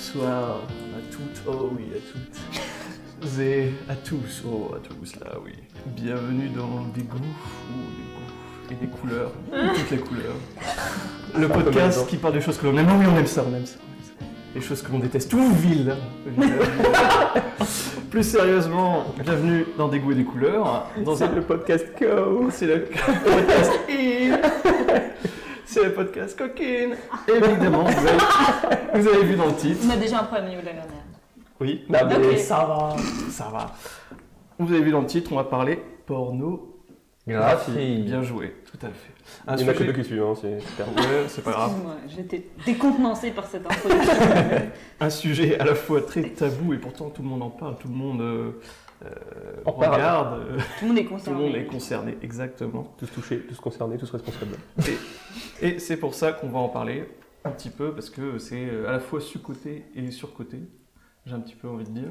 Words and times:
bonsoir 0.00 0.60
à 0.96 1.12
toutes, 1.12 1.42
oh 1.46 1.70
oui, 1.76 1.84
à 1.94 2.00
toutes. 2.10 3.38
Et 3.38 3.68
à 3.86 3.94
tous, 3.94 4.42
oh 4.46 4.74
à 4.74 4.78
tous 4.78 5.14
là, 5.16 5.32
oui. 5.44 5.52
Bienvenue 5.88 6.48
dans 6.48 6.86
des 6.94 7.02
goûts, 7.02 7.18
ou 7.18 7.82
des 7.98 8.06
goûts 8.14 8.70
et 8.70 8.74
des 8.74 8.86
couleurs, 8.86 9.32
toutes 9.74 9.90
les 9.90 9.98
couleurs. 9.98 10.36
Le 11.38 11.48
podcast 11.48 12.06
qui 12.06 12.16
parle 12.16 12.32
des 12.32 12.40
choses 12.40 12.56
que 12.56 12.66
l'on 12.66 12.78
aime, 12.78 12.88
oh 12.90 12.96
oui 12.98 13.04
on 13.12 13.18
aime 13.18 13.26
ça, 13.26 13.44
on 13.46 13.54
aime 13.54 13.66
ça. 13.66 13.76
Les 14.54 14.62
choses 14.62 14.80
que 14.80 14.90
l'on 14.90 15.00
déteste, 15.00 15.30
tout 15.30 15.52
vil. 15.56 15.94
Plus 18.10 18.24
sérieusement, 18.24 19.04
bienvenue 19.22 19.66
dans 19.76 19.88
des 19.88 20.00
goûts 20.00 20.12
et 20.12 20.16
des 20.16 20.24
couleurs. 20.24 20.86
Dans 21.04 21.22
un... 21.22 21.30
le 21.30 21.42
podcast 21.42 21.86
Co. 21.98 22.48
C'est 22.50 22.66
le 22.66 22.84
podcast. 22.84 23.72
C'est 25.80 25.86
le 25.86 25.92
podcast 25.94 26.38
coquine. 26.38 26.94
Évidemment, 27.28 27.84
vous 27.84 28.06
avez, 28.06 28.18
vous 29.00 29.08
avez 29.08 29.24
vu 29.24 29.34
dans 29.36 29.46
le 29.46 29.54
titre. 29.54 29.80
On 29.86 29.90
a 29.90 29.96
déjà 29.96 30.20
un 30.20 30.24
problème 30.24 30.46
au 30.46 30.48
niveau 30.50 30.60
de 30.60 30.66
la 30.66 30.72
grammaire. 30.72 31.04
Oui, 31.58 31.84
Non 31.88 31.98
mais 32.20 32.36
ça 32.36 32.56
va. 32.66 32.96
ça 33.30 33.48
va. 33.50 33.72
Vous 34.58 34.72
avez 34.74 34.82
vu 34.82 34.90
dans 34.90 35.00
le 35.00 35.06
titre, 35.06 35.32
on 35.32 35.36
va 35.36 35.44
parler 35.44 35.82
porno. 36.06 36.66
Graphie. 37.28 38.02
Bien 38.02 38.22
joué, 38.22 38.56
tout 38.70 38.78
à 38.84 38.88
fait. 38.88 39.12
Un 39.46 39.56
Il 39.56 39.62
y 39.62 39.64
en 39.64 39.68
a 39.68 39.72
que 39.72 39.78
sujet- 39.78 39.92
deux 39.92 39.98
qui 40.02 40.04
suivent, 40.08 40.22
hein, 40.22 40.34
c'est 40.40 40.60
super. 40.60 40.88
Ouais, 40.88 41.24
c'est 41.28 41.44
pas 41.44 41.52
grave. 41.52 41.70
Excuse-moi, 41.70 41.96
j'étais 42.08 42.46
décontenancée 42.66 43.30
par 43.30 43.46
cette 43.46 43.64
introduction. 43.66 44.14
Un 45.00 45.10
sujet 45.10 45.58
à 45.60 45.64
la 45.64 45.74
fois 45.74 46.00
très 46.02 46.22
tabou 46.30 46.72
et 46.74 46.78
pourtant 46.78 47.08
tout 47.10 47.22
le 47.22 47.28
monde 47.28 47.42
en 47.42 47.50
parle, 47.50 47.76
tout 47.78 47.88
le 47.88 47.94
monde 47.94 48.20
euh, 48.20 48.60
euh, 49.04 49.62
En 49.64 49.72
parle. 49.72 49.94
regarde, 49.94 50.40
euh, 50.40 50.58
Tout 50.78 50.84
le 50.84 50.88
monde 50.88 50.98
est 50.98 51.02
tout 51.04 51.08
le 51.10 51.16
concerné. 51.16 51.40
monde 51.46 51.56
est 51.56 51.66
concerné, 51.66 52.18
exactement. 52.22 52.94
Tous 52.98 53.06
touchés, 53.06 53.40
tous 53.40 53.58
concernés, 53.60 53.96
tous 53.98 54.10
responsables. 54.10 54.56
Et 55.62 55.78
c'est 55.78 55.96
pour 55.96 56.14
ça 56.14 56.32
qu'on 56.32 56.48
va 56.48 56.58
en 56.58 56.68
parler 56.68 57.08
un 57.44 57.50
petit 57.50 57.70
peu, 57.70 57.92
parce 57.94 58.10
que 58.10 58.38
c'est 58.38 58.66
euh, 58.68 58.88
à 58.88 58.92
la 58.92 59.00
fois 59.00 59.20
sous-côté 59.20 59.86
et 59.94 60.10
sur-côté, 60.10 60.58
j'ai 61.26 61.34
un 61.34 61.40
petit 61.40 61.54
peu 61.54 61.68
envie 61.68 61.84
de 61.84 61.90
dire, 61.90 62.08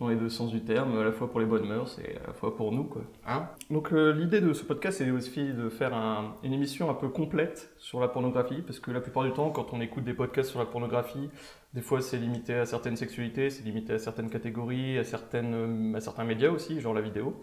dans 0.00 0.08
les 0.08 0.16
deux 0.16 0.28
sens 0.28 0.50
du 0.50 0.60
terme, 0.62 0.98
à 0.98 1.04
la 1.04 1.12
fois 1.12 1.30
pour 1.30 1.40
les 1.40 1.46
bonnes 1.46 1.66
mœurs 1.66 1.98
et 1.98 2.16
à 2.22 2.26
la 2.26 2.32
fois 2.34 2.54
pour 2.56 2.70
nous. 2.72 2.84
Quoi. 2.84 3.02
Hein? 3.26 3.48
Donc 3.70 3.92
euh, 3.92 4.12
l'idée 4.12 4.40
de 4.40 4.52
ce 4.52 4.62
podcast, 4.64 4.98
c'est 4.98 5.10
aussi 5.10 5.52
de 5.52 5.68
faire 5.70 5.94
un- 5.94 6.34
une 6.42 6.52
émission 6.52 6.90
un 6.90 6.94
peu 6.94 7.08
complète 7.08 7.72
sur 7.78 7.98
la 8.00 8.08
pornographie, 8.08 8.60
parce 8.62 8.78
que 8.78 8.90
la 8.90 9.00
plupart 9.00 9.24
du 9.24 9.32
temps, 9.32 9.50
quand 9.50 9.72
on 9.72 9.80
écoute 9.80 10.04
des 10.04 10.12
podcasts 10.14 10.50
sur 10.50 10.58
la 10.58 10.66
pornographie, 10.66 11.30
des 11.72 11.80
fois 11.80 12.00
c'est 12.02 12.18
limité 12.18 12.54
à 12.54 12.66
certaines 12.66 12.96
sexualités, 12.96 13.48
c'est 13.48 13.64
limité 13.64 13.94
à 13.94 13.98
certaines 13.98 14.28
catégories, 14.30 14.98
à, 14.98 15.04
certaines, 15.04 15.54
euh, 15.54 15.96
à 15.96 16.00
certains 16.00 16.24
médias 16.24 16.50
aussi, 16.50 16.80
genre 16.80 16.92
la 16.94 17.00
vidéo. 17.00 17.40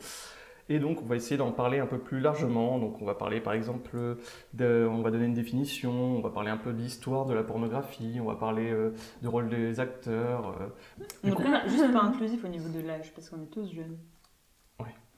Et 0.69 0.79
donc 0.79 1.01
on 1.01 1.05
va 1.05 1.15
essayer 1.17 1.35
d'en 1.37 1.51
parler 1.51 1.79
un 1.79 1.85
peu 1.85 1.97
plus 1.97 2.19
largement. 2.19 2.79
Donc 2.79 3.01
on 3.01 3.05
va 3.05 3.15
parler 3.15 3.41
par 3.41 3.53
exemple 3.53 4.17
de- 4.53 4.87
on 4.89 5.01
va 5.01 5.11
donner 5.11 5.25
une 5.25 5.33
définition, 5.33 5.91
on 5.91 6.21
va 6.21 6.29
parler 6.29 6.49
un 6.51 6.57
peu 6.57 6.71
de 6.73 6.77
l'histoire 6.79 7.25
de 7.25 7.33
la 7.33 7.43
pornographie, 7.43 8.17
on 8.21 8.25
va 8.25 8.35
parler 8.35 8.71
euh, 8.71 8.91
du 9.21 9.27
rôle 9.27 9.49
des 9.49 9.79
acteurs. 9.79 10.55
euh. 10.61 11.03
On 11.23 11.27
est 11.29 11.35
pas- 11.43 11.67
juste 11.67 11.91
pas 11.91 12.03
inclusif 12.03 12.43
au 12.45 12.47
niveau 12.47 12.69
de 12.69 12.85
l'âge, 12.85 13.11
parce 13.13 13.29
qu'on 13.29 13.41
est 13.41 13.51
tous 13.51 13.71
jeunes. 13.73 13.97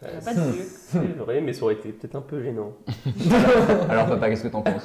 Euh, 0.03 0.07
On 0.13 0.17
a 0.17 0.21
pas 0.21 0.33
de 0.33 0.51
vieux. 0.51 0.63
C'est 0.65 0.99
vrai, 1.17 1.39
mais 1.39 1.53
ça 1.53 1.63
aurait 1.63 1.75
été 1.75 1.89
peut-être 1.93 2.15
un 2.15 2.21
peu 2.21 2.41
gênant. 2.43 2.73
Alors 3.89 4.07
papa, 4.07 4.29
qu'est-ce 4.29 4.43
que 4.43 4.47
t'en 4.49 4.61
penses 4.61 4.83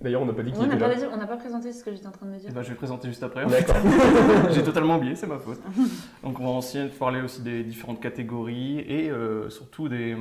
D'ailleurs, 0.00 0.20
on 0.22 0.26
n'a 0.26 0.32
pas 0.34 0.42
dit 0.42 0.52
qui 0.52 0.58
On 0.58 0.66
n'a 0.66 0.74
était 0.74 0.78
pas, 0.78 0.88
là. 0.88 0.94
dit- 0.94 1.04
on 1.10 1.16
n'a 1.16 1.26
pas 1.26 1.36
présenté 1.38 1.72
ce 1.72 1.82
que 1.82 1.90
j'étais 1.92 2.06
en 2.06 2.10
train 2.10 2.26
de 2.26 2.32
me 2.32 2.36
Eh 2.36 2.40
dire. 2.40 2.52
ben, 2.52 2.60
je 2.62 2.66
vais 2.68 2.72
le 2.72 2.76
présenter 2.78 3.08
juste 3.08 3.22
après. 3.22 3.46
D'accord. 3.46 3.76
J'ai 4.50 4.62
totalement 4.62 4.96
oublié, 4.98 5.14
c'est 5.16 5.26
ma 5.26 5.38
faute. 5.38 5.60
Donc 6.22 6.38
on 6.38 6.52
va 6.52 6.58
essayer 6.58 6.84
de 6.84 6.90
parler 6.90 7.22
aussi 7.22 7.40
des 7.40 7.64
différentes 7.64 8.00
catégories 8.00 8.80
et 8.80 9.10
euh, 9.10 9.48
surtout 9.48 9.88
des, 9.88 10.16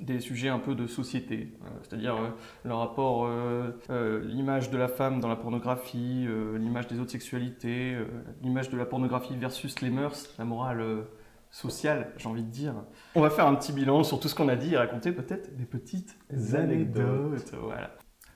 des 0.00 0.20
sujets 0.20 0.48
un 0.48 0.60
peu 0.60 0.76
de 0.76 0.86
société, 0.86 1.48
euh, 1.64 1.66
c'est-à-dire 1.82 2.14
euh, 2.14 2.28
le 2.64 2.74
rapport, 2.74 3.26
euh, 3.26 3.70
euh, 3.90 4.20
l'image 4.24 4.70
de 4.70 4.78
la 4.78 4.86
femme 4.88 5.18
dans 5.18 5.28
la 5.28 5.36
pornographie, 5.36 6.24
euh, 6.28 6.56
l'image 6.56 6.86
des 6.86 7.00
autres 7.00 7.10
sexualités, 7.10 7.94
euh, 7.94 8.04
l'image 8.44 8.70
de 8.70 8.76
la 8.78 8.86
pornographie 8.86 9.34
versus 9.36 9.80
les 9.80 9.90
mœurs, 9.90 10.32
la 10.38 10.44
morale 10.44 10.80
euh, 10.80 11.02
sociale, 11.54 12.12
j'ai 12.16 12.28
envie 12.28 12.42
de 12.42 12.50
dire. 12.50 12.74
On 13.14 13.20
va 13.20 13.30
faire 13.30 13.46
un 13.46 13.54
petit 13.54 13.72
bilan 13.72 14.02
sur 14.02 14.18
tout 14.18 14.28
ce 14.28 14.34
qu'on 14.34 14.48
a 14.48 14.56
dit 14.56 14.74
et 14.74 14.76
raconter 14.76 15.12
peut-être 15.12 15.56
des 15.56 15.64
petites 15.64 16.18
Des 16.28 16.56
anecdotes. 16.56 17.06
anecdotes. 17.06 17.54
Voilà. 17.62 17.90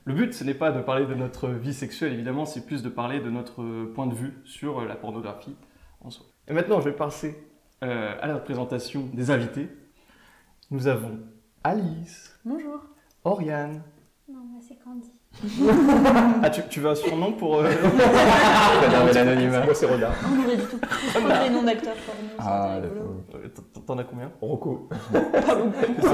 Le 0.05 0.13
but, 0.13 0.33
ce 0.33 0.45
n'est 0.45 0.53
pas 0.53 0.71
de 0.71 0.81
parler 0.81 1.05
de 1.05 1.13
notre 1.15 1.49
vie 1.49 1.73
sexuelle, 1.73 2.13
évidemment, 2.13 2.45
c'est 2.45 2.65
plus 2.65 2.81
de 2.81 2.87
parler 2.89 3.19
de 3.19 3.29
notre 3.29 3.85
point 3.93 4.07
de 4.07 4.15
vue 4.15 4.39
sur 4.45 4.85
la 4.85 4.95
pornographie 4.95 5.55
en 5.99 6.09
soi. 6.09 6.27
Et 6.47 6.53
maintenant, 6.53 6.79
je 6.79 6.85
vais 6.89 6.95
passer 6.95 7.37
euh, 7.83 8.15
à 8.21 8.27
la 8.27 8.37
présentation 8.37 9.05
des 9.13 9.31
invités. 9.31 9.69
Nous 10.71 10.87
avons 10.87 11.19
Alice, 11.65 12.39
Bonjour. 12.45 12.79
Oriane. 13.25 13.83
Non, 14.29 14.39
moi 14.45 14.61
c'est 14.65 14.77
Candy. 14.81 15.11
Ah, 16.43 16.49
tu, 16.49 16.61
tu 16.69 16.79
veux 16.81 16.89
un 16.89 16.95
surnom 16.95 17.31
pour... 17.33 17.59
euh, 17.59 17.69
l'anonymat. 19.13 19.63
Moi, 19.65 19.73
c'est 19.73 19.85
Roda. 19.85 20.11
On 20.25 20.43
aurait 20.45 20.57
du 20.57 20.63
tout. 20.63 20.79
On 21.17 21.25
aurait 21.25 21.43
les 21.47 21.49
noms 21.55 21.63
d'acteurs 21.63 21.95
pour 21.95 22.15
nous. 22.21 22.29
Ah, 22.39 22.79
T'en 23.85 23.97
as 23.97 24.03
combien 24.03 24.31
Rocco. 24.41 24.89
Pas 25.11 25.55
beaucoup. 25.55 26.07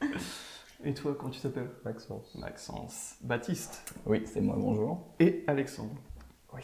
C'est. 0.00 0.88
Et 0.88 0.94
toi, 0.94 1.16
comment 1.18 1.30
tu 1.30 1.40
t'appelles 1.40 1.70
Maxence. 1.84 2.34
Maxence. 2.38 3.14
Baptiste. 3.22 3.94
Oui, 4.04 4.22
c'est 4.26 4.40
moi, 4.40 4.56
bonjour. 4.58 5.08
Et 5.18 5.42
Alexandre. 5.46 5.94
Oui. 6.54 6.60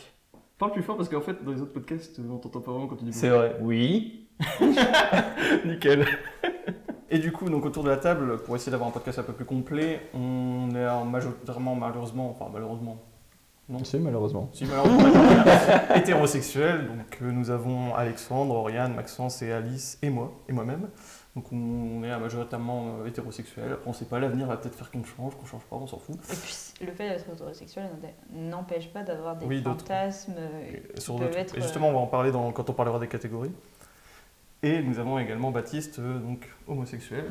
Parle 0.58 0.72
plus 0.72 0.82
fort 0.82 0.96
parce 0.96 1.08
qu'en 1.08 1.20
fait, 1.22 1.42
dans 1.42 1.50
les 1.52 1.60
autres 1.60 1.72
podcasts, 1.72 2.20
on 2.20 2.36
t'entend 2.38 2.60
pas 2.60 2.70
vraiment 2.72 2.86
quand 2.86 2.96
tu 2.96 3.04
dis 3.04 3.10
bonjour. 3.20 3.38
vrai. 3.38 3.56
Oui. 3.60 4.28
Nickel. 5.64 6.06
Et 7.14 7.18
du 7.18 7.30
coup, 7.30 7.48
donc 7.50 7.64
autour 7.66 7.84
de 7.84 7.90
la 7.90 7.98
table, 7.98 8.38
pour 8.38 8.56
essayer 8.56 8.72
d'avoir 8.72 8.88
un 8.88 8.92
podcast 8.92 9.18
un 9.18 9.22
peu 9.22 9.34
plus 9.34 9.44
complet, 9.44 10.00
on 10.14 10.70
est 10.74 10.88
en 10.88 11.04
majoritairement, 11.04 11.74
malheureusement, 11.74 12.30
enfin 12.30 12.50
malheureusement, 12.52 12.96
C'est 13.84 13.98
malheureusement. 13.98 14.48
si 14.52 14.64
malheureusement, 14.64 14.98
hétérosexuel. 15.94 16.88
Donc 16.88 17.18
euh, 17.22 17.30
nous 17.30 17.50
avons 17.50 17.94
Alexandre, 17.94 18.54
Oriane, 18.54 18.94
Maxence 18.94 19.42
et 19.42 19.52
Alice 19.52 19.98
et 20.02 20.10
moi, 20.10 20.32
et 20.48 20.52
moi-même. 20.52 20.88
Donc 21.36 21.50
on 21.52 22.02
est 22.02 22.18
majoritairement 22.18 22.96
euh, 23.02 23.06
hétérosexuel. 23.06 23.72
Après, 23.72 23.84
on 23.90 23.92
sait 23.92 24.04
pas, 24.04 24.18
l'avenir 24.18 24.46
va 24.46 24.56
peut-être 24.56 24.74
faire 24.74 24.90
qu'on 24.90 25.04
change, 25.04 25.34
qu'on 25.36 25.46
change 25.46 25.62
pas, 25.62 25.76
on 25.76 25.86
s'en 25.86 25.98
fout. 25.98 26.16
Et 26.30 26.36
puis, 26.36 26.86
le 26.86 26.92
fait 26.92 27.08
d'être 27.08 27.24
hétérosexuel 27.30 27.90
n'empêche 28.32 28.92
pas 28.92 29.02
d'avoir 29.02 29.36
des 29.36 29.46
Oui, 29.46 29.62
d'autres. 29.62 29.80
fantasmes. 29.80 30.34
euh, 30.38 30.76
Et, 30.96 31.00
sur 31.00 31.16
peuvent 31.16 31.36
être, 31.36 31.56
et 31.56 31.60
justement, 31.62 31.88
on 31.88 31.92
va 31.92 31.98
en 32.00 32.06
parler 32.06 32.32
dans- 32.32 32.52
quand 32.52 32.68
on 32.68 32.72
parlera 32.74 32.98
des 32.98 33.08
catégories. 33.08 33.52
Et 34.62 34.80
nous 34.82 34.98
avons 35.00 35.18
également 35.18 35.50
Baptiste, 35.50 35.98
euh, 35.98 36.18
donc 36.20 36.48
homosexuel. 36.68 37.24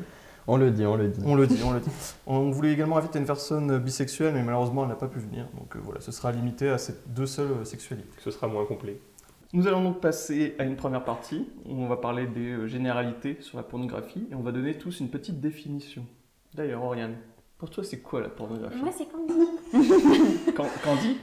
On 0.48 0.58
le 0.58 0.70
dit, 0.72 0.86
on 0.86 0.96
le 0.98 1.08
dit. 1.08 1.22
On 1.26 1.36
le 1.36 1.48
dit, 1.48 1.62
on 1.64 1.72
le 1.72 1.80
dit. 1.80 1.90
On 2.28 2.50
voulait 2.52 2.74
également 2.74 2.98
inviter 2.98 3.20
une 3.20 3.26
personne 3.26 3.78
bisexuelle, 3.78 4.34
mais 4.34 4.44
malheureusement, 4.44 4.84
elle 4.84 4.90
n'a 4.90 4.96
pas 4.96 5.08
pu 5.08 5.20
venir. 5.20 5.48
Donc 5.58 5.76
euh, 5.76 5.80
voilà, 5.82 6.02
ce 6.02 6.12
sera 6.12 6.32
limité 6.34 6.68
à 6.70 6.78
ces 6.78 6.94
deux 7.08 7.26
seules 7.28 7.52
euh, 7.52 7.64
sexualités. 7.64 8.10
Ce 8.20 8.32
sera 8.32 8.48
moins 8.48 8.66
complet. 8.66 9.00
Nous 9.54 9.68
allons 9.68 9.84
donc 9.84 10.02
passer 10.02 10.56
à 10.60 10.64
une 10.66 10.76
première 10.76 11.04
partie 11.06 11.48
où 11.66 11.74
on 11.82 11.88
va 11.88 11.98
parler 11.98 12.26
des 12.26 12.68
généralités 12.68 13.38
sur 13.40 13.58
la 13.58 13.64
pornographie 13.64 14.28
et 14.32 14.36
on 14.36 14.42
va 14.42 14.52
donner 14.52 14.78
tous 14.78 15.00
une 15.00 15.10
petite 15.10 15.40
définition. 15.40 16.06
D'ailleurs, 16.54 16.84
Oriane, 16.84 17.16
pour 17.58 17.70
toi, 17.70 17.84
c'est 17.84 18.00
quoi 18.00 18.22
la 18.22 18.30
pornographie? 18.30 18.78
Moi 18.80 18.92
c'est 18.98 19.06
Candy. 19.10 19.34
Can- 20.56 20.66
Candy? 20.84 21.18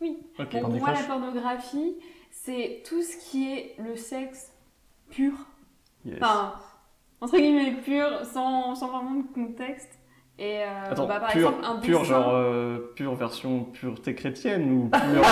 Oui. 0.00 0.18
Ok. 0.38 0.52
Bon, 0.52 0.60
Candy 0.62 0.78
pour 0.78 0.88
moi 0.88 0.92
la 0.92 1.02
pornographie, 1.04 1.94
c'est 2.30 2.82
tout 2.88 3.02
ce 3.02 3.16
qui 3.30 3.52
est 3.52 3.74
le 3.78 3.96
sexe 3.96 4.49
pur. 5.10 5.32
Yes. 6.04 6.16
Enfin, 6.22 6.54
entre 7.20 7.36
guillemets 7.36 7.72
pur, 7.84 8.24
sans, 8.24 8.74
sans 8.74 8.88
vraiment 8.88 9.14
de 9.20 9.26
contexte. 9.34 9.98
Et 10.38 10.62
euh, 10.62 10.90
Attends, 10.90 11.06
bah, 11.06 11.20
par 11.20 11.30
pur, 11.32 11.48
exemple, 11.50 11.64
un 11.66 11.76
pur 11.80 12.04
genre 12.04 12.30
euh, 12.32 12.92
pure 12.96 13.14
version 13.14 13.64
pureté 13.64 14.14
chrétienne 14.14 14.72
ou 14.72 14.88
pure, 14.90 15.22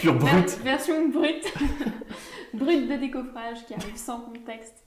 pure 0.00 0.18
Ver- 0.18 0.34
brute? 0.34 0.58
version 0.62 1.08
brute. 1.08 1.54
brute 2.54 2.88
de 2.88 2.96
décoffrage 2.96 3.64
qui 3.66 3.74
arrive 3.74 3.96
sans 3.96 4.20
contexte. 4.20 4.84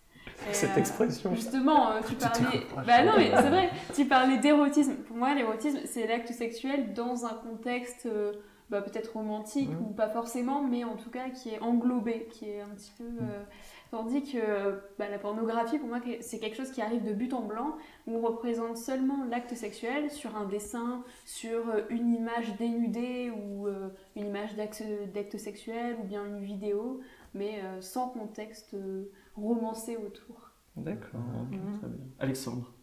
Et, 0.48 0.54
Cette 0.54 0.76
euh, 0.78 0.80
expression. 0.80 1.34
Justement, 1.34 1.92
euh, 1.94 2.00
tu 2.08 2.14
parlais. 2.14 2.62
Bah 2.86 3.04
non, 3.04 3.14
mais 3.18 3.32
c'est 3.36 3.50
vrai, 3.50 3.70
tu 3.96 4.06
parlais 4.06 4.38
d'érotisme. 4.38 4.94
Pour 5.08 5.18
moi, 5.18 5.34
l'érotisme, 5.34 5.80
c'est 5.86 6.06
l'acte 6.06 6.32
sexuel 6.32 6.94
dans 6.94 7.26
un 7.26 7.34
contexte 7.34 8.06
euh, 8.06 8.34
bah, 8.70 8.82
peut-être 8.84 9.14
romantique 9.14 9.72
ou 9.82 9.94
pas 9.96 10.10
forcément, 10.10 10.62
mais 10.62 10.84
en 10.84 10.96
tout 10.96 11.10
cas 11.10 11.30
qui 11.30 11.50
est 11.50 11.60
englobé, 11.60 12.28
qui 12.32 12.50
est 12.52 12.62
un 12.62 12.70
petit 12.76 12.92
peu. 13.00 13.04
euh, 13.06 13.44
Tandis 13.92 14.24
que 14.24 14.82
bah, 15.00 15.08
la 15.10 15.18
pornographie, 15.18 15.80
pour 15.80 15.88
moi, 15.88 16.00
c'est 16.20 16.40
quelque 16.40 16.58
chose 16.58 16.72
qui 16.72 16.82
arrive 16.82 17.04
de 17.06 17.14
but 17.14 17.34
en 17.34 17.42
blanc, 17.42 17.78
où 18.06 18.16
on 18.18 18.22
représente 18.22 18.78
seulement 18.78 19.24
l'acte 19.26 19.54
sexuel 19.56 20.12
sur 20.12 20.36
un 20.36 20.46
dessin, 20.46 21.04
sur 21.26 21.70
euh, 21.70 21.82
une 21.90 22.14
image 22.14 22.58
dénudée 22.58 23.32
ou 23.32 23.68
euh, 23.68 23.90
une 24.16 24.28
image 24.28 24.56
d'acte 24.56 25.38
sexuel 25.38 25.98
ou 26.02 26.04
bien 26.04 26.26
une 26.26 26.40
vidéo, 26.44 27.00
mais 27.34 27.62
euh, 27.64 27.80
sans 27.82 28.10
contexte 28.10 28.74
euh, 28.74 29.06
romancé 29.36 29.96
autour. 29.98 30.52
D'accord, 30.76 31.22
ok, 31.44 31.52
Mhm. 31.58 31.80
très 31.80 31.88
bien. 31.88 32.06
Alexandre 32.20 32.74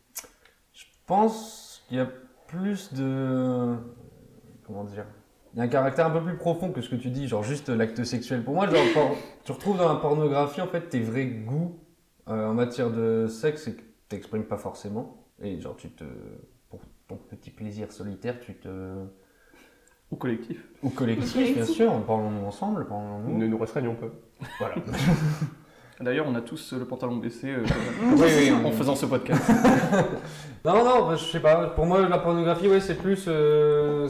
Je 0.72 0.84
pense 1.06 1.84
qu'il 1.86 1.98
y 1.98 2.00
a 2.00 2.08
plus 2.48 2.92
de. 2.94 3.76
Comment 4.66 4.84
dire 4.84 5.06
Il 5.54 5.58
y 5.58 5.60
a 5.60 5.64
un 5.64 5.68
caractère 5.68 6.06
un 6.06 6.10
peu 6.10 6.20
plus 6.20 6.36
profond 6.36 6.72
que 6.72 6.80
ce 6.80 6.88
que 6.90 6.96
tu 6.96 7.10
dis, 7.10 7.28
genre 7.28 7.44
juste 7.44 7.68
l'acte 7.68 8.02
sexuel. 8.02 8.42
Pour 8.42 8.54
moi, 8.54 8.66
genre, 8.68 8.82
por- 8.92 9.16
tu 9.44 9.52
retrouves 9.52 9.78
dans 9.78 9.88
la 9.88 9.94
pornographie 10.00 10.60
en 10.60 10.66
fait 10.66 10.88
tes 10.88 10.98
vrais 11.00 11.26
goûts 11.26 11.78
euh, 12.28 12.48
en 12.48 12.54
matière 12.54 12.90
de 12.90 13.26
sexe 13.28 13.68
et 13.68 13.74
que 13.76 13.82
t'exprimes 14.08 14.44
pas 14.44 14.56
forcément. 14.56 15.24
Et 15.40 15.60
genre, 15.60 15.76
tu 15.76 15.90
te. 15.90 16.04
Pour 16.68 16.80
ton 17.06 17.16
petit 17.16 17.50
plaisir 17.50 17.92
solitaire, 17.92 18.40
tu 18.40 18.54
te. 18.54 18.68
Ou 20.10 20.16
collectif. 20.16 20.64
Ou 20.82 20.90
collectif, 20.90 21.54
bien 21.54 21.64
sûr, 21.64 21.92
parlons 22.04 22.46
ensemble, 22.46 22.86
parlons-nous. 22.86 23.38
Ne 23.38 23.46
nous 23.46 23.58
restreignons 23.58 23.94
pas. 23.94 24.06
Voilà. 24.58 24.74
D'ailleurs, 26.00 26.26
on 26.28 26.34
a 26.34 26.40
tous 26.40 26.72
le 26.72 26.84
pantalon 26.84 27.16
baissé 27.18 27.50
euh, 27.52 27.64
oui, 28.16 28.22
oui, 28.38 28.50
en 28.52 28.72
faisant 28.72 28.96
ce 28.96 29.06
podcast. 29.06 29.48
Non, 30.64 30.82
non, 30.82 31.06
bah, 31.08 31.14
je 31.16 31.24
sais 31.24 31.40
pas. 31.40 31.66
Pour 31.68 31.84
moi, 31.84 32.08
la 32.08 32.18
pornographie, 32.18 32.68
ouais, 32.68 32.80
c'est 32.80 32.94
plus. 32.96 33.26
euh, 33.28 34.08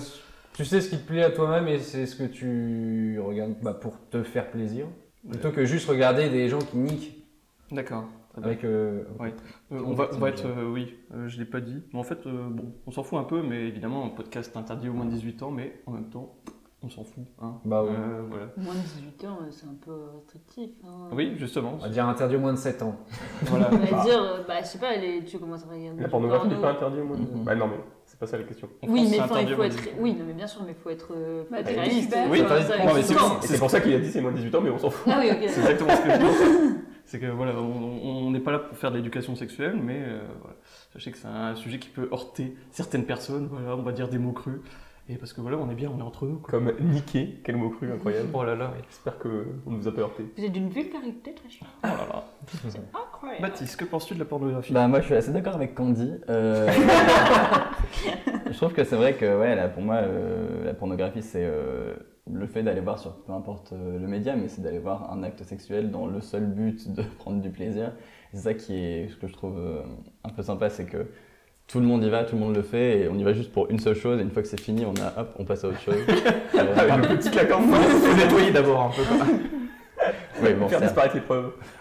tu 0.55 0.65
sais 0.65 0.81
ce 0.81 0.89
qui 0.91 0.99
te 0.99 1.07
plaît 1.07 1.23
à 1.25 1.31
toi-même 1.31 1.69
et 1.69 1.79
c'est 1.79 2.07
ce 2.07 2.17
que 2.17 2.25
tu 2.25 3.21
regardes 3.21 3.55
bah, 3.63 3.75
pour 3.75 3.95
te 4.11 4.23
faire 4.23 4.51
plaisir. 4.51 4.87
Plutôt 5.29 5.51
que 5.53 5.65
juste 5.65 5.89
regarder 5.89 6.29
des 6.31 6.49
gens 6.49 6.59
qui 6.59 6.77
niquent 6.79 7.27
D'accord. 7.71 8.05
très 8.33 8.41
bien. 8.43 8.51
avec. 8.51 8.65
euh, 8.65 9.03
Ouais. 9.19 9.35
Euh, 9.73 9.81
on, 9.85 9.95
va, 9.95 10.09
on 10.13 10.19
va 10.19 10.29
être, 10.29 10.47
euh, 10.47 10.71
oui, 10.71 10.95
euh, 11.15 11.29
je 11.29 11.39
l'ai 11.39 11.45
pas 11.47 11.61
dit, 11.61 11.83
mais 11.93 11.99
en 11.99 12.03
fait, 12.05 12.27
euh, 12.27 12.49
bon, 12.51 12.73
on 12.87 12.91
s'en 12.91 13.03
fout 13.03 13.19
un 13.19 13.25
peu, 13.25 13.43
mais 13.43 13.67
évidemment, 13.69 14.05
un 14.07 14.11
podcast 14.11 14.57
interdit 14.57 14.89
au 14.89 14.93
moins 14.93 15.07
de 15.07 15.11
18 15.11 15.43
ans, 15.43 15.51
mais 15.51 15.81
en 15.87 15.93
même 15.93 16.11
temps, 16.11 16.35
on 16.83 16.91
s'en 16.91 17.03
fout. 17.05 17.25
Hein. 17.41 17.55
Bah 17.65 17.83
ouais. 17.83 17.91
Euh, 17.93 18.23
voilà. 18.29 18.47
Moins 18.59 18.75
de 18.75 18.81
18 18.81 19.25
ans, 19.27 19.39
c'est 19.51 19.65
un 19.67 19.75
peu 19.83 19.93
restrictif. 20.15 20.71
Hein. 20.87 21.09
Oui, 21.13 21.33
justement. 21.39 21.73
On 21.77 21.83
va 21.83 21.89
dire 21.89 22.07
interdit 22.07 22.37
au 22.37 22.41
moins 22.41 22.53
de 22.53 22.59
7 22.59 22.83
ans. 22.83 22.97
voilà. 23.45 23.71
On 23.73 23.77
va 23.79 24.05
dire, 24.05 24.45
bah, 24.47 24.55
je 24.61 24.67
sais 24.67 24.79
pas, 24.79 24.95
les- 24.97 25.25
tu 25.25 25.39
commences 25.39 25.65
à 25.65 25.73
regarder. 25.75 26.03
La 26.03 26.09
pornographie 26.09 26.49
n'est 26.49 26.61
pas 26.61 26.73
interdite 26.73 27.01
au 27.01 27.05
moins 27.07 27.17
de... 27.17 27.23
Mhm. 27.23 27.45
Bah 27.45 27.55
non, 27.55 27.69
mais 27.69 27.79
pas 28.25 28.31
ça 28.31 28.39
la 28.39 28.45
question. 28.45 28.69
En 28.83 28.87
Oui, 28.89 29.01
France, 29.01 29.11
mais 29.11 29.17
c'est 29.17 29.23
enfin, 29.23 29.35
interdit 29.35 29.47
il 29.47 29.53
au 29.53 29.57
faut 29.57 29.63
moins 29.63 29.69
de 29.69 29.75
être. 29.75 29.83
18. 29.83 29.95
Oui, 30.01 30.13
non, 30.15 30.25
mais 30.27 30.33
bien 30.33 30.47
sûr, 30.47 30.63
mais 30.65 30.71
il 30.73 30.83
faut 30.83 30.91
être, 30.91 31.09
euh, 31.17 31.45
faut 31.45 31.51
Bah, 31.55 31.59
Oui, 32.31 33.03
c'est- 33.43 33.59
pour 33.59 33.71
ça 33.71 33.81
qu'il 33.81 33.95
a 33.95 33.99
dit 33.99 34.11
c'est 34.11 34.21
moins 34.21 34.33
de 34.33 34.37
18 34.37 34.55
ans, 34.55 34.61
mais 34.63 34.71
on 34.71 34.79
s'en 34.79 34.91
fout. 34.91 35.13
Ah 35.15 35.19
oui. 35.21 35.29
C'est 35.49 35.61
exactement 35.61 35.91
ce 35.97 36.03
que 36.03 36.11
je 36.11 36.17
dis. 36.19 36.25
C'est 37.07 37.21
que 37.21 37.27
voilà, 37.27 37.53
on 37.61 38.25
on 38.27 38.31
n'est 38.31 38.41
pas 38.41 38.51
là 38.53 38.59
pour 38.61 38.79
faire 38.79 38.91
de 38.91 38.97
l'éducation 38.97 39.37
sexuelle, 39.37 39.77
mais 39.81 39.99
euh, 40.01 40.21
voilà. 40.41 40.57
sachez 40.95 41.11
que 41.13 41.19
c'est 41.19 41.29
un 41.29 41.55
sujet 41.55 41.79
qui 41.79 41.91
peut 41.91 42.09
heurter 42.11 42.57
certaines 42.71 43.05
personnes, 43.05 43.47
voilà, 43.53 43.77
on 43.77 43.83
va 43.83 43.93
dire 43.93 44.09
des 44.09 44.17
mots 44.17 44.33
crus. 44.33 44.61
Et 45.07 45.17
parce 45.17 45.35
que 45.35 45.43
voilà, 45.43 45.59
on 45.59 45.69
est 45.71 45.75
bien, 45.75 45.91
on 45.95 45.99
est 45.99 46.03
entre 46.03 46.27
nous. 46.27 46.39
Quoi. 46.39 46.51
Comme 46.51 46.73
niquer, 46.81 47.41
quel 47.45 47.57
mot 47.57 47.69
cru 47.69 47.93
incroyable. 47.93 48.29
Oh 48.33 48.43
là 48.43 48.55
là. 48.55 48.73
J'espère 48.89 49.19
qu'on 49.19 49.29
ne 49.29 49.77
vous 49.77 49.87
a 49.87 49.93
pas 49.93 50.01
heurté. 50.01 50.25
Vous 50.37 50.45
êtes 50.45 50.53
d'une 50.53 50.71
vulgarité 50.71 51.35
très 51.35 51.51
chère. 51.51 51.69
Oh 51.83 51.89
là 51.89 52.07
là. 52.11 52.25
Incroyable. 52.95 53.43
Baptiste, 53.43 53.77
que 53.77 53.85
penses-tu 53.85 54.15
de 54.15 54.21
la 54.21 54.25
pornographie? 54.25 54.73
Bah 54.73 54.89
moi 54.89 55.01
je 55.01 55.07
suis 55.07 55.15
assez 55.15 55.31
d'accord 55.31 55.57
avec 55.57 55.75
Candy. 55.75 56.11
Euh, 56.31 56.71
je 58.47 58.57
trouve 58.57 58.73
que 58.73 58.85
c'est 58.85 58.97
vrai 58.97 59.15
que 59.15 59.39
ouais, 59.39 59.55
là, 59.55 59.69
pour 59.69 59.83
moi 59.83 59.97
euh, 59.97 60.65
la 60.65 60.73
pornographie 60.73 61.23
c'est 61.23 61.45
euh, 61.45 61.95
le 62.31 62.47
fait 62.47 62.63
d'aller 62.63 62.81
voir 62.81 62.99
sur 62.99 63.15
peu 63.25 63.33
importe 63.33 63.73
le 63.73 64.07
média, 64.07 64.37
mais 64.37 64.49
c'est 64.49 64.63
d'aller 64.63 64.79
voir 64.79 65.13
un 65.13 65.23
acte 65.23 65.43
sexuel 65.43 65.91
dans 65.91 66.07
le 66.07 66.23
seul 66.23 66.47
but 66.47 66.91
de 66.93 67.03
prendre 67.19 67.43
du 67.43 67.51
plaisir. 67.51 67.93
C'est 68.35 68.41
ça 68.41 68.55
qui 68.55 68.75
est 68.75 69.09
ce 69.09 69.17
que 69.17 69.29
je 69.29 69.33
trouve 69.33 69.59
euh, 69.59 69.83
un 70.25 70.29
peu 70.29 70.43
sympa, 70.43 70.69
c'est 70.69 70.87
que 70.87 71.07
tout 71.67 71.81
le 71.81 71.87
monde 71.87 72.05
y 72.05 72.11
va, 72.11 72.25
tout 72.25 72.35
le 72.37 72.41
monde 72.41 72.55
le 72.55 72.63
fait 72.63 73.01
et 73.01 73.09
on 73.09 73.15
y 73.17 73.23
va 73.25 73.33
juste 73.33 73.51
pour 73.53 73.71
une 73.71 73.79
seule 73.79 73.97
chose 73.97 74.21
et 74.21 74.23
une 74.23 74.31
fois 74.31 74.43
que 74.43 74.49
c'est 74.49 74.61
fini, 74.61 74.85
on 74.85 74.95
a 75.03 75.21
hop, 75.21 75.35
on 75.39 75.45
passe 75.45 75.65
à 75.65 75.69
autre 75.69 75.81
chose. 75.81 75.97
Euh, 76.55 76.77
Avec 76.77 77.11
le 77.11 77.17
petit 77.17 77.31
claquant, 77.31 77.61
il 77.63 77.75
faut 77.75 78.15
nettoyer 78.17 78.53
d'abord 78.53 78.83
un 78.83 78.91
peu. 78.91 79.03
quoi. 79.03 79.27
oui, 80.43 80.55
bon, 80.55 80.69
Faire 80.69 80.81
disparaître 80.81 81.17
les 81.17 81.21
preuves. 81.21 81.53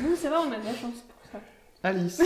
Nous, 0.00 0.16
ça 0.16 0.30
va, 0.30 0.40
on 0.40 0.50
a 0.52 0.58
de 0.58 0.64
la 0.64 0.74
chance 0.74 1.00
pour 1.06 1.30
ça. 1.30 1.40
Alice, 1.84 2.20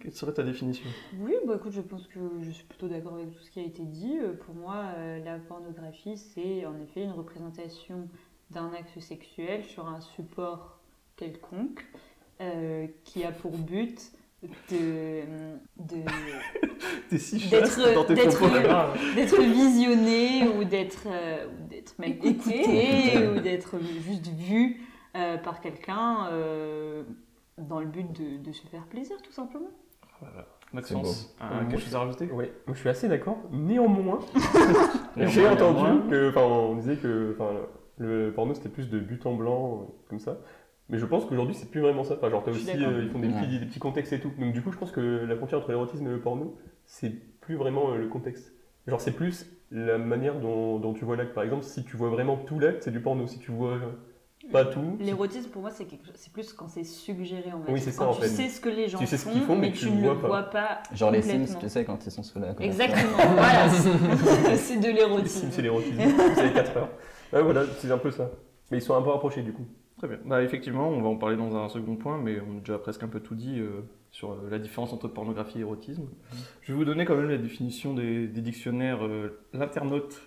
quelle 0.00 0.12
serait 0.12 0.32
ta 0.32 0.42
définition? 0.42 0.84
Oui, 1.18 1.34
bah 1.46 1.54
écoute, 1.56 1.72
je 1.72 1.80
pense 1.80 2.06
que 2.08 2.20
je 2.42 2.50
suis 2.50 2.64
plutôt 2.64 2.88
d'accord 2.88 3.14
avec 3.14 3.30
tout 3.32 3.42
ce 3.42 3.50
qui 3.50 3.60
a 3.60 3.64
été 3.64 3.82
dit. 3.84 4.18
Euh, 4.22 4.32
Pour 4.34 4.54
moi, 4.54 4.84
euh, 4.96 5.18
la 5.24 5.38
pornographie, 5.38 6.16
c'est 6.16 6.66
en 6.66 6.74
effet 6.82 7.02
une 7.04 7.12
représentation 7.12 8.08
d'un 8.50 8.70
acte 8.78 8.98
sexuel 9.00 9.64
sur 9.64 9.86
un 9.88 10.00
support 10.00 10.78
quelconque 11.16 11.84
euh, 12.40 12.86
qui 13.04 13.24
a 13.24 13.32
pour 13.32 13.52
but 13.52 14.12
de, 14.70 15.20
de- 15.76 16.02
T'es 17.08 17.18
si 17.18 17.48
D'être- 17.48 19.40
visionné 19.40 20.48
ou 20.48 20.64
d'être 20.64 21.06
euh, 21.06 21.46
ou 21.46 21.68
d'être 21.68 21.98
même 21.98 22.10
Écouté. 22.12 22.60
écouté 22.60 23.28
ou 23.28 23.40
d'être 23.40 23.76
juste 24.00 24.26
vu 24.28 24.80
euh, 25.16 25.36
par 25.38 25.60
quelqu'un 25.60 26.26
euh, 26.32 27.02
dans 27.58 27.80
le 27.80 27.86
but 27.86 28.10
de, 28.12 28.42
de 28.42 28.52
se 28.52 28.66
faire 28.66 28.84
plaisir, 28.86 29.16
tout 29.22 29.32
simplement. 29.32 29.68
Voilà. 30.20 30.46
Maxence, 30.72 31.36
un- 31.40 31.50
Moi, 31.54 31.64
quelque 31.64 31.78
je- 31.80 31.84
chose 31.84 31.94
à 31.94 31.98
rajouter? 32.00 32.28
Oui, 32.32 32.46
moi 32.66 32.74
je 32.74 32.80
suis 32.80 32.88
assez 32.88 33.08
d'accord. 33.08 33.38
Néanmoins, 33.52 34.20
j'ai 35.16 35.46
entendu 35.46 35.82
néanmoins. 35.82 36.08
que, 36.08 36.30
enfin, 36.30 36.40
on 36.42 36.76
disait 36.76 36.96
que, 36.96 37.36
enfin, 37.38 37.50
le 37.98 38.32
porno 38.34 38.54
c'était 38.54 38.70
plus 38.70 38.88
de 38.88 38.98
but 38.98 39.24
en 39.26 39.34
blanc, 39.34 39.82
euh, 39.82 39.92
comme 40.08 40.18
ça. 40.18 40.38
Mais 40.92 40.98
je 40.98 41.06
pense 41.06 41.24
qu'aujourd'hui 41.24 41.54
c'est 41.54 41.70
plus 41.70 41.80
vraiment 41.80 42.04
ça. 42.04 42.14
Enfin, 42.14 42.28
genre, 42.30 42.42
suis 42.42 42.50
aussi, 42.52 42.84
euh, 42.84 43.02
ils 43.02 43.10
font 43.10 43.18
des 43.18 43.28
Ouais. 43.28 43.40
petits, 43.40 43.58
des 43.58 43.66
petits 43.66 43.80
contextes 43.80 44.12
et 44.12 44.20
tout. 44.20 44.30
Donc 44.38 44.52
du 44.52 44.62
coup, 44.62 44.70
je 44.70 44.78
pense 44.78 44.92
que 44.92 45.00
la 45.00 45.34
frontière 45.34 45.58
entre 45.58 45.70
l'érotisme 45.70 46.06
et 46.06 46.10
le 46.10 46.20
porno, 46.20 46.56
c'est 46.84 47.10
plus 47.40 47.56
vraiment 47.56 47.90
euh, 47.92 47.96
le 47.96 48.08
contexte. 48.08 48.52
Genre, 48.86 49.00
c'est 49.00 49.12
plus 49.12 49.46
la 49.70 49.96
manière 49.98 50.38
dont, 50.38 50.78
dont 50.78 50.92
tu 50.92 51.04
vois 51.04 51.16
l'acte. 51.16 51.32
Par 51.34 51.44
exemple, 51.44 51.64
si 51.64 51.82
tu 51.84 51.96
vois 51.96 52.10
vraiment 52.10 52.36
tout 52.36 52.58
l'acte, 52.58 52.82
c'est 52.82 52.90
du 52.90 53.00
porno. 53.00 53.26
Si 53.26 53.38
tu 53.38 53.50
vois 53.52 53.70
euh, 53.72 53.78
pas 54.50 54.64
tout, 54.66 54.98
L'érotisme, 55.00 55.48
pour 55.50 55.62
moi, 55.62 55.70
c'est 55.70 55.84
quelque 55.86 56.04
plus 56.32 56.52
quand 56.52 56.68
c'est 56.68 56.84
suggéré, 56.84 57.52
on 57.54 57.60
va 57.60 57.72
Oui, 57.72 57.80
c'est 57.80 57.92
ça, 57.92 58.04
Quand 58.04 58.10
en 58.10 58.14
tu 58.14 58.22
fait. 58.22 58.28
sais 58.28 58.48
ce 58.48 58.60
que 58.60 58.68
les 58.68 58.88
gens 58.88 58.98
Tu 58.98 59.06
sais 59.06 59.16
ce 59.16 59.24
font, 59.24 59.30
qu'ils 59.30 59.42
font, 59.42 59.54
mais 59.54 59.68
mais 59.68 59.72
tu 59.72 59.90
ne 59.90 59.96
le 60.02 60.08
vois 60.08 60.20
pas. 60.20 60.26
vois 60.28 60.42
pas. 60.42 60.82
Genre 60.92 61.10
les. 61.10 61.22
Sims, 61.22 61.56
tu 61.58 61.68
sais, 61.70 61.84
quand 61.86 62.04
ils 62.04 62.10
sont 62.10 62.22
sous 62.24 62.38
la. 62.38 62.54
Exactement, 62.60 63.16
voilà. 63.36 63.68
c'est- 63.70 64.76
de 64.78 64.86
Les 64.88 64.92
l'érotisme. 64.92 65.40
Sims, 65.46 65.52
c'est 65.52 65.62
l'érotisme. 65.62 65.94
Vous 66.02 66.38
avez 66.40 66.52
4 66.52 66.76
heures. 66.76 66.88
Ouais, 67.32 67.42
voilà, 67.42 67.62
c'est 67.78 67.90
un 67.90 67.98
peu 67.98 68.10
ça. 68.10 68.30
Mais 68.70 68.78
ils 68.78 68.82
sont 68.82 68.94
un 68.94 69.00
peu 69.02 69.10
rapprochés 69.10 69.42
du 69.42 69.52
coup. 69.52 69.64
Très 70.02 70.08
bien. 70.08 70.18
Bah, 70.26 70.42
effectivement, 70.42 70.88
on 70.88 71.00
va 71.00 71.08
en 71.08 71.16
parler 71.16 71.36
dans 71.36 71.54
un 71.54 71.68
second 71.68 71.94
point, 71.94 72.18
mais 72.18 72.38
on 72.40 72.56
a 72.56 72.58
déjà 72.58 72.76
presque 72.76 73.04
un 73.04 73.08
peu 73.08 73.20
tout 73.20 73.36
dit 73.36 73.60
euh, 73.60 73.82
sur 74.10 74.32
euh, 74.32 74.48
la 74.50 74.58
différence 74.58 74.92
entre 74.92 75.06
pornographie 75.06 75.58
et 75.58 75.60
érotisme. 75.60 76.08
Je 76.62 76.72
vais 76.72 76.76
vous 76.78 76.84
donner 76.84 77.04
quand 77.04 77.14
même 77.14 77.30
la 77.30 77.38
définition 77.38 77.94
des, 77.94 78.26
des 78.26 78.40
dictionnaires. 78.40 79.04
euh, 79.06 79.40
L'internaute 79.52 80.20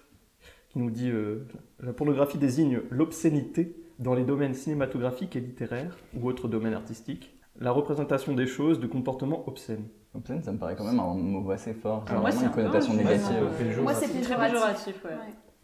qui 0.69 0.79
nous 0.79 0.89
dit 0.91 1.09
euh, 1.09 1.45
la 1.81 1.91
pornographie 1.91 2.37
désigne 2.37 2.79
l'obscénité 2.89 3.75
dans 3.99 4.13
les 4.15 4.23
domaines 4.23 4.53
cinématographiques 4.53 5.35
et 5.35 5.41
littéraires 5.41 5.97
ou 6.17 6.25
autres 6.29 6.47
domaines 6.47 6.73
artistiques, 6.73 7.37
la 7.59 7.71
représentation 7.71 8.33
des 8.33 8.47
choses, 8.47 8.79
de 8.79 8.87
comportements 8.87 9.45
obscènes. 9.47 9.87
Obscène, 10.13 10.41
ça 10.41 10.53
me 10.53 10.57
paraît 10.57 10.77
quand 10.77 10.85
même 10.85 10.99
un 11.01 11.13
mot 11.15 11.51
assez 11.51 11.73
fort. 11.73 12.05
Ah, 12.07 12.11
Genre 12.13 12.21
moi, 12.21 12.29
vraiment 12.31 12.39
c'est 12.39 12.45
une 12.45 12.51
un- 12.51 12.55
connotation 12.69 12.93
négative. 12.93 13.81
Moi, 13.81 13.93
c'est 13.93 14.07
péjoratif, 14.13 15.03
ouais. 15.03 15.11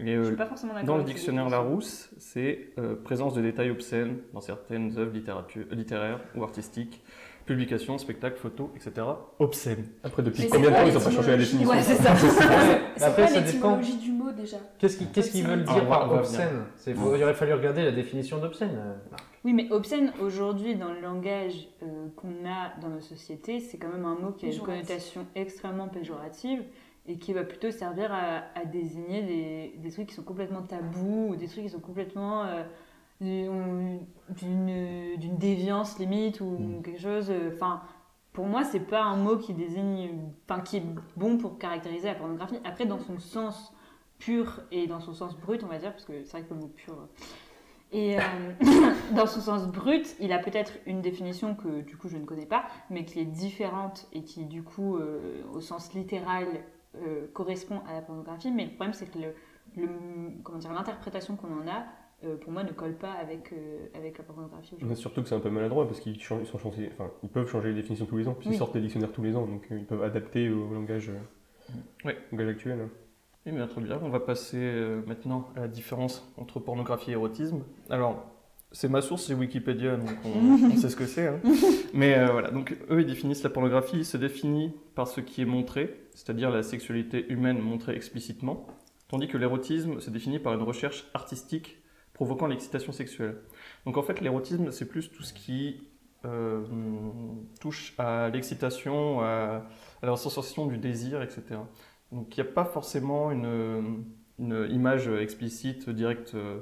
Et, 0.02 0.14
Je 0.16 0.20
euh, 0.20 0.26
suis 0.26 0.36
pas 0.36 0.46
forcément 0.46 0.74
d'accord. 0.74 0.88
Dans 0.88 0.98
le 0.98 1.04
dictionnaire. 1.04 1.50
Larousse, 1.50 2.10
c'est 2.18 2.70
euh, 2.80 2.96
présence 2.96 3.34
de 3.34 3.42
détails 3.42 3.70
obscènes 3.70 4.18
dans 4.34 4.42
certaines 4.42 4.98
œuvres 4.98 5.12
littérature- 5.14 5.66
littéraires 5.72 6.20
ou 6.36 6.44
artistiques, 6.44 7.04
publications, 7.46 7.98
spectacles, 7.98 8.38
photos, 8.40 8.70
etc. 8.76 9.06
Obscènes. 9.40 9.86
Après, 10.04 10.24
depuis 10.24 10.48
combien 10.48 10.70
de 10.72 10.76
temps 10.76 10.86
ils 10.88 10.98
ont 10.98 11.02
pas 11.02 11.12
changé 11.12 11.32
la 11.32 11.38
définition 11.38 11.70
Ouais, 11.72 11.82
c'est 11.82 11.96
ça. 12.02 12.16
C'est 12.16 13.04
Après, 13.04 13.22
pas 13.24 13.28
ça 13.28 13.42
dépend. 13.42 13.78
l'étymologie 13.78 13.98
du 13.98 14.12
mot 14.12 14.32
déjà. 14.32 14.58
Qu'est-ce 14.80 14.98
qu'ils 14.98 15.12
qu'est-ce 15.12 15.32
qu'ils 15.32 15.46
veulent 15.46 15.66
Ah, 15.68 15.74
dire 15.74 15.88
par 15.88 16.08
va 16.10 16.18
obscène 16.20 16.64
Il 16.88 16.98
aurait 17.24 17.34
fallu 17.34 17.54
regarder 17.54 17.84
la 17.84 17.92
définition 17.92 18.38
d'obscène. 18.40 18.76
euh. 18.78 19.16
Oui, 19.44 19.54
mais 19.54 19.72
obscène, 19.72 20.14
aujourd'hui, 20.22 20.76
dans 20.76 20.94
le 20.94 21.02
langage 21.02 21.68
euh, 21.82 22.08
qu'on 22.16 22.48
a 22.48 22.80
dans 22.80 22.90
nos 22.90 23.02
sociétés, 23.02 23.60
c'est 23.60 23.78
quand 23.78 23.90
même 23.90 24.06
un 24.06 24.16
mot 24.16 24.32
qui 24.32 24.46
a 24.46 24.50
une 24.52 24.60
connotation 24.60 25.26
extrêmement 25.36 25.88
péjorative 25.88 26.62
et 27.08 27.18
qui 27.18 27.34
va 27.34 27.44
plutôt 27.44 27.72
servir 27.72 28.12
à, 28.14 28.44
à 28.56 28.66
désigner 28.66 29.22
des, 29.24 29.74
des 29.78 29.92
trucs 29.92 30.08
qui 30.08 30.14
sont 30.16 30.24
complètement 30.24 30.62
tabous 30.62 31.30
ou 31.32 31.36
des 31.36 31.48
trucs 31.48 31.64
qui 31.64 31.70
sont 31.70 31.80
complètement 31.80 32.44
euh, 32.46 32.64
d'une 33.22 34.00
déviance 35.38 36.00
limite 36.00 36.42
ou 36.42 36.58
Mm. 36.60 36.82
quelque 36.84 37.02
chose. 37.02 37.30
euh, 37.30 37.52
Enfin, 37.54 37.82
pour 38.34 38.46
moi, 38.46 38.64
c'est 38.64 38.80
pas 38.80 39.04
un 39.04 39.18
mot 39.18 39.38
qui 39.38 39.54
désigne, 39.54 40.10
enfin, 40.50 40.62
qui 40.62 40.78
est 40.78 40.84
bon 41.18 41.38
pour 41.38 41.58
caractériser 41.58 42.08
la 42.08 42.16
pornographie. 42.16 42.60
Après, 42.64 42.86
dans 42.86 43.00
son 43.00 43.20
sens 43.20 43.74
pur 44.20 44.62
et 44.72 44.88
dans 44.88 45.00
son 45.00 45.14
sens 45.14 45.36
brut, 45.38 45.64
on 45.64 45.68
va 45.68 45.80
dire, 45.80 45.92
parce 45.92 46.06
que 46.06 46.24
c'est 46.24 46.32
vrai 46.38 46.44
que 46.44 46.54
le 46.54 46.60
mot 46.62 46.68
pur. 46.68 46.94
euh, 46.94 47.08
Et 47.92 48.18
euh, 48.18 48.22
dans 49.16 49.26
son 49.28 49.42
sens 49.42 49.68
brut, 49.68 50.16
il 50.20 50.32
a 50.32 50.40
peut-être 50.40 50.74
une 50.86 51.02
définition 51.02 51.56
que 51.56 51.82
du 51.82 51.98
coup 51.98 52.08
je 52.08 52.18
ne 52.18 52.26
connais 52.26 52.46
pas, 52.46 52.64
mais 52.90 53.04
qui 53.04 53.20
est 53.20 53.26
différente 53.26 54.08
et 54.14 54.24
qui 54.24 54.46
du 54.46 54.64
coup, 54.64 54.96
euh, 54.98 55.44
au 55.54 55.60
sens 55.60 55.94
littéral, 55.94 56.46
euh, 56.96 57.28
correspond 57.34 57.80
à 57.88 57.94
la 57.94 58.02
pornographie. 58.02 58.52
Mais 58.52 58.66
le 58.66 58.72
problème, 58.72 58.94
c'est 58.94 59.10
que 59.12 59.18
le, 59.20 59.34
le- 59.78 60.42
comment 60.44 60.58
dire, 60.60 60.74
l'interprétation 60.74 61.36
qu'on 61.36 61.48
en 61.62 61.68
a, 61.68 61.86
euh, 62.24 62.38
pour 62.38 62.52
moi, 62.52 62.64
ne 62.64 62.72
colle 62.72 62.94
pas 62.96 63.12
avec, 63.14 63.52
euh, 63.54 63.88
avec 63.96 64.18
la 64.18 64.24
pornographie 64.24 64.76
Mais 64.82 64.96
surtout 64.96 65.22
que 65.24 65.28
c'est 65.30 65.36
un 65.36 65.40
peu 65.40 65.50
maladroit 65.50 65.88
parce 65.88 66.00
qu'ils 66.00 66.22
changent- 66.22 66.42
ils 66.44 66.60
changés- 66.60 66.90
enfin, 66.94 67.10
ils 67.24 67.30
peuvent 67.30 67.48
changer 67.50 67.70
les 67.70 67.76
définitions 67.76 68.06
tous 68.06 68.18
les 68.18 68.28
ans, 68.28 68.34
puis 68.36 68.50
ils 68.50 68.52
Oui. 68.52 68.58
sortent 68.58 68.74
des 68.74 68.82
dictionnaires 68.82 69.12
tous 69.12 69.24
les 69.24 69.36
ans, 69.36 69.46
donc 69.48 69.64
euh, 69.72 69.78
ils 69.80 69.86
peuvent 69.86 70.04
adapter 70.04 70.50
au 70.50 70.72
langage, 70.74 71.10
euh, 72.06 72.12
langage 72.32 72.48
actuel. 72.50 72.80
hein. 72.82 72.90
Eh 73.48 73.52
bien, 73.52 73.66
très 73.66 73.82
bien. 73.82 74.00
On 74.04 74.10
va 74.10 74.20
passer 74.20 74.58
euh, 74.60 75.02
maintenant 75.08 75.50
à 75.56 75.62
la 75.62 75.68
différence 75.68 76.32
entre 76.38 76.60
pornographie 76.60 77.10
et 77.10 77.14
érotisme. 77.14 77.64
Alors, 77.90 78.24
c'est 78.72 78.90
ma 78.90 79.02
source, 79.02 79.26
c'est 79.26 79.34
Wikipédia, 79.34 79.98
donc 79.98 80.10
on, 80.26 80.70
on 80.72 80.76
sait 80.78 80.90
ce 80.90 80.96
que 80.96 81.06
c'est. 81.06 81.28
hein. 81.28 81.40
Mais 81.94 82.18
euh, 82.18 82.28
voilà, 82.32 82.52
donc 82.52 82.76
eux, 82.90 83.02
ils 83.02 83.06
définissent 83.06 83.44
la 83.44 83.50
pornographie, 83.50 83.98
il 83.98 84.06
se 84.06 84.18
définit 84.18 84.74
par 84.96 85.08
ce 85.08 85.22
qui 85.22 85.42
est 85.42 85.46
montré, 85.46 86.08
c'est-à-dire 86.14 86.50
la 86.50 86.64
sexualité 86.64 87.26
humaine 87.30 87.60
montrée 87.60 87.96
explicitement, 87.96 88.68
tandis 89.10 89.28
que 89.28 89.38
l'érotisme 89.38 90.00
se 90.00 90.10
définit 90.10 90.40
par 90.40 90.54
une 90.54 90.62
recherche 90.62 91.06
artistique 91.14 91.78
provoquant 92.14 92.48
l'excitation 92.48 92.92
sexuelle. 92.92 93.38
Donc 93.86 93.98
en 93.98 94.04
fait, 94.04 94.22
l'érotisme, 94.22 94.72
c'est 94.72 94.86
plus 94.88 95.12
tout 95.12 95.24
ce 95.24 95.34
qui 95.34 95.88
euh, 96.24 96.62
touche 97.60 97.94
à 97.98 98.30
l'excitation, 98.30 99.22
à, 99.22 99.66
à 100.02 100.06
la 100.06 100.16
sensation 100.16 100.68
du 100.68 100.78
désir, 100.78 101.22
etc. 101.22 101.42
Donc 102.12 102.38
il 102.38 102.44
n'y 102.44 102.48
a 102.50 102.52
pas 102.52 102.66
forcément 102.66 103.32
une, 103.32 104.06
une 104.40 104.68
image 104.70 105.08
explicite, 105.08 105.90
directe 105.90 106.36
euh, 106.36 106.60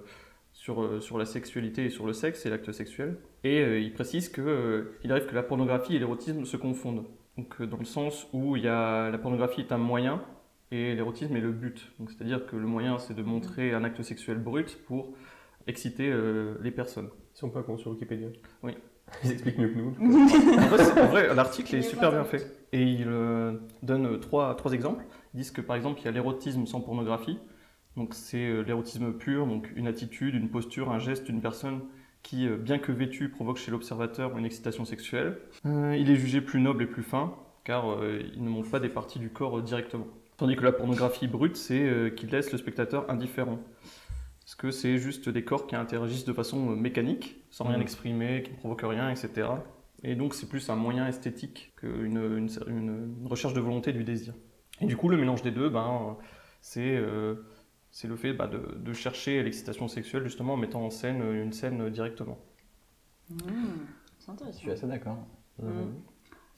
sur, 0.69 0.83
euh, 0.83 0.99
sur 0.99 1.17
la 1.17 1.25
sexualité 1.25 1.85
et 1.85 1.89
sur 1.89 2.05
le 2.05 2.13
sexe 2.13 2.45
et 2.45 2.49
l'acte 2.49 2.71
sexuel. 2.71 3.17
Et 3.43 3.59
euh, 3.61 3.79
il 3.79 3.91
précise 3.91 4.29
qu'il 4.29 5.11
arrive 5.11 5.25
que 5.25 5.35
la 5.35 5.43
pornographie 5.43 5.95
et 5.95 5.99
l'érotisme 5.99 6.45
se 6.45 6.57
confondent. 6.57 7.05
Donc 7.37 7.59
euh, 7.59 7.65
dans 7.65 7.77
le 7.77 7.85
sens 7.85 8.27
où 8.33 8.55
il 8.55 8.63
y 8.63 8.67
a, 8.67 9.09
la 9.09 9.17
pornographie 9.17 9.61
est 9.61 9.71
un 9.71 9.77
moyen 9.77 10.21
et 10.71 10.93
l'érotisme 10.93 11.35
est 11.35 11.41
le 11.41 11.51
but. 11.51 11.91
Donc 11.99 12.11
c'est-à-dire 12.11 12.45
que 12.45 12.55
le 12.55 12.67
moyen 12.67 12.99
c'est 12.99 13.15
de 13.15 13.23
montrer 13.23 13.73
un 13.73 13.83
acte 13.83 14.01
sexuel 14.03 14.37
brut 14.37 14.77
pour 14.85 15.13
exciter 15.67 16.09
euh, 16.11 16.55
les 16.61 16.71
personnes. 16.71 17.09
Ils 17.35 17.39
sont 17.39 17.49
pas 17.49 17.63
cons 17.63 17.77
sur 17.77 17.91
Wikipédia. 17.91 18.27
Oui. 18.63 18.73
Ils 19.23 19.31
expliquent 19.31 19.57
mieux 19.57 19.69
que 19.69 19.77
nous. 19.77 19.95
En 21.01 21.07
vrai, 21.07 21.33
l'article 21.33 21.75
est 21.75 21.81
super 21.81 22.11
bien 22.11 22.23
fait. 22.23 22.45
Et 22.71 22.83
il 22.83 23.07
euh, 23.07 23.53
donne 23.81 24.05
euh, 24.05 24.17
trois, 24.17 24.55
trois 24.55 24.73
exemples. 24.73 25.03
Ils 25.33 25.37
disent 25.37 25.51
que 25.51 25.61
par 25.61 25.75
exemple, 25.75 25.99
il 26.01 26.05
y 26.05 26.07
a 26.07 26.11
l'érotisme 26.11 26.65
sans 26.65 26.81
pornographie. 26.81 27.39
Donc 27.99 28.13
c'est 28.13 28.47
euh, 28.47 28.61
l'érotisme 28.61 29.11
pur, 29.11 29.45
donc 29.45 29.69
une 29.75 29.85
attitude, 29.85 30.33
une 30.33 30.47
posture, 30.49 30.89
un 30.89 30.99
geste 30.99 31.25
d'une 31.25 31.41
personne 31.41 31.81
qui, 32.23 32.47
euh, 32.47 32.55
bien 32.55 32.79
que 32.79 32.93
vêtue, 32.93 33.27
provoque 33.27 33.57
chez 33.57 33.71
l'observateur 33.71 34.37
une 34.37 34.45
excitation 34.45 34.85
sexuelle. 34.85 35.37
Euh, 35.65 35.97
il 35.99 36.09
est 36.09 36.15
jugé 36.15 36.39
plus 36.39 36.61
noble 36.61 36.83
et 36.83 36.85
plus 36.87 37.03
fin, 37.03 37.33
car 37.65 37.91
euh, 37.91 38.21
il 38.35 38.41
ne 38.41 38.49
montre 38.49 38.71
pas 38.71 38.79
des 38.79 38.87
parties 38.87 39.19
du 39.19 39.29
corps 39.29 39.57
euh, 39.57 39.61
directement. 39.61 40.07
Tandis 40.37 40.55
que 40.55 40.63
la 40.63 40.71
pornographie 40.71 41.27
brute, 41.27 41.57
c'est 41.57 42.13
qu'il 42.15 42.29
laisse 42.29 42.53
le 42.53 42.57
spectateur 42.57 43.09
indifférent. 43.11 43.59
Parce 44.45 44.55
que 44.55 44.71
c'est 44.71 44.97
juste 44.97 45.27
des 45.27 45.43
corps 45.43 45.67
qui 45.67 45.75
interagissent 45.75 46.23
de 46.23 46.31
façon 46.31 46.65
mécanique, 46.67 47.43
sans 47.49 47.65
rien 47.65 47.75
Mhm. 47.75 47.81
exprimer, 47.81 48.43
qui 48.43 48.51
ne 48.51 48.55
provoquent 48.55 48.85
rien, 48.87 49.09
etc. 49.09 49.49
Et 50.03 50.15
donc 50.15 50.33
c'est 50.33 50.47
plus 50.47 50.69
un 50.69 50.77
moyen 50.77 51.05
esthétique 51.09 51.73
qu'une 51.75 52.15
une, 52.37 52.49
une- 52.67 53.09
une 53.19 53.27
recherche 53.27 53.53
de 53.53 53.59
volonté 53.59 53.91
du 53.91 54.05
désir. 54.05 54.33
Et 54.79 54.85
du 54.85 54.95
coup, 54.95 55.09
le 55.09 55.17
mélange 55.17 55.41
des 55.41 55.51
deux, 55.51 55.67
ben, 55.67 56.15
c'est 56.61 56.95
c'est 57.91 58.07
le 58.07 58.15
fait 58.15 58.33
bah, 58.33 58.47
de, 58.47 58.75
de 58.77 58.93
chercher 58.93 59.41
l'excitation 59.43 59.87
sexuelle 59.87 60.23
justement 60.23 60.53
en 60.53 60.57
mettant 60.57 60.83
en 60.85 60.89
scène 60.89 61.21
euh, 61.21 61.43
une 61.43 61.53
scène 61.53 61.81
euh, 61.81 61.89
directement. 61.89 62.37
Mmh, 63.29 63.37
c'est 64.19 64.25
Je 64.27 64.31
intéressant. 64.31 64.59
suis 64.59 64.71
assez 64.71 64.87
d'accord. 64.87 65.17
Mhm. 65.61 65.93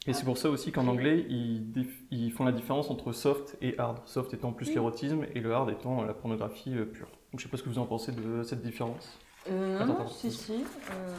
Et 0.06 0.12
c'est 0.12 0.24
pour 0.24 0.36
ça 0.36 0.50
aussi 0.50 0.72
qu'en 0.72 0.88
anglais, 0.88 1.24
ils, 1.28 1.86
ils 2.10 2.32
font 2.32 2.44
la 2.44 2.50
différence 2.52 2.90
entre 2.90 3.12
soft 3.12 3.56
et 3.62 3.78
hard. 3.78 4.00
Soft 4.06 4.34
étant 4.34 4.52
plus 4.52 4.66
Oui. 4.68 4.74
l'érotisme 4.74 5.24
et 5.34 5.40
le 5.40 5.52
hard 5.54 5.70
étant 5.70 6.02
la 6.02 6.12
pornographie 6.12 6.76
euh, 6.76 6.84
pure. 6.84 7.08
Donc 7.30 7.38
je 7.38 7.44
sais 7.44 7.48
pas 7.48 7.56
ce 7.56 7.62
que 7.62 7.68
vous 7.68 7.78
en 7.78 7.86
pensez 7.86 8.10
de 8.12 8.42
cette 8.42 8.62
différence. 8.62 9.18
Euh, 9.48 9.76
Attends, 9.78 9.86
non, 9.86 9.94
attends. 10.00 10.08
si, 10.08 10.30
si. 10.30 10.52
euh, 10.54 11.16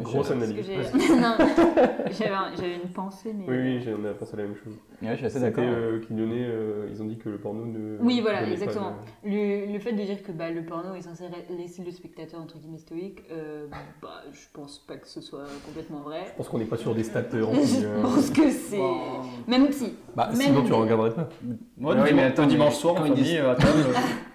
Grosse 0.00 0.30
analyse. 0.30 0.64
j'avais 0.66 2.30
un- 2.30 2.52
j'avais 2.56 2.76
une 2.76 2.88
pensée, 2.92 3.34
mais. 3.34 3.44
Oui, 3.46 3.56
oui, 3.58 3.82
j'en 3.82 4.08
ai 4.10 4.14
pensé 4.14 4.34
à 4.34 4.36
la 4.38 4.42
même 4.44 4.56
chose. 4.56 4.72
Ouais, 5.02 5.10
je 5.10 5.16
suis 5.16 5.26
assez 5.26 5.40
d'accord. 5.40 5.64
euh, 5.66 6.00
euh, 6.10 6.88
ils 6.90 7.02
ont 7.02 7.04
dit 7.06 7.18
que 7.18 7.28
le 7.28 7.38
porno 7.38 7.66
ne. 7.66 7.98
Oui, 8.00 8.20
voilà, 8.22 8.48
exactement. 8.48 8.94
de- 9.24 9.28
Le, 9.30 9.72
le 9.72 9.78
fait 9.78 9.92
de 9.92 10.02
dire 10.02 10.22
que 10.22 10.32
bah, 10.32 10.50
le 10.50 10.64
porno 10.64 10.94
est 10.94 11.02
censé 11.02 11.24
laisser 11.50 11.82
le 11.84 11.90
spectateur 11.90 12.40
entre 12.40 12.58
guillemets 12.58 12.78
stoïque, 12.78 13.22
euh, 13.30 13.66
bah, 14.00 14.22
je 14.32 14.40
pense 14.52 14.78
pas 14.78 14.96
que 14.96 15.06
ce 15.08 15.20
soit 15.20 15.44
complètement 15.66 16.00
vrai. 16.00 16.24
Je 16.32 16.36
pense 16.38 16.48
qu'on 16.48 16.58
n'est 16.58 16.64
pas 16.64 16.78
sur 16.78 16.94
des 16.94 17.04
stats 17.04 17.20
euh. 17.34 17.46
Je 17.52 17.86
euh. 17.86 18.02
pense 18.02 18.30
que 18.30 18.50
c'est. 18.50 18.80
Même 19.46 19.70
si. 19.72 19.94
Bah, 20.16 20.28
Même 20.28 20.40
sinon 20.40 20.64
tu 20.64 20.72
regarderais 20.72 21.12
pas. 21.14 21.28
Oui, 21.78 21.94
mais 22.14 22.22
attends, 22.22 22.46
dimanche 22.46 22.74
soir, 22.76 22.96
euh, 23.04 23.50
à 23.52 23.54
table, 23.56 23.78
euh, 23.88 23.92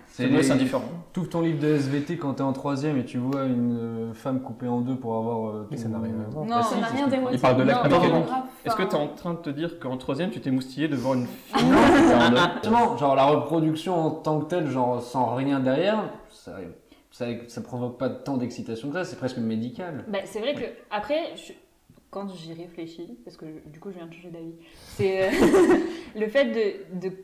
C'est 0.08 0.52
indifférent. 0.52 0.84
T'ouvres 1.18 1.30
ton 1.32 1.42
livre 1.42 1.58
de 1.60 1.68
SVT 1.70 2.18
quand 2.18 2.36
t'es 2.36 2.44
en 2.44 2.54
troisième 2.54 2.96
et 3.00 3.04
tu 3.04 3.18
vois 3.18 3.46
une 3.46 3.76
euh, 4.12 4.14
femme 4.14 4.40
coupée 4.40 4.68
en 4.68 4.82
deux 4.82 4.96
pour 4.96 5.18
avoir. 5.18 5.50
euh, 5.50 5.68
Mais 5.72 5.76
ça 5.78 5.88
n'a 5.88 5.98
rien 5.98 6.14
à 6.14 6.30
voir. 6.30 6.46
Non, 6.46 6.56
Bah, 6.58 6.62
Ça 6.62 6.76
si, 6.76 6.80
n'a 6.82 6.86
rien 6.90 7.00
ce 7.00 7.06
que- 7.06 7.10
d'érotique. 7.10 7.40
Il 7.40 7.42
parle 7.42 7.58
de 7.58 7.64
l'acte 7.64 7.90
Non, 7.90 8.00
mécanique. 8.04 8.26
Est-ce 8.64 8.76
que 8.76 8.82
tu 8.84 8.88
es 8.90 8.94
enfin, 8.94 9.04
en 9.04 9.08
train 9.16 9.34
de 9.34 9.40
te 9.40 9.50
dire 9.50 9.80
qu'en 9.80 9.98
troisième, 9.98 10.30
tu 10.30 10.40
t'es 10.42 10.52
moustillé 10.52 10.88
devant 10.88 11.16
une 11.16 11.26
Ah, 11.56 12.52
Justement, 12.54 12.96
genre 12.98 13.16
la 13.16 13.26
reproduction 13.26 13.96
en 13.96 14.12
tant 14.12 14.42
que 14.42 14.46
telle, 14.46 14.68
genre 14.70 15.02
sans 15.02 15.34
rien 15.34 15.60
derrière, 15.60 16.04
ça, 16.30 16.58
ça, 17.10 17.26
ça 17.48 17.62
provoque 17.62 17.98
pas 17.98 18.12
tant 18.12 18.38
d'excitation 18.38 18.90
que 18.90 18.94
ça, 18.94 19.04
c'est 19.04 19.16
presque 19.16 19.38
médical. 19.40 20.06
Bah, 20.10 20.20
c'est 20.26 20.40
vrai 20.40 20.54
que, 20.54 20.66
après, 20.92 21.36
je- 21.36 21.54
quand 22.12 22.30
j'y 22.30 22.54
réfléchis, 22.54 23.18
parce 23.26 23.38
que 23.38 23.46
du 23.66 23.80
coup 23.80 23.90
je 23.90 23.96
viens 23.98 24.06
de 24.06 24.14
changer 24.14 24.30
d'avis, 24.30 24.54
c'est 24.90 25.24
euh, 25.24 25.30
le 26.16 26.28
fait 26.28 26.46
de, 26.46 27.10
de- 27.10 27.16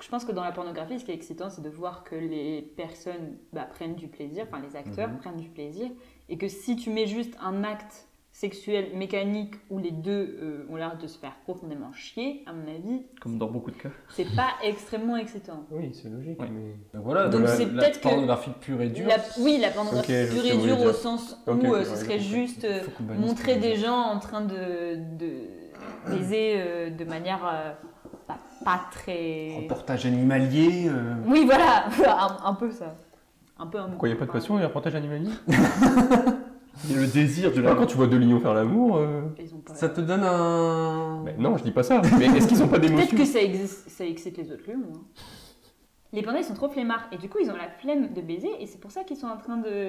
Je 0.00 0.08
pense 0.08 0.24
que 0.24 0.32
dans 0.32 0.44
la 0.44 0.52
pornographie, 0.52 0.98
ce 1.00 1.04
qui 1.04 1.10
est 1.10 1.14
excitant, 1.14 1.48
c'est 1.48 1.62
de 1.62 1.70
voir 1.70 2.04
que 2.04 2.14
les 2.14 2.60
personnes 2.76 3.36
bah, 3.52 3.62
prennent 3.62 3.94
du 3.94 4.08
plaisir, 4.08 4.46
enfin 4.50 4.62
les 4.62 4.76
acteurs 4.76 5.08
Mhm. 5.08 5.18
prennent 5.18 5.36
du 5.40 5.48
plaisir, 5.48 5.88
et 6.28 6.36
que 6.36 6.48
si 6.48 6.76
tu 6.76 6.90
mets 6.90 7.06
juste 7.06 7.34
un 7.40 7.64
acte 7.64 8.06
sexuel 8.30 8.90
mécanique 8.94 9.54
où 9.70 9.78
les 9.78 9.90
deux 9.92 10.36
euh, 10.42 10.66
ont 10.68 10.76
l'air 10.76 10.98
de 10.98 11.06
se 11.06 11.16
faire 11.18 11.34
profondément 11.44 11.90
chier, 11.94 12.42
à 12.44 12.52
mon 12.52 12.68
avis, 12.70 13.00
Comme 13.22 13.38
dans 13.38 13.46
beaucoup 13.46 13.70
de 13.70 13.76
cas. 13.76 13.88
c'est 14.10 14.26
pas 14.36 14.50
extrêmement 14.62 15.16
excitant. 15.16 15.64
Oui, 15.70 15.90
c'est 15.94 16.10
logique. 16.10 16.38
Ouais. 16.38 16.50
Mais... 16.52 16.74
Donc 16.92 17.02
voilà, 17.06 17.28
Donc 17.28 17.40
la, 17.40 17.46
c'est 17.48 17.64
la 17.64 17.82
peut-être 17.82 17.96
que 17.98 18.02
pornographie 18.08 18.50
pure 18.60 18.82
et 18.82 18.90
dure. 18.90 19.08
La- 19.08 19.16
oui, 19.40 19.56
la 19.58 19.70
pornographie 19.70 20.12
pure 20.30 20.44
et 20.44 20.58
dure 20.58 20.82
au 20.82 20.92
sens 20.92 21.42
où 21.46 21.52
euh, 21.74 21.84
ce 21.84 21.96
serait 21.96 22.18
juste 22.18 22.64
euh, 22.64 22.82
montrer 23.18 23.56
des 23.56 23.76
gens 23.76 23.96
en 23.96 24.18
train 24.18 24.42
de, 24.42 24.96
de 25.16 25.30
baiser 26.10 26.56
euh, 26.58 26.90
de 26.90 27.04
manière 27.06 27.40
euh, 27.50 27.72
pas, 28.66 28.80
très. 28.90 29.56
Reportage 29.62 30.04
animalier. 30.06 30.88
euh, 30.88 31.14
Oui, 31.26 31.44
voilà, 31.46 31.86
un, 32.06 32.36
un 32.50 32.54
peu 32.54 32.70
ça. 32.70 32.96
Un 33.58 33.66
peu 33.66 33.78
un 33.78 33.88
Pourquoi 33.88 34.08
il 34.08 34.12
n'y 34.12 34.16
a 34.16 34.20
pas 34.20 34.26
de 34.26 34.32
passion 34.32 34.58
et 34.58 34.62
un 34.62 34.66
reportage 34.66 34.94
animalier 34.96 35.30
Il 36.84 36.92
y 36.92 36.98
a 36.98 37.00
le 37.00 37.06
désir 37.06 37.52
de 37.54 37.62
Là, 37.62 37.74
quand 37.74 37.86
tu 37.86 37.96
vois 37.96 38.06
deux 38.06 38.18
lions 38.18 38.38
faire 38.38 38.52
l'amour. 38.52 38.96
euh, 38.98 39.22
pas. 39.64 39.74
Ça 39.74 39.88
te 39.88 40.00
donne 40.02 40.22
un. 40.22 41.22
bah, 41.24 41.30
non, 41.38 41.56
je 41.56 41.62
dis 41.64 41.70
pas 41.70 41.82
ça. 41.82 42.02
Mais 42.18 42.26
est-ce 42.26 42.46
qu'ils 42.48 42.62
ont 42.62 42.68
pas 42.68 42.78
Peut-être 42.78 42.90
d'émotion 42.94 43.16
que 43.16 43.24
ça, 43.24 43.40
existe, 43.40 43.88
ça 43.88 44.04
excite 44.04 44.36
les 44.36 44.52
autres 44.52 44.70
lions. 44.70 44.82
hein. 44.94 45.00
Les 46.12 46.22
pandas, 46.22 46.38
ils 46.40 46.44
sont 46.44 46.54
trop 46.54 46.68
flemmards 46.68 47.08
et 47.12 47.16
du 47.16 47.28
coup, 47.30 47.38
ils 47.42 47.50
ont 47.50 47.56
la 47.56 47.68
flemme 47.80 48.12
de 48.12 48.20
baiser 48.20 48.50
et 48.60 48.66
c'est 48.66 48.78
pour 48.80 48.90
ça 48.90 49.04
qu'ils 49.04 49.16
sont 49.16 49.26
en 49.26 49.38
train 49.38 49.56
de 49.56 49.88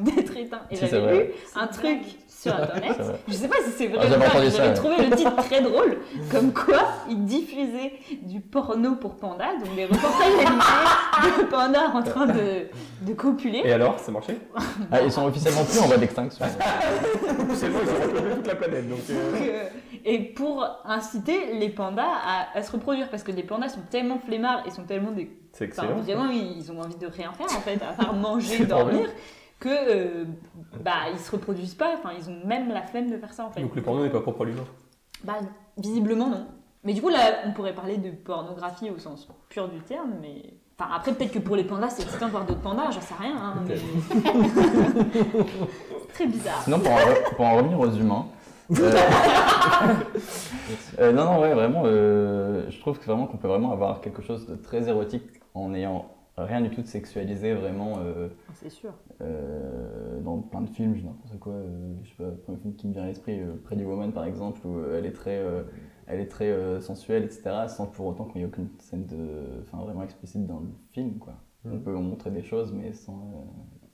d'être 0.00 0.36
éteints. 0.36 0.62
Et 0.70 0.76
j'avais 0.76 1.24
lu 1.26 1.30
un 1.54 1.66
truc 1.68 1.98
sur 2.46 2.54
internet. 2.56 2.96
Je 3.28 3.32
sais 3.32 3.48
pas 3.48 3.56
si 3.64 3.70
c'est 3.76 3.86
vrai 3.88 3.98
Ah, 4.02 4.06
ou 4.06 4.10
j'avais 4.10 4.50
ça, 4.50 4.62
ouais. 4.66 4.74
trouvé 4.74 4.96
le 5.08 5.16
titre 5.16 5.36
très 5.36 5.60
drôle, 5.62 5.98
comme 6.30 6.52
quoi 6.52 6.82
ils 7.08 7.24
diffusaient 7.24 7.92
du 8.22 8.40
porno 8.40 8.96
pour 8.96 9.16
pandas, 9.16 9.56
donc 9.64 9.74
des 9.74 9.84
reportages 9.86 10.32
animés 10.46 11.36
de 11.38 11.44
pandas 11.50 11.88
en 11.94 12.02
train 12.02 12.26
de, 12.26 12.68
de 13.02 13.12
copuler. 13.14 13.62
Et 13.64 13.72
alors, 13.72 13.98
ça 13.98 14.12
marchait? 14.12 14.38
Ah, 14.92 15.02
ils 15.02 15.12
sont 15.12 15.26
officiellement 15.26 15.64
plus 15.64 15.78
en 15.80 15.86
voie 15.86 15.96
d'extinction. 15.98 16.44
C'est 17.54 17.68
bon, 17.68 17.78
ils 17.82 18.32
ont 18.32 18.34
toute 18.36 18.46
la 18.46 18.54
planète. 18.54 18.88
Donc, 18.88 18.98
euh, 19.10 19.32
Donc, 19.32 19.40
euh, 19.48 19.68
et 20.04 20.18
pour 20.20 20.64
inciter 20.84 21.54
les 21.54 21.68
pandas 21.70 22.02
à, 22.04 22.58
à 22.58 22.62
se 22.62 22.70
reproduire, 22.72 23.08
parce 23.08 23.22
que 23.22 23.32
les 23.32 23.42
pandas 23.42 23.68
sont 23.70 23.80
tellement 23.90 24.18
flemmards 24.18 24.62
et 24.66 24.70
sont 24.70 24.84
tellement 24.84 25.10
des. 25.10 25.30
c'est 25.52 25.64
Enfin, 25.72 25.82
excellent. 25.84 25.98
évidemment, 25.98 26.30
ils 26.30 26.70
ont 26.72 26.80
envie 26.80 26.96
de 26.96 27.06
rien 27.06 27.32
faire 27.32 27.46
en 27.46 27.60
fait, 27.60 27.78
à 27.82 27.92
part 27.92 28.12
manger, 28.14 28.64
dormir, 28.66 29.08
que 29.58 29.68
euh, 29.70 30.24
bah 30.84 31.08
ils 31.12 31.18
se 31.18 31.30
reproduisent 31.30 31.74
pas, 31.74 31.92
enfin 31.94 32.10
ils 32.18 32.28
ont 32.28 32.46
même 32.46 32.68
la 32.68 32.82
flemme 32.82 33.10
de 33.10 33.16
faire 33.16 33.32
ça 33.32 33.46
en 33.46 33.50
fait. 33.50 33.62
Donc 33.62 33.74
le 33.74 33.80
porno 33.82 34.02
n'est 34.04 34.10
pas 34.10 34.20
propre 34.20 34.42
à 34.42 34.44
l'humain. 34.46 34.64
Bah, 35.24 35.34
visiblement 35.78 36.28
non. 36.28 36.46
Mais 36.84 36.92
du 36.92 37.00
coup, 37.02 37.08
là, 37.08 37.18
on 37.44 37.52
pourrait 37.52 37.74
parler 37.74 37.96
de 37.96 38.10
pornographie 38.10 38.90
au 38.90 38.98
sens 38.98 39.26
pur 39.48 39.68
du 39.68 39.80
terme, 39.80 40.12
mais. 40.20 40.54
Enfin, 40.78 40.90
après, 40.94 41.12
peut-être 41.14 41.32
que 41.32 41.38
pour 41.40 41.56
les 41.56 41.64
pandas, 41.64 41.88
c'est 41.88 42.02
excitant 42.02 42.26
de 42.26 42.30
voir 42.32 42.44
d'autres 42.44 42.60
pandas, 42.60 42.90
j'en 42.92 43.00
sais 43.00 43.14
rien. 43.18 43.34
hein, 43.34 43.54
mais... 43.66 43.74
Très 46.14 46.26
bizarre. 46.26 46.60
Sinon, 46.62 46.78
pour 46.78 46.92
en, 46.92 46.96
re- 46.98 47.34
pour 47.34 47.44
en 47.46 47.56
revenir 47.56 47.80
aux 47.80 47.90
humains. 47.90 48.26
euh, 48.78 48.92
euh, 50.98 51.12
non, 51.12 51.24
non, 51.24 51.40
ouais, 51.40 51.54
vraiment, 51.54 51.82
euh, 51.86 52.64
je 52.70 52.80
trouve 52.80 52.98
que 52.98 53.04
vraiment 53.06 53.26
qu'on 53.26 53.36
peut 53.36 53.48
vraiment 53.48 53.72
avoir 53.72 54.00
quelque 54.00 54.22
chose 54.22 54.46
de 54.46 54.56
très 54.56 54.88
érotique 54.88 55.24
en 55.54 55.74
ayant 55.74 56.06
rien 56.38 56.60
du 56.60 56.70
tout 56.70 56.82
de 56.82 56.86
sexualisé, 56.86 57.54
vraiment. 57.54 57.94
euh, 57.98 58.28
C'est 58.54 58.70
sûr. 58.70 58.92
euh, 59.22 60.20
dans 60.20 60.38
plein 60.38 60.60
de 60.62 60.68
films, 60.70 60.94
je 60.96 61.02
n'importe 61.04 61.38
quoi, 61.38 61.52
euh, 61.54 61.94
je 62.04 62.08
sais 62.10 62.14
pas, 62.16 62.24
le 62.24 62.36
premier 62.36 62.58
film 62.58 62.74
qui 62.74 62.86
me 62.88 62.92
vient 62.92 63.02
à 63.02 63.06
l'esprit, 63.06 63.40
euh, 63.40 63.54
Pretty 63.64 63.84
Woman 63.84 64.12
par 64.12 64.24
exemple, 64.24 64.60
où 64.66 64.80
elle 64.94 65.06
est 65.06 65.12
très, 65.12 65.38
euh, 65.38 65.62
elle 66.06 66.20
est 66.20 66.28
très 66.28 66.50
euh, 66.50 66.80
sensuelle, 66.80 67.24
etc., 67.24 67.66
sans 67.68 67.86
pour 67.86 68.06
autant 68.06 68.24
qu'il 68.24 68.36
n'y 68.36 68.42
ait 68.42 68.46
aucune 68.46 68.68
scène 68.78 69.06
de, 69.06 69.62
enfin, 69.62 69.78
vraiment 69.84 70.02
explicite 70.02 70.46
dans 70.46 70.60
le 70.60 70.68
film, 70.92 71.18
quoi. 71.18 71.34
On 71.64 71.70
Mhm. 71.76 71.82
peut 71.82 71.92
montrer 71.94 72.30
des 72.30 72.42
choses, 72.42 72.72
mais 72.72 72.92
sans. 72.92 73.12
euh, 73.14 73.40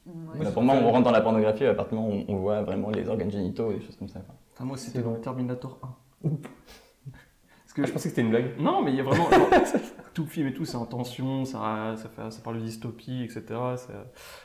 Ouais. 0.04 0.12
voilà, 0.36 0.50
pour 0.50 0.62
moi, 0.64 0.74
on 0.74 0.90
rentre 0.90 1.04
dans 1.04 1.10
la 1.12 1.20
pornographie 1.20 1.64
à 1.64 1.74
partir 1.74 1.96
du 1.96 2.04
moment 2.04 2.16
où 2.16 2.24
on 2.28 2.36
voit 2.38 2.62
vraiment 2.62 2.90
les 2.90 3.08
organes 3.08 3.30
génitaux 3.30 3.70
et 3.70 3.76
des 3.76 3.80
choses 3.82 3.96
comme 3.96 4.08
ça. 4.08 4.18
quoi. 4.20 4.34
Enfin, 4.52 4.64
moi, 4.64 4.76
c'était 4.76 5.00
dans. 5.00 5.14
Terminator 5.14 5.78
1. 6.24 6.28
Parce 6.28 7.72
que 7.74 7.82
Ah, 7.82 7.86
je 7.86 7.92
pensais 7.92 8.08
que 8.08 8.14
c'était 8.16 8.20
une 8.22 8.30
blague. 8.30 8.58
Non, 8.58 8.82
mais 8.82 8.90
il 8.90 8.96
y 8.96 9.00
a 9.00 9.04
vraiment. 9.04 9.26
tout 10.14 10.22
le 10.22 10.28
film 10.28 10.46
et 10.46 10.54
tout, 10.54 10.64
c'est 10.64 10.76
en 10.76 10.86
tension, 10.86 11.44
ça, 11.44 11.94
ça, 11.96 12.08
fait, 12.08 12.30
ça 12.30 12.40
parle 12.42 12.56
de 12.58 12.62
dystopie, 12.62 13.22
etc. 13.22 13.44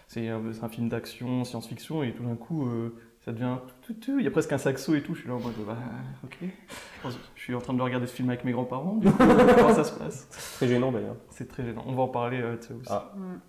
C'est 0.08 0.30
un, 0.30 0.42
c'est 0.54 0.64
un 0.64 0.70
film 0.70 0.90
d'action, 0.90 1.44
science-fiction, 1.44 2.04
et 2.04 2.14
tout 2.14 2.24
d'un 2.24 2.36
coup, 2.36 2.68
euh, 2.68 2.96
ça 3.26 3.32
devient. 3.32 3.58
tout, 3.82 3.94
tout, 3.94 4.00
tout, 4.00 4.20
Il 4.20 4.26
y 4.26 4.28
a 4.28 4.32
presque 4.32 4.54
un 4.54 4.58
saxo 4.58 4.96
et 4.96 5.02
tout. 5.02 5.14
Je 5.14 5.22
suis 5.22 5.30
là 5.30 5.36
en 5.36 5.40
mode, 5.40 5.54
bah, 5.66 5.78
ok. 6.24 6.38
Je 7.36 7.42
suis 7.42 7.56
en 7.56 7.60
train 7.60 7.74
de 7.74 7.82
regarder 7.82 8.08
ce 8.08 8.14
film 8.14 8.30
avec 8.30 8.44
mes 8.44 8.52
grands-parents. 8.52 8.96
du 8.96 9.10
coup, 9.12 9.18
Comment 9.18 9.74
ça 9.74 9.84
se 9.84 9.98
passe 9.98 10.30
Très 10.56 10.68
gênant 10.68 10.92
d'ailleurs. 10.92 11.18
C'est 11.30 11.48
très 11.48 11.64
gênant. 11.64 11.84
On 11.88 11.94
va 11.94 12.04
en 12.04 12.08
parler 12.08 12.42
euh, 12.42 12.58
de 12.58 12.62
ça 12.62 12.74
aussi. 12.74 12.90
Ah. 12.90 13.14
Mm. 13.16 13.40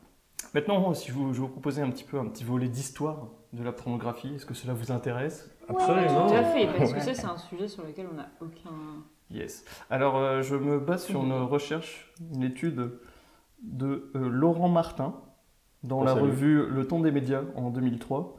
Maintenant, 0.54 0.94
si 0.94 1.08
je 1.08 1.12
vous, 1.12 1.34
je 1.34 1.40
vous 1.40 1.48
proposais 1.48 1.82
un 1.82 1.90
petit 1.90 2.04
peu 2.04 2.18
un 2.18 2.26
petit 2.26 2.44
volet 2.44 2.68
d'histoire 2.68 3.28
de 3.52 3.62
la 3.62 3.72
pornographie, 3.72 4.34
est-ce 4.34 4.46
que 4.46 4.54
cela 4.54 4.72
vous 4.72 4.92
intéresse? 4.92 5.50
Absolument. 5.68 6.26
Tout 6.26 6.34
à 6.34 6.44
fait, 6.44 6.66
parce 6.76 6.92
que 6.92 7.00
ça, 7.00 7.14
c'est 7.14 7.26
un 7.26 7.37
sujet 7.37 7.68
sur 7.68 7.84
lequel 7.84 8.06
on 8.10 8.14
n'a 8.14 8.30
aucun 8.40 9.04
Yes. 9.30 9.64
Alors, 9.90 10.16
euh, 10.16 10.42
je 10.42 10.56
me 10.56 10.78
base 10.78 11.04
sur 11.04 11.23
une 11.23 11.32
recherche, 11.32 12.12
une 12.32 12.42
étude 12.42 12.92
de 13.62 14.11
euh, 14.14 14.28
Laurent 14.28 14.68
Martin 14.68 15.14
dans 15.82 16.00
On 16.00 16.04
la 16.04 16.14
revue 16.14 16.66
Le 16.68 16.87
Temps 16.87 17.00
des 17.00 17.12
médias 17.12 17.42
en 17.54 17.70
2003. 17.70 18.37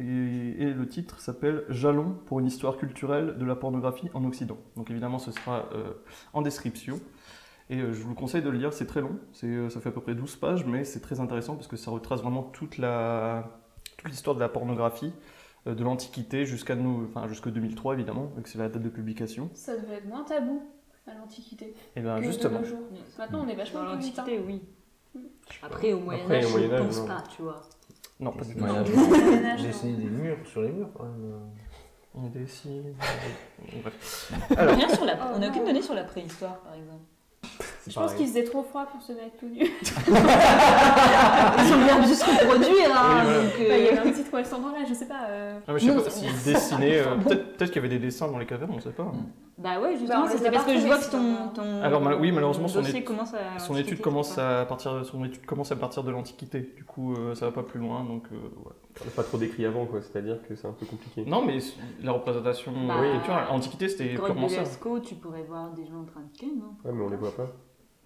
Et, 0.00 0.02
et 0.02 0.72
le 0.72 0.88
titre 0.88 1.20
s'appelle 1.20 1.64
Jalons 1.68 2.16
pour 2.26 2.40
une 2.40 2.46
histoire 2.46 2.78
culturelle 2.78 3.36
de 3.38 3.44
la 3.44 3.54
pornographie 3.54 4.10
en 4.14 4.24
Occident. 4.24 4.58
Donc 4.76 4.90
évidemment, 4.90 5.18
ce 5.18 5.30
sera 5.30 5.68
euh, 5.72 5.92
en 6.32 6.42
description. 6.42 7.00
Et 7.70 7.78
je 7.78 8.02
vous 8.02 8.10
le 8.10 8.14
conseille 8.14 8.42
de 8.42 8.50
le 8.50 8.58
lire, 8.58 8.74
c'est 8.74 8.86
très 8.86 9.00
long, 9.00 9.18
ça 9.32 9.80
fait 9.80 9.88
à 9.88 9.92
peu 9.92 10.02
près 10.02 10.14
12 10.14 10.36
pages, 10.36 10.66
mais 10.66 10.84
c'est 10.84 11.00
très 11.00 11.20
intéressant 11.20 11.54
parce 11.54 11.66
que 11.66 11.76
ça 11.76 11.90
retrace 11.90 12.20
vraiment 12.20 12.42
toute, 12.42 12.76
l'histoire 14.04 14.36
de 14.36 14.40
la 14.40 14.50
pornographie, 14.50 15.14
de 15.72 15.84
l'Antiquité 15.84 16.44
jusqu'à 16.44 16.74
nous, 16.74 17.06
enfin 17.08 17.26
jusqu'à 17.28 17.50
2003 17.50 17.94
évidemment, 17.94 18.30
vu 18.36 18.42
que 18.42 18.48
c'est 18.48 18.58
la 18.58 18.68
date 18.68 18.82
de 18.82 18.88
publication. 18.88 19.50
Ça 19.54 19.76
devait 19.76 19.94
être 19.96 20.06
moins 20.06 20.24
tabou 20.24 20.62
à 21.06 21.14
l'Antiquité 21.14 21.74
Et 21.96 22.00
bien 22.00 22.18
que 22.18 22.24
justement, 22.24 22.60
de 22.60 22.64
nos 22.64 22.70
jours. 22.70 22.78
Maintenant, 23.18 23.44
on 23.44 23.48
est 23.48 23.54
vachement 23.54 23.84
Dans 23.84 23.92
plus 23.96 24.04
vite, 24.04 24.18
hein. 24.18 24.24
l'Antiquité, 24.26 24.44
oui. 24.46 24.62
Après, 25.62 25.92
au 25.92 26.00
Moyen 26.00 26.22
Après, 26.24 26.38
Âge, 26.38 26.44
au 26.44 26.48
je 26.48 26.52
Moyen-Âge, 26.66 26.86
pense 26.86 27.06
pas, 27.06 27.24
tu 27.34 27.42
vois. 27.42 27.62
non 28.20 28.32
pas 28.32 28.44
du 28.44 28.54
tout. 28.54 28.64
Non. 28.64 28.82
Dessiner 29.62 29.96
des 29.96 30.10
murs 30.10 30.38
sur 30.46 30.62
les 30.62 30.72
murs 30.72 30.90
quand 30.94 31.04
même. 31.04 31.40
On. 32.16 32.30
Bref. 33.82 34.32
Rien 34.56 34.88
sur 34.88 35.04
la... 35.04 35.14
Oh, 35.14 35.32
on 35.34 35.38
n'a 35.40 35.48
aucune 35.48 35.64
donnée 35.64 35.82
sur 35.82 35.94
la 35.94 36.04
préhistoire, 36.04 36.60
par 36.60 36.74
exemple. 36.74 37.02
C'est 37.84 37.90
Je 37.90 38.00
pense 38.00 38.14
qu'il 38.14 38.26
faisait 38.26 38.44
trop 38.44 38.62
froid 38.62 38.86
pour 38.86 39.02
se 39.02 39.12
mettre 39.12 39.36
tout 39.38 39.46
nu. 39.46 39.60
Ils 39.60 40.12
ont 41.74 41.84
bien 41.84 42.00
dû 42.00 42.14
se 42.14 42.24
reproduire, 42.24 42.90
hein, 42.96 43.24
Oui, 43.24 43.24
voilà. 43.24 43.42
donc, 43.42 43.52
euh, 43.60 43.68
Bah, 43.68 43.76
il 43.78 43.84
y 43.84 43.88
avait 43.88 43.98
un 43.98 44.10
petit 44.10 44.22
poisson 44.22 44.58
dans 44.58 44.68
là, 44.70 44.78
je 44.88 44.94
sais 44.94 45.04
pas. 45.06 45.26
euh, 45.28 45.58
Ah, 45.68 45.72
mais 45.74 45.78
je 45.78 45.84
sais 45.84 45.94
Non, 45.94 46.02
pas 46.02 46.08
c'est- 46.10 46.26
s'il 46.26 46.52
dessinait. 46.54 46.98
euh, 47.00 47.14
peut-être, 47.16 47.66
qu'il 47.70 47.76
y 47.76 47.78
avait 47.80 47.88
des 47.90 47.98
dessins 47.98 48.26
dans 48.28 48.38
les 48.38 48.46
cavernes, 48.46 48.72
on 48.74 48.80
sait 48.80 48.88
pas. 48.90 49.12
Bah 49.58 49.78
ouais, 49.80 49.92
Bah, 49.92 49.98
justement, 50.00 50.26
c'était 50.28 50.48
a 50.48 50.52
parce 50.52 50.64
que 50.64 50.78
je 50.78 50.86
vois 50.86 50.96
que 50.98 51.10
ton, 51.10 51.36
c'est 51.54 51.60
ton 51.60 51.82
Alors, 51.82 52.02
oui, 52.20 52.32
malheureusement, 52.32 52.68
son 52.68 52.82
étude- 52.82 53.04
commence 53.04 53.34
à... 53.34 53.58
Son 53.58 53.76
étude 53.76 54.00
commence 54.00 54.38
à 54.38 54.64
partir, 54.64 55.04
son 55.04 55.22
étude 55.24 55.44
commence 55.44 55.70
à 55.70 55.76
partir 55.76 56.02
de 56.04 56.10
l'Antiquité. 56.10 56.72
Du 56.76 56.84
coup, 56.84 57.14
euh, 57.14 57.34
ça 57.34 57.44
va 57.46 57.52
pas 57.52 57.62
plus 57.62 57.80
loin, 57.80 58.02
donc 58.02 58.24
euh, 58.32 58.36
ouais. 58.36 58.72
On 59.02 59.04
n'a 59.04 59.10
pas 59.10 59.24
trop 59.24 59.36
décrit 59.38 59.66
avant, 59.66 59.84
quoi. 59.86 60.00
C'est-à-dire 60.00 60.38
que 60.48 60.54
c'est 60.56 60.66
un 60.68 60.72
peu 60.72 60.86
compliqué. 60.86 61.24
Non, 61.26 61.44
mais 61.44 61.58
la 62.02 62.12
représentation, 62.12 62.72
Bah, 62.88 62.94
oui, 63.00 63.08
tu 63.24 63.30
vois, 63.30 63.42
l'Antiquité 63.50 63.88
c'était 63.88 64.14
purement 64.14 64.48
ça. 64.48 64.62
Tu 65.04 65.14
pourrais 65.16 65.42
voir 65.42 65.70
des 65.72 65.84
gens 65.84 66.00
en 66.00 66.04
train 66.04 66.20
de 66.20 66.38
ken, 66.38 66.48
non 66.58 66.74
Ouais, 66.84 66.92
mais 66.96 67.04
on 67.04 67.08
les 67.10 67.16
voit 67.16 67.34
pas. 67.36 67.48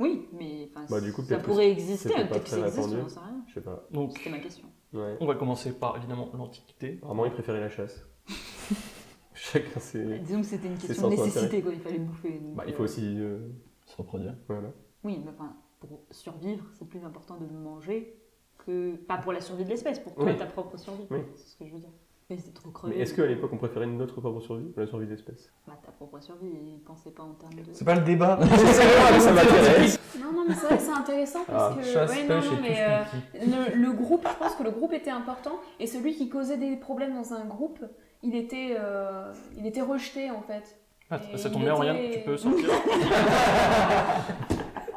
Oui, 0.01 0.29
mais 0.33 0.71
Bah, 0.89 1.01
du 1.01 1.13
coup, 1.13 1.23
ça 1.23 1.39
pourrait 1.39 1.71
exister, 1.71 2.09
peut-être 2.11 2.45
que 2.45 2.49
ça 2.49 2.59
existe, 2.59 2.77
répandu. 2.77 3.01
j'en 3.03 3.09
sais 3.09 3.21
rien. 3.21 3.45
Je 3.49 3.55
sais 3.55 3.61
pas. 3.61 3.87
Donc, 3.91 4.17
C'était 4.17 4.31
ma 4.31 4.39
question. 4.39 4.69
Ouais. 4.93 5.17
on 5.21 5.27
va 5.27 5.35
commencer 5.35 5.73
par 5.73 5.97
évidemment 5.97 6.31
l'Antiquité. 6.35 6.95
Apparemment, 6.99 7.27
ils 7.27 7.33
préféraient 7.33 7.61
la 7.61 7.69
chasse. 7.69 8.07
Chacun 9.35 9.81
ses. 9.81 10.19
Disons 10.21 10.41
que 10.41 10.47
c'était 10.47 10.69
une 10.69 10.77
question 10.79 11.09
de 11.11 11.17
nécessité, 11.17 11.63
quoi, 11.63 11.73
il 11.73 11.81
fallait 11.81 11.99
bouffer. 11.99 12.39
donc, 12.41 12.55
Bah, 12.57 12.65
il 12.67 12.73
euh, 12.73 12.77
faut 12.77 12.85
aussi. 12.85 13.03
euh, 13.19 13.39
Se 13.87 13.97
reproduire. 13.97 14.35
Voilà. 14.49 14.73
Oui, 15.05 15.21
mais 15.25 15.31
enfin, 15.31 15.57
pour 15.81 16.01
survivre, 16.11 16.65
c'est 16.75 16.89
plus 16.89 17.05
important 17.05 17.37
de 17.39 17.47
manger 17.47 18.21
que... 18.59 18.97
Pas 18.97 19.19
pour 19.19 19.33
la 19.33 19.41
survie 19.41 19.65
de 19.65 19.69
l'espèce, 19.71 20.01
pour 20.01 20.15
toi, 20.15 20.25
Oui. 20.25 20.37
ta 20.37 20.47
propre 20.47 20.77
survie. 20.77 21.07
Oui. 21.11 21.21
C'est 21.37 21.49
ce 21.49 21.57
que 21.57 21.67
je 21.67 21.73
veux 21.73 21.79
dire. 21.79 21.91
Mais 22.31 22.37
c'était 22.37 22.53
trop 22.53 22.69
crevé. 22.71 22.95
Mais 22.95 23.03
est-ce 23.03 23.15
qu'à 23.15 23.25
l'époque, 23.25 23.51
on 23.55 23.57
préférait 23.57 23.87
notre 23.87 24.21
propre 24.21 24.41
survie 24.41 24.67
ou 24.77 24.79
la 24.81 24.87
survie 24.87 25.07
de 25.07 25.13
l'espèce 25.13 25.51
Bah, 25.67 25.73
ta 25.83 25.91
propre 25.93 26.21
survie, 26.21 26.47
ils 26.47 26.81
pensaient 26.87 27.11
pas 27.11 27.23
en 27.23 27.33
termes 27.33 27.55
de... 27.55 27.63
C'est 27.73 27.87
pas 27.87 27.95
le 27.95 28.03
débat. 28.03 28.39
Ça 28.47 29.33
m'intéresse 29.33 29.99
Non, 30.21 30.33
non, 30.35 30.45
mais 30.47 30.55
c'est 30.55 30.67
vrai 30.67 30.77
que 30.77 30.83
c'est 30.83 30.91
intéressant 30.91 31.45
parce 31.47 31.73
Ah, 31.75 31.81
que. 31.81 31.87
Chasse, 31.87 32.11
ouais, 32.11 32.23
non, 32.25 32.29
pêche 32.29 32.51
non, 32.51 32.57
et 32.59 32.61
mais 32.61 32.69
touche 32.69 33.43
euh, 33.43 33.71
le, 33.73 33.83
le 33.83 33.93
groupe, 33.93 34.27
je 34.31 34.39
pense 34.45 34.55
que 34.57 34.63
le 34.63 34.71
groupe 34.73 34.93
était 34.93 35.11
important 35.11 35.59
et 35.81 35.87
celui 35.87 36.15
qui 36.17 36.29
causait 36.29 36.59
des 36.59 36.77
problèmes 36.77 37.15
dans 37.15 37.33
un 37.33 37.47
groupe, 37.47 37.79
il 38.23 38.35
était, 38.37 38.77
euh, 38.79 39.33
il 39.57 39.67
était 39.67 39.81
rejeté 39.81 40.31
en 40.31 40.43
fait. 40.43 40.77
Ah, 41.11 41.19
Et 41.33 41.39
ça 41.39 41.49
il 41.49 41.53
tombe 41.55 41.63
bien, 41.63 41.73
était- 41.73 41.79
Oriane, 41.89 42.11
tu 42.13 42.19
peux 42.21 42.37
sortir. 42.37 42.69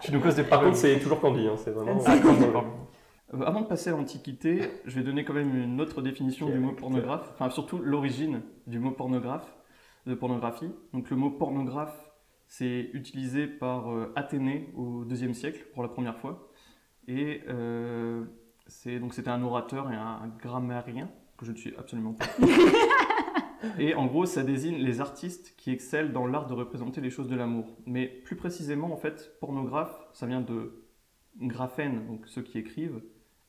tu 0.02 0.12
nous 0.12 0.20
causes 0.20 0.36
des 0.36 0.44
Par 0.44 0.60
problèmes. 0.60 0.74
contre, 0.74 0.82
c'est 0.86 1.00
toujours 1.00 1.22
Candy, 1.22 1.48
hein, 1.48 1.56
c'est 1.56 1.72
vraiment. 1.72 2.02
Ah, 2.06 2.12
pardon. 2.22 2.64
Euh, 3.34 3.42
Avant 3.42 3.62
de 3.62 3.68
passer 3.68 3.90
à 3.90 3.94
l'Antiquité, 3.94 4.70
je 4.86 4.96
vais 4.96 5.04
donner 5.04 5.24
quand 5.24 5.34
même 5.34 5.56
une 5.56 5.80
autre 5.82 6.02
définition 6.02 6.50
du 6.50 6.60
mot 6.60 6.74
pornographe, 6.74 7.30
enfin 7.34 7.50
surtout 7.50 7.80
l'origine 7.80 8.42
du 8.68 8.80
mot 8.80 8.92
pornographe, 8.92 9.56
de 10.06 10.14
pornographie. 10.14 10.72
Donc 10.94 11.10
le 11.10 11.16
mot 11.16 11.30
pornographe, 11.30 12.12
c'est 12.48 12.90
utilisé 12.94 13.48
par 13.48 13.92
euh, 13.92 14.12
Athénée 14.16 14.72
au 14.76 15.06
IIe 15.06 15.34
siècle 15.34 15.66
pour 15.74 15.84
la 15.84 15.90
première 15.90 16.18
fois. 16.18 16.52
Et 17.08 17.42
euh, 17.48 18.26
c'est 18.68 19.00
donc 19.00 19.14
c'était 19.14 19.30
un 19.30 19.42
orateur 19.42 19.92
et 19.92 19.96
un 19.96 20.32
grammairien 20.40 21.10
que 21.38 21.46
je 21.46 21.52
ne 21.52 21.58
suis 21.58 21.76
absolument 21.78 22.14
pas. 22.14 22.26
et 23.80 23.96
en 23.96 24.06
gros, 24.06 24.26
ça 24.26 24.44
désigne 24.44 24.78
les 24.78 25.02
artistes 25.02 25.56
qui 25.58 25.72
excellent 25.72 26.12
dans 26.12 26.28
l'art 26.28 26.48
de 26.48 26.54
représenter 26.54 27.02
les 27.02 27.10
choses 27.10 27.28
de 27.28 27.36
l'amour. 27.36 27.66
Mais 27.86 28.06
plus 28.08 28.36
précisément, 28.36 28.92
en 28.92 28.98
fait, 28.98 29.38
pornographe, 29.40 30.08
ça 30.14 30.28
vient 30.28 30.42
de 30.42 30.86
graphène, 31.40 32.06
donc 32.08 32.28
ceux 32.28 32.42
qui 32.42 32.58
écrivent, 32.58 33.02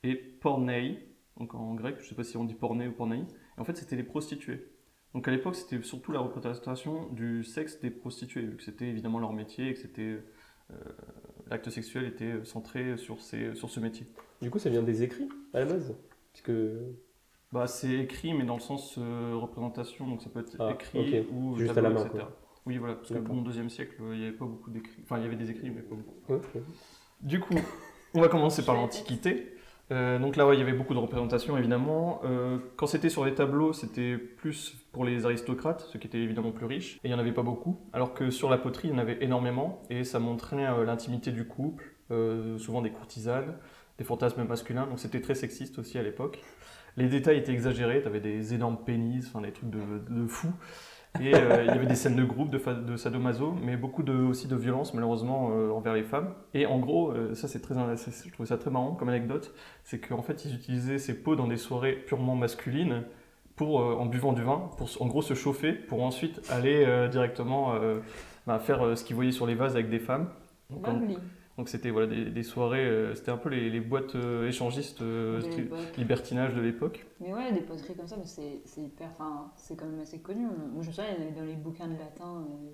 et 0.02 0.14
pornei, 0.14 0.98
donc 1.38 1.54
en 1.54 1.74
grec, 1.74 1.96
je 2.00 2.08
sais 2.08 2.14
pas 2.14 2.24
si 2.24 2.36
on 2.36 2.44
dit 2.44 2.54
porné 2.54 2.88
ou 2.88 2.92
pornei. 2.92 3.20
Et 3.20 3.60
en 3.60 3.64
fait, 3.64 3.76
c'était 3.76 3.96
les 3.96 4.02
prostituées. 4.02 4.68
Donc 5.14 5.28
à 5.28 5.30
l'époque, 5.30 5.54
c'était 5.54 5.82
surtout 5.82 6.12
la 6.12 6.20
représentation 6.20 7.08
du 7.12 7.44
sexe 7.44 7.80
des 7.80 7.90
prostituées, 7.90 8.42
vu 8.42 8.56
que 8.56 8.62
c'était 8.62 8.86
évidemment 8.86 9.18
leur 9.18 9.32
métier 9.32 9.68
et 9.68 9.74
que 9.74 9.80
c'était 9.80 10.22
euh, 10.70 10.74
l'acte 11.50 11.68
sexuel 11.70 12.04
était 12.04 12.44
centré 12.44 12.96
sur, 12.96 13.20
ces, 13.20 13.54
sur 13.54 13.68
ce 13.70 13.80
métier. 13.80 14.06
Du 14.40 14.50
coup, 14.50 14.58
ça 14.58 14.70
vient 14.70 14.82
des 14.82 15.02
écrits 15.02 15.28
à 15.52 15.60
la 15.60 15.66
base? 15.66 15.94
Parce 16.32 16.42
que. 16.42 16.94
Bah, 17.52 17.66
c'est 17.66 17.92
écrit, 17.92 18.32
mais 18.32 18.44
dans 18.44 18.54
le 18.54 18.60
sens 18.62 18.96
euh, 18.96 19.34
représentation, 19.34 20.08
donc 20.08 20.22
ça 20.22 20.30
peut 20.30 20.40
être 20.40 20.56
Ah, 20.58 20.72
écrit 20.72 21.26
ou 21.30 21.58
Juste 21.58 21.76
à 21.76 21.82
la 21.82 21.90
main, 21.90 22.06
etc. 22.06 22.24
quoi. 22.24 22.38
Oui, 22.64 22.78
voilà, 22.78 22.94
parce 22.94 23.10
que 23.10 23.18
bon, 23.18 23.40
au 23.40 23.42
deuxième 23.42 23.68
siècle, 23.68 23.96
il 24.00 24.18
n'y 24.18 24.22
avait 24.22 24.36
pas 24.36 24.46
beaucoup 24.46 24.70
d'écrits. 24.70 25.02
Enfin, 25.02 25.18
il 25.18 25.24
y 25.24 25.26
avait 25.26 25.36
des 25.36 25.50
écrits, 25.50 25.68
mais 25.68 25.82
pas 25.82 25.96
beaucoup. 25.96 26.42
Du 27.20 27.40
coup, 27.40 27.54
on 28.14 28.20
va 28.22 28.28
commencer 28.28 28.64
par 28.64 28.74
l'Antiquité. 28.74 29.54
Euh, 29.92 30.18
donc 30.18 30.36
là, 30.36 30.48
il 30.54 30.58
y 30.58 30.62
avait 30.62 30.72
beaucoup 30.72 30.94
de 30.94 30.98
représentations, 30.98 31.56
évidemment. 31.58 32.20
Euh, 32.24 32.58
quand 32.76 32.86
c'était 32.86 33.10
sur 33.10 33.24
les 33.24 33.34
tableaux, 33.34 33.72
c'était 33.72 34.16
plus 34.16 34.74
pour 34.90 35.04
les 35.04 35.26
aristocrates, 35.26 35.86
ceux 35.92 35.98
qui 35.98 36.06
étaient 36.06 36.20
évidemment 36.20 36.50
plus 36.50 36.66
riches, 36.66 36.96
et 36.96 37.00
il 37.04 37.08
n'y 37.08 37.14
en 37.14 37.18
avait 37.18 37.32
pas 37.32 37.42
beaucoup. 37.42 37.78
Alors 37.92 38.14
que 38.14 38.30
sur 38.30 38.48
la 38.48 38.56
poterie, 38.58 38.88
il 38.88 38.92
y 38.92 38.94
en 38.94 38.98
avait 38.98 39.18
énormément, 39.20 39.82
et 39.90 40.04
ça 40.04 40.18
montrait 40.18 40.66
euh, 40.66 40.84
l'intimité 40.84 41.30
du 41.30 41.46
couple, 41.46 41.84
souvent 42.58 42.82
des 42.82 42.90
courtisanes, 42.90 43.56
des 43.96 44.04
fantasmes 44.04 44.44
masculins, 44.44 44.86
donc 44.86 44.98
c'était 44.98 45.22
très 45.22 45.34
sexiste 45.34 45.78
aussi 45.78 45.96
à 45.96 46.02
l'époque. 46.02 46.42
Les 46.98 47.08
détails 47.08 47.38
étaient 47.38 47.52
exagérés, 47.52 48.02
t'avais 48.02 48.20
des 48.20 48.52
énormes 48.52 48.76
pénis, 48.84 49.26
enfin 49.26 49.40
des 49.40 49.50
trucs 49.50 49.70
de, 49.70 49.80
de 50.10 50.26
fou. 50.26 50.48
Et 51.20 51.34
euh, 51.34 51.62
il 51.62 51.66
y 51.66 51.70
avait 51.70 51.86
des 51.86 51.94
scènes 51.94 52.16
de 52.16 52.24
groupe, 52.24 52.50
de, 52.50 52.96
sadomaso, 52.96 53.54
mais 53.62 53.76
beaucoup 53.76 54.02
aussi 54.02 54.48
de 54.48 54.56
violence 54.56 54.94
malheureusement 54.94 55.50
euh, 55.52 55.70
envers 55.70 55.94
les 55.94 56.04
femmes. 56.04 56.32
Et 56.54 56.64
en 56.64 56.78
gros, 56.78 57.10
euh, 57.10 57.34
ça 57.34 57.48
c'est 57.48 57.60
très, 57.60 57.74
je 57.74 58.32
trouve 58.32 58.46
ça 58.46 58.56
très 58.56 58.70
marrant 58.70 58.94
comme 58.94 59.10
anecdote, 59.10 59.54
c'est 59.84 59.98
qu'en 59.98 60.22
fait 60.22 60.44
ils 60.46 60.54
utilisaient 60.54 60.98
ces 60.98 61.22
pots 61.22 61.36
dans 61.36 61.46
des 61.46 61.58
soirées 61.58 61.92
purement 61.92 62.34
masculines 62.34 63.04
pour, 63.56 63.80
en 63.80 64.06
buvant 64.06 64.32
du 64.32 64.42
vin, 64.42 64.70
pour 64.78 64.88
en 65.00 65.06
gros 65.06 65.20
se 65.20 65.34
chauffer, 65.34 65.72
pour 65.72 66.02
ensuite 66.02 66.40
aller 66.50 67.08
directement 67.10 67.74
bah, 68.46 68.58
faire 68.58 68.96
ce 68.96 69.04
qu'ils 69.04 69.14
voyaient 69.14 69.30
sur 69.30 69.46
les 69.46 69.54
vases 69.54 69.74
avec 69.74 69.90
des 69.90 69.98
femmes. 69.98 70.28
Donc 71.58 71.68
c'était 71.68 71.90
voilà, 71.90 72.06
des, 72.06 72.24
des 72.26 72.42
soirées, 72.42 72.84
euh, 72.84 73.14
c'était 73.14 73.30
un 73.30 73.36
peu 73.36 73.48
les, 73.50 73.68
les 73.70 73.80
boîtes 73.80 74.14
euh, 74.14 74.48
échangistes 74.48 75.02
euh, 75.02 75.40
libertinage 75.98 76.54
de 76.54 76.60
l'époque. 76.60 77.06
Mais 77.20 77.32
ouais, 77.32 77.52
des 77.52 77.60
poteries 77.60 77.94
comme 77.94 78.08
ça, 78.08 78.16
mais 78.16 78.24
c'est 78.26 78.60
c'est 78.64 78.80
hyper. 78.82 79.08
Enfin, 79.12 79.50
c'est 79.56 79.76
quand 79.76 79.86
même 79.86 80.00
assez 80.00 80.20
connu. 80.20 80.46
Moi, 80.46 80.54
je 80.82 80.88
me 80.88 80.92
souviens, 80.92 81.04
il 81.10 81.22
y 81.22 81.26
en 81.26 81.28
avait 81.30 81.40
dans 81.40 81.46
les 81.46 81.56
bouquins 81.56 81.88
de 81.88 81.98
latin. 81.98 82.44
euh, 82.48 82.70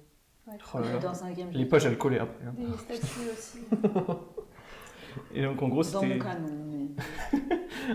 Ouais. 0.50 0.56
Oh 0.74 0.78
là 0.78 0.92
là. 0.94 0.98
dans. 0.98 1.50
Les 1.52 1.66
pages 1.66 1.84
elles 1.84 1.98
collaient 1.98 2.20
après. 2.20 2.46
hein. 2.46 2.54
Des 2.56 2.76
statues 2.96 3.30
aussi. 3.32 3.58
Et 5.34 5.42
donc 5.42 5.60
en 5.62 5.68
gros 5.68 5.82
Dans 5.82 6.00
c'était... 6.00 6.14
mon 6.14 6.18
cas, 6.18 6.38
non, 6.38 6.64
mais 6.70 7.06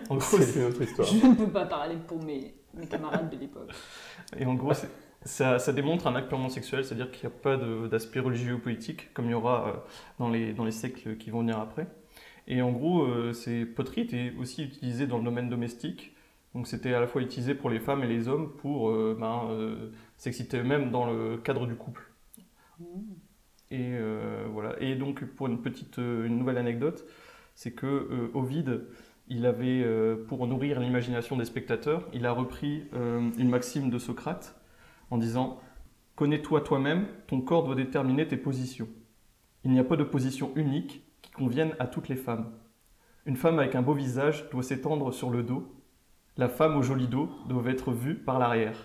En 0.10 0.16
gros, 0.18 0.38
C'est 0.38 0.60
une 0.60 0.66
autre 0.68 0.82
histoire. 0.82 1.08
je 1.12 1.26
ne 1.26 1.36
peux 1.36 1.48
pas 1.48 1.66
parler 1.66 1.96
pour 2.08 2.22
mes, 2.22 2.54
mes 2.76 2.86
camarades 2.88 3.30
de 3.30 3.38
l'époque. 3.38 3.72
Et 4.38 4.46
en 4.46 4.54
gros, 4.56 4.74
c'est- 4.74 4.90
ça, 5.26 5.60
ça 5.60 5.74
démontre 5.74 6.08
un 6.08 6.16
acte 6.16 6.28
purement 6.28 6.50
sexuel, 6.50 6.84
c'est-à-dire 6.84 7.12
qu'il 7.12 7.28
n'y 7.28 7.36
a 7.36 7.38
pas 7.38 7.58
d'aspect 7.88 8.20
religieux 8.20 8.56
ou 8.56 8.60
politique, 8.60 9.14
comme 9.14 9.26
il 9.26 9.32
y 9.32 9.36
aura 9.36 9.68
euh, 9.68 9.74
dans, 10.20 10.30
les, 10.30 10.54
dans 10.54 10.66
les 10.66 10.72
siècles 10.72 11.18
qui 11.18 11.30
vont 11.30 11.40
venir 11.40 11.60
après. 11.60 11.88
Et 12.48 12.62
en 12.62 12.72
gros, 12.72 13.04
euh, 13.04 13.34
ces 13.34 13.66
poteries 13.66 14.02
étaient 14.02 14.34
aussi 14.40 14.64
utilisées 14.64 15.08
dans 15.08 15.18
le 15.18 15.24
domaine 15.24 15.50
domestique. 15.50 16.14
Donc 16.56 16.68
c'était 16.68 16.94
à 16.94 17.00
la 17.00 17.08
fois 17.08 17.22
utilisé 17.22 17.56
pour 17.56 17.70
les 17.70 17.80
femmes 17.80 18.04
et 18.04 18.08
les 18.08 18.28
hommes 18.28 18.52
pour 18.58 18.90
euh, 18.90 19.18
ben, 19.20 19.48
euh, 19.50 19.92
s'exciter 20.18 20.58
eux-mêmes 20.58 20.92
dans 20.92 21.12
le 21.12 21.38
cadre 21.38 21.66
du 21.66 21.76
couple. 21.76 22.04
Et 23.72 23.94
euh, 23.94 24.46
voilà. 24.52 24.76
Et 24.80 24.96
donc 24.96 25.26
pour 25.26 25.48
une 25.48 25.62
petite, 25.62 25.98
une 25.98 26.38
nouvelle 26.38 26.58
anecdote, 26.58 27.06
c'est 27.56 27.72
que 27.72 28.30
Ovide, 28.34 28.86
il 29.30 29.46
avait, 29.46 29.86
pour 30.28 30.46
nourrir 30.48 30.80
l'imagination 30.80 31.38
des 31.38 31.46
spectateurs, 31.46 32.08
il 32.14 32.26
a 32.26 32.32
repris 32.32 32.84
une 32.94 33.50
maxime 33.50 33.90
de 33.90 33.98
Socrate 33.98 34.56
en 35.14 35.18
disant 35.18 35.60
Connais-toi 36.16 36.62
toi-même, 36.62 37.08
ton 37.28 37.42
corps 37.42 37.64
doit 37.64 37.76
déterminer 37.76 38.28
tes 38.28 38.38
positions. 38.38 38.88
Il 39.64 39.72
n'y 39.72 39.80
a 39.80 39.84
pas 39.84 39.96
de 39.96 40.04
position 40.04 40.52
unique 40.56 41.04
qui 41.22 41.32
convienne 41.32 41.74
à 41.80 41.88
toutes 41.88 42.08
les 42.10 42.16
femmes. 42.16 42.52
Une 43.26 43.36
femme 43.38 43.58
avec 43.60 43.74
un 43.76 43.82
beau 43.82 43.94
visage 43.94 44.50
doit 44.52 44.64
s'étendre 44.64 45.12
sur 45.14 45.30
le 45.30 45.44
dos. 45.44 45.72
La 46.38 46.50
femme 46.50 46.76
au 46.78 46.82
joli 46.82 47.08
dos 47.08 47.30
doit 47.48 47.64
être 47.72 47.92
vue 47.92 48.16
par 48.16 48.38
l'arrière. 48.40 48.76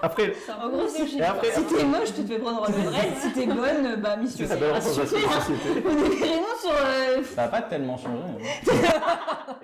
Après, 0.00 0.32
En 0.62 0.68
gros, 0.70 0.86
si, 0.86 1.18
Et 1.18 1.22
après- 1.22 1.50
si 1.50 1.64
t'es 1.64 1.84
moche, 1.84 2.14
tu 2.14 2.22
te 2.22 2.28
fais 2.28 2.38
prendre 2.38 2.62
en 2.62 2.70
vrai. 2.70 3.14
Si 3.16 3.32
t'es 3.32 3.46
bonne, 3.46 4.00
bah 4.00 4.16
mission. 4.16 4.46
C'est 4.48 4.60
la 4.60 4.80
société. 4.80 5.26
On 5.84 5.90
est 5.90 6.16
vraiment 6.18 6.56
sur. 6.60 6.70
euh, 6.72 7.22
Ça 7.24 7.42
n'a 7.42 7.48
pas 7.48 7.62
tellement 7.62 7.96
changé. 7.96 8.22
hein. 8.22 8.72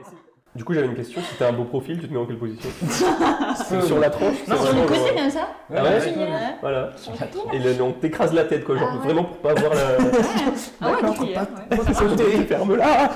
Du 0.58 0.64
coup, 0.64 0.74
j'avais 0.74 0.88
une 0.88 0.96
question. 0.96 1.20
Si 1.22 1.36
t'as 1.38 1.50
un 1.50 1.52
beau 1.52 1.62
profil, 1.62 2.00
tu 2.00 2.08
te 2.08 2.12
mets 2.12 2.18
en 2.18 2.26
quelle 2.26 2.36
position 2.36 2.68
C'est 3.68 3.80
Sur 3.82 4.00
la 4.00 4.10
tranche 4.10 4.34
c'est 4.44 4.56
Sur 4.56 4.74
le 4.74 4.86
côté 4.88 5.14
comme 5.16 5.30
ça 5.30 5.48
Ah 5.72 5.84
ouais 5.84 5.90
Ouais. 5.90 6.56
Voilà. 6.60 6.90
Le. 7.54 7.76
Et 7.76 7.80
on 7.80 7.92
t'écrase 7.92 8.34
la 8.34 8.42
tête, 8.42 8.64
quoi. 8.64 8.76
Genre, 8.76 8.88
Ah 8.90 8.96
ouais. 8.96 9.04
vraiment 9.04 9.22
pour 9.22 9.36
pas 9.36 9.52
avoir 9.52 9.72
la. 9.72 9.80
Ah 10.80 10.90
ouais, 10.90 11.00
D'accord, 11.00 11.14
cuillère, 11.16 11.46
pas- 11.70 11.76
ouais. 11.76 11.94
Sauter, 11.94 12.44
ferme-la 12.44 13.04
En 13.04 13.08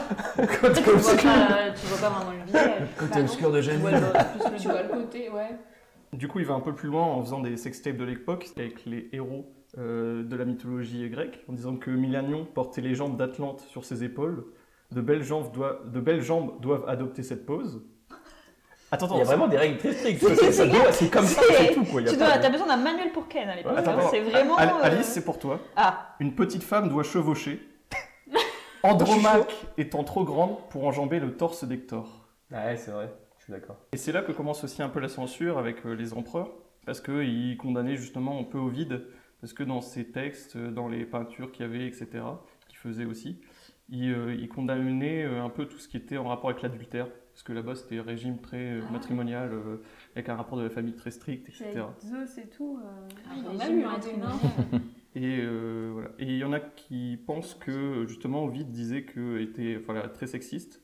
fait, 0.44 0.72
tu 0.72 0.82
vois 0.82 0.94
pas, 0.94 2.00
pas 2.00 2.08
vraiment 2.10 2.30
le 2.30 2.46
visage. 2.46 2.70
Côté 2.96 3.20
obscur 3.22 3.50
de 3.50 3.56
le- 3.58 3.62
plus 3.64 4.50
le 4.52 4.58
Tu 4.58 4.68
vois 4.68 4.82
le 4.82 4.88
côté, 4.88 5.28
ouais. 5.28 5.56
Du 6.12 6.28
coup, 6.28 6.38
il 6.38 6.46
va 6.46 6.54
un 6.54 6.60
peu 6.60 6.74
plus 6.76 6.90
loin 6.90 7.02
en 7.02 7.22
faisant 7.24 7.40
des 7.40 7.56
sextapes 7.56 7.96
de 7.96 8.04
l'époque 8.04 8.50
avec 8.56 8.84
les 8.86 9.08
héros 9.12 9.46
euh, 9.78 10.22
de 10.22 10.36
la 10.36 10.44
mythologie 10.44 11.08
grecque, 11.10 11.40
en 11.48 11.54
disant 11.54 11.74
que 11.74 11.90
Milanion 11.90 12.44
portait 12.54 12.82
les 12.82 12.94
jambes 12.94 13.16
d'Atlante 13.16 13.62
sur 13.68 13.84
ses 13.84 14.04
épaules. 14.04 14.44
De 14.92 15.00
belles 15.00 15.22
jambes, 15.22 15.52
doivent- 15.52 15.90
de 15.90 16.00
belles 16.00 16.22
jambes 16.22 16.60
doivent 16.60 16.84
adopter 16.88 17.22
cette 17.22 17.46
pose. 17.46 17.82
Attends, 18.90 19.06
attends, 19.06 19.14
Il 19.14 19.18
y 19.18 19.22
a 19.22 19.24
vraiment 19.24 19.48
des 19.48 19.56
règles 19.56 19.78
très 19.78 19.92
strictes. 19.94 20.22
C'est 20.92 21.10
comme 21.10 21.24
ça, 21.24 21.40
c'est 21.56 21.72
tout, 21.72 21.84
quoi. 21.84 22.02
Il 22.02 22.06
y 22.06 22.08
a 22.10 22.12
Tu 22.12 22.18
pas 22.18 22.26
dois, 22.26 22.36
de- 22.36 22.42
t'as 22.42 22.50
besoin 22.50 22.66
d'un 22.66 22.76
manuel 22.76 23.10
pour 23.10 23.26
Ken 23.26 23.48
à 23.48 23.56
l'époque. 23.56 23.72
Hein. 23.74 24.00
C'est 24.10 24.20
vraiment. 24.20 24.56
Al- 24.56 24.68
euh, 24.68 24.82
Alice, 24.82 25.06
c'est 25.06 25.24
pour 25.24 25.38
toi. 25.38 25.60
Ah, 25.76 26.14
Une 26.20 26.34
petite 26.34 26.62
femme 26.62 26.90
doit 26.90 27.02
chevaucher. 27.02 27.66
Andromaque 28.82 29.54
étant 29.78 30.04
trop 30.04 30.24
grande 30.24 30.56
pour 30.70 30.84
enjamber 30.86 31.20
le 31.20 31.36
torse 31.36 31.64
d'Hector. 31.64 32.28
Ouais, 32.50 32.76
c'est 32.76 32.90
vrai. 32.90 33.12
Je 33.38 33.44
suis 33.44 33.52
d'accord. 33.52 33.76
Et 33.92 33.96
c'est 33.96 34.12
là 34.12 34.22
que 34.22 34.32
commence 34.32 34.62
aussi 34.64 34.82
un 34.82 34.88
peu 34.88 35.00
la 35.00 35.08
censure 35.08 35.58
avec 35.58 35.86
euh, 35.86 35.94
les 35.94 36.12
empereurs, 36.14 36.50
parce 36.84 37.00
qu'ils 37.00 37.56
condamnaient 37.56 37.96
justement 37.96 38.38
un 38.40 38.44
peu 38.44 38.58
au 38.58 38.68
vide, 38.68 39.04
parce 39.40 39.52
que 39.52 39.62
dans 39.62 39.80
ses 39.80 40.10
textes, 40.12 40.56
euh, 40.56 40.70
dans 40.70 40.88
les 40.88 41.04
peintures 41.04 41.50
qu'il 41.50 41.64
y 41.64 41.68
avait, 41.68 41.86
etc., 41.86 42.08
qu'il 42.68 42.76
faisait 42.78 43.04
aussi, 43.04 43.40
ils, 43.92 44.10
euh, 44.12 44.34
ils 44.34 44.48
condamnaient 44.48 45.22
euh, 45.24 45.44
un 45.44 45.50
peu 45.50 45.66
tout 45.66 45.78
ce 45.78 45.86
qui 45.86 45.96
était 45.96 46.16
en 46.16 46.24
rapport 46.24 46.50
avec 46.50 46.62
l'adultère, 46.62 47.06
parce 47.32 47.44
que 47.44 47.52
là-bas 47.52 47.76
c'était 47.76 47.98
un 47.98 48.02
régime 48.02 48.38
très 48.40 48.72
euh, 48.72 48.80
Ah. 48.88 48.92
matrimonial, 48.92 49.50
euh, 49.52 49.76
avec 50.16 50.28
un 50.28 50.34
rapport 50.34 50.58
de 50.58 50.64
la 50.64 50.70
famille 50.70 50.94
très 50.94 51.10
strict, 51.12 51.48
etc. 51.48 51.82
Zeus 52.00 52.38
et 52.38 52.48
tout. 52.48 52.80
euh, 52.82 53.08
Ah, 53.30 53.34
il 53.36 53.44
y 53.44 53.48
en 53.48 53.52
les 53.52 53.60
a 53.60 53.70
eu 53.70 53.82
un 53.84 53.90
matrimoniales. 53.92 54.82
Et 55.14 55.40
euh, 55.42 55.90
voilà. 55.92 56.08
Et 56.18 56.24
il 56.24 56.38
y 56.38 56.44
en 56.44 56.52
a 56.54 56.60
qui 56.60 57.18
pensent 57.26 57.54
que 57.54 58.06
justement 58.08 58.44
Ovid 58.44 58.70
disait 58.70 59.02
que 59.04 59.38
était 59.40 59.76
voilà, 59.76 60.08
très 60.08 60.26
sexiste. 60.26 60.80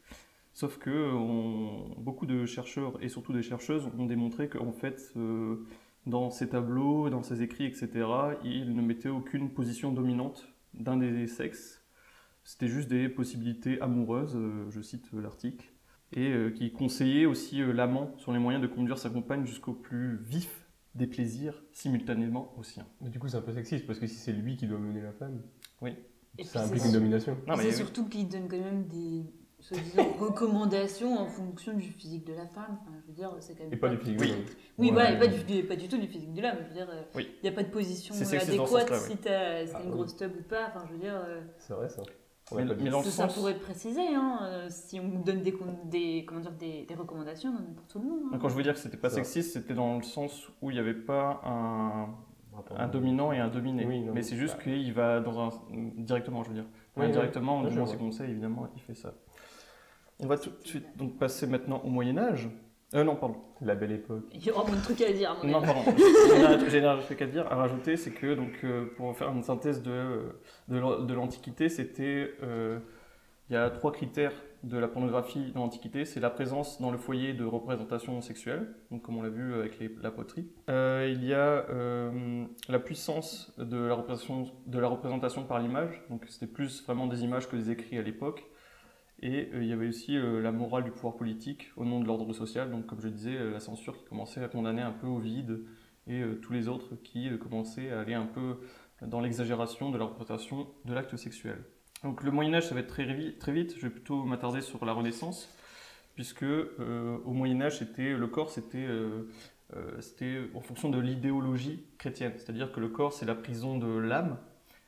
Sauf 0.52 0.76
que 0.78 1.12
on- 1.14 1.94
beaucoup 1.98 2.26
de 2.26 2.44
chercheurs 2.44 3.02
et 3.02 3.08
surtout 3.08 3.32
des 3.32 3.42
chercheuses 3.42 3.88
ont 3.98 4.04
démontré 4.06 4.48
qu'en 4.48 4.72
fait, 4.72 5.12
euh, 5.16 5.64
dans 6.06 6.28
ses 6.30 6.48
tableaux, 6.48 7.08
dans 7.10 7.22
ses 7.22 7.42
écrits, 7.42 7.64
etc., 7.64 7.88
il 8.44 8.74
ne 8.74 8.82
mettait 8.82 9.08
aucune 9.08 9.50
position 9.50 9.92
dominante 9.92 10.48
d'un 10.74 10.96
des 10.98 11.26
sexes. 11.26 11.77
C'était 12.48 12.68
juste 12.68 12.88
des 12.88 13.10
possibilités 13.10 13.78
amoureuses, 13.82 14.34
euh, 14.34 14.70
je 14.70 14.80
cite 14.80 15.04
euh, 15.12 15.20
l'article, 15.20 15.70
et 16.12 16.30
euh, 16.32 16.50
qui 16.50 16.72
conseillait 16.72 17.26
aussi 17.26 17.60
euh, 17.60 17.72
l'amant 17.74 18.14
sur 18.16 18.32
les 18.32 18.38
moyens 18.38 18.62
de 18.62 18.66
conduire 18.66 18.96
sa 18.96 19.10
compagne 19.10 19.44
jusqu'au 19.44 19.74
plus 19.74 20.16
vif 20.16 20.66
des 20.94 21.06
plaisirs 21.06 21.62
simultanément 21.72 22.54
au 22.56 22.62
sien. 22.62 22.86
Mais 23.02 23.10
du 23.10 23.18
coup, 23.18 23.28
c'est 23.28 23.36
un 23.36 23.42
peu 23.42 23.52
sexiste 23.52 23.86
parce 23.86 23.98
que 23.98 24.06
si 24.06 24.14
c'est 24.14 24.32
lui 24.32 24.56
qui 24.56 24.66
doit 24.66 24.78
mener 24.78 25.02
la 25.02 25.12
femme, 25.12 25.42
Et 26.38 26.44
ça 26.44 26.64
implique 26.64 26.86
une 26.86 26.92
domination. 26.92 27.36
Non, 27.46 27.54
mais 27.58 27.64
c'est 27.64 27.68
oui. 27.68 27.74
surtout 27.74 28.08
qu'il 28.08 28.26
donne 28.30 28.48
quand 28.48 28.58
même 28.58 28.86
des 28.88 29.26
soi-disant 29.60 30.08
recommandations 30.18 31.18
en 31.18 31.26
fonction 31.26 31.74
du 31.74 31.90
physique 31.92 32.26
de 32.26 32.32
la 32.32 32.46
femme. 32.46 32.78
Enfin, 32.80 32.92
je 33.02 33.08
veux 33.08 33.12
dire, 33.12 33.30
c'est 33.40 33.52
quand 33.58 33.64
même. 33.64 33.74
Et 33.74 33.76
pas 33.76 33.90
du 33.90 33.98
physique. 33.98 34.20
Oui. 34.20 34.26
de 34.28 34.32
l'homme. 34.32 34.44
Oui, 34.78 34.86
Ouais. 34.86 34.92
voilà, 34.94 35.16
pas 35.16 35.26
du, 35.26 35.44
du- 35.44 35.64
pas 35.64 35.76
du 35.76 35.86
tout 35.88 35.98
du 35.98 36.06
physique 36.08 36.32
de 36.32 36.40
l'homme. 36.40 36.56
Je 36.62 36.68
veux 36.68 36.74
dire, 36.74 36.88
il 37.12 37.16
Oui. 37.18 37.28
n'y 37.42 37.50
a 37.50 37.52
pas 37.52 37.62
de 37.62 37.68
position 37.70 38.14
C'est 38.14 38.24
sexiste 38.24 38.56
dans 38.56 38.66
ce 38.66 38.74
adéquate 38.76 39.02
oui. 39.04 39.10
si 39.10 39.16
t'as 39.18 39.66
si 39.66 39.72
Ah, 39.74 39.80
une 39.82 39.90
oui. 39.90 39.92
grosse 39.92 40.16
tub 40.16 40.32
ou 40.34 40.42
pas. 40.48 40.68
Enfin, 40.68 40.86
je 40.88 40.94
veux 40.94 40.98
dire, 41.00 41.14
euh, 41.14 41.42
C'est 41.58 41.74
vrai, 41.74 41.90
ça. 41.90 42.02
On 42.50 42.56
Mais- 42.56 42.64
mais 42.64 42.88
dans 42.90 42.98
le 43.00 43.04
ça, 43.04 43.10
sens- 43.28 43.34
pourrait 43.34 43.52
être 43.52 43.60
précisé. 43.60 44.00
Hein, 44.14 44.38
euh, 44.42 44.66
si 44.70 44.98
on 45.00 45.08
donne 45.20 45.42
des, 45.42 45.54
des, 45.84 46.24
comment 46.24 46.40
dire, 46.40 46.52
des, 46.52 46.84
des 46.86 46.94
recommandations, 46.94 47.50
on 47.50 47.56
en 47.56 47.58
donne 47.60 47.74
pour 47.74 47.86
tout 47.86 47.98
le 47.98 48.06
monde. 48.08 48.20
hein. 48.32 48.38
Quand 48.40 48.48
je 48.48 48.54
veux 48.56 48.62
dire 48.62 48.72
que 48.72 48.78
c'était 48.80 48.96
pas 48.96 49.10
sexiste, 49.10 49.52
c'était 49.52 49.74
dans 49.74 49.96
le 49.96 50.02
sens 50.02 50.48
où 50.62 50.70
il 50.70 50.74
n'y 50.74 50.80
avait 50.80 50.94
pas 50.94 51.40
un, 51.44 52.88
dominant 52.88 53.32
et 53.32 53.38
un 53.38 53.48
dominé. 53.48 53.84
Oui, 53.86 54.00
non, 54.00 54.12
mais 54.14 54.22
c'est 54.22 54.36
juste 54.36 54.58
qu'il 54.62 54.92
va 54.94 55.20
dans 55.20 55.38
un. 55.40 55.50
directement, 55.98 56.42
je 56.42 56.48
veux 56.48 56.54
dire. 56.54 56.64
Oui, 56.96 57.04
oui. 57.04 57.10
Indirectement, 57.10 57.62
donnant 57.62 57.84
vois. 57.84 57.86
ses 57.86 57.98
conseils, 57.98 58.30
évidemment, 58.30 58.66
il 58.74 58.80
fait 58.82 58.94
ça. 58.94 59.12
On 60.20 60.26
va 60.26 60.36
tout 60.38 60.50
de 60.50 60.66
suite 60.66 60.96
donc 60.96 61.16
passer 61.18 61.46
maintenant 61.46 61.80
au 61.84 61.88
Moyen-Âge. 61.90 62.48
Euh, 62.94 63.04
non, 63.04 63.16
pardon. 63.16 63.36
La 63.60 63.74
belle 63.74 63.92
époque. 63.92 64.24
Il 64.32 64.42
y 64.44 64.50
aura 64.50 64.64
moins 64.64 64.76
de 64.76 64.82
trucs 64.82 65.00
à 65.02 65.12
dire. 65.12 65.36
Non, 65.44 65.60
pardon. 65.60 65.82
J'ai 66.68 66.82
un- 66.84 66.96
truc 66.98 67.20
à 67.22 67.26
dire, 67.26 67.46
à 67.50 67.56
rajouter, 67.56 67.96
c'est 67.96 68.12
que 68.12 68.34
donc, 68.34 68.52
euh, 68.64 68.86
pour 68.96 69.14
faire 69.16 69.30
une 69.30 69.42
synthèse 69.42 69.82
de, 69.82 70.32
de 70.68 70.78
l'An- 70.78 71.00
de 71.00 71.14
l'Antiquité, 71.14 71.68
c'était. 71.68 72.32
euh, 72.42 72.78
il 73.50 73.54
y 73.54 73.56
a 73.56 73.70
trois 73.70 73.92
critères 73.92 74.32
de 74.62 74.76
la 74.76 74.88
pornographie 74.88 75.52
dans 75.54 75.60
l'Antiquité. 75.62 76.04
C'est 76.04 76.20
la 76.20 76.28
présence 76.30 76.80
dans 76.82 76.90
le 76.90 76.98
foyer 76.98 77.32
de 77.32 77.44
représentations 77.46 78.20
sexuelles, 78.20 78.68
donc 78.90 79.00
comme 79.02 79.16
on 79.16 79.22
l'a 79.22 79.30
vu 79.30 79.54
avec 79.54 79.78
les- 79.78 79.90
la 80.02 80.10
poterie. 80.10 80.48
Euh, 80.68 81.08
il 81.10 81.24
y 81.24 81.32
a 81.32 81.64
euh, 81.70 82.44
la 82.68 82.78
puissance 82.78 83.54
de 83.58 83.78
la 83.78 83.94
représentation, 83.94 84.50
de 84.66 84.78
la 84.78 84.88
représentation 84.88 85.44
par 85.44 85.60
l'image, 85.60 86.02
donc 86.10 86.24
c'était 86.28 86.46
plus 86.50 86.84
vraiment 86.84 87.06
des 87.06 87.22
images 87.24 87.48
que 87.48 87.56
des 87.56 87.70
écrits 87.70 87.96
à 87.98 88.02
l'époque. 88.02 88.44
Et 89.20 89.50
euh, 89.52 89.62
il 89.62 89.68
y 89.68 89.72
avait 89.72 89.88
aussi 89.88 90.16
euh, 90.16 90.40
la 90.40 90.52
morale 90.52 90.84
du 90.84 90.90
pouvoir 90.90 91.16
politique 91.16 91.72
au 91.76 91.84
nom 91.84 92.00
de 92.00 92.06
l'ordre 92.06 92.32
social, 92.32 92.70
donc 92.70 92.86
comme 92.86 93.00
je 93.00 93.08
disais, 93.08 93.36
euh, 93.36 93.50
la 93.50 93.60
censure 93.60 93.98
qui 93.98 94.04
commençait 94.04 94.42
à 94.42 94.48
condamner 94.48 94.82
un 94.82 94.92
peu 94.92 95.06
au 95.06 95.18
vide 95.18 95.60
et 96.06 96.22
tous 96.40 96.54
les 96.54 96.68
autres 96.68 96.96
qui 97.04 97.28
commençaient 97.38 97.90
à 97.90 98.00
aller 98.00 98.14
un 98.14 98.24
peu 98.24 98.60
dans 99.02 99.20
l'exagération 99.20 99.90
de 99.90 99.98
la 99.98 100.06
représentation 100.06 100.66
de 100.86 100.94
l'acte 100.94 101.14
sexuel. 101.16 101.62
Donc 102.02 102.22
le 102.22 102.30
Moyen 102.30 102.54
Âge, 102.54 102.68
ça 102.68 102.74
va 102.74 102.80
être 102.80 102.86
très, 102.86 103.04
très 103.38 103.52
vite, 103.52 103.74
je 103.76 103.82
vais 103.82 103.90
plutôt 103.90 104.24
m'attarder 104.24 104.62
sur 104.62 104.82
la 104.86 104.94
Renaissance, 104.94 105.54
puisque 106.14 106.46
au 106.46 107.32
Moyen 107.34 107.60
Âge, 107.60 107.82
le 107.98 108.26
corps, 108.26 108.48
c'était, 108.48 108.88
c'était 110.00 110.48
en 110.54 110.62
fonction 110.62 110.88
de 110.88 110.98
l'idéologie 110.98 111.84
chrétienne, 111.98 112.32
c'est-à-dire 112.36 112.72
que 112.72 112.80
le 112.80 112.88
corps, 112.88 113.12
c'est 113.12 113.26
la 113.26 113.34
prison 113.34 113.76
de 113.76 113.98
l'âme, 113.98 114.38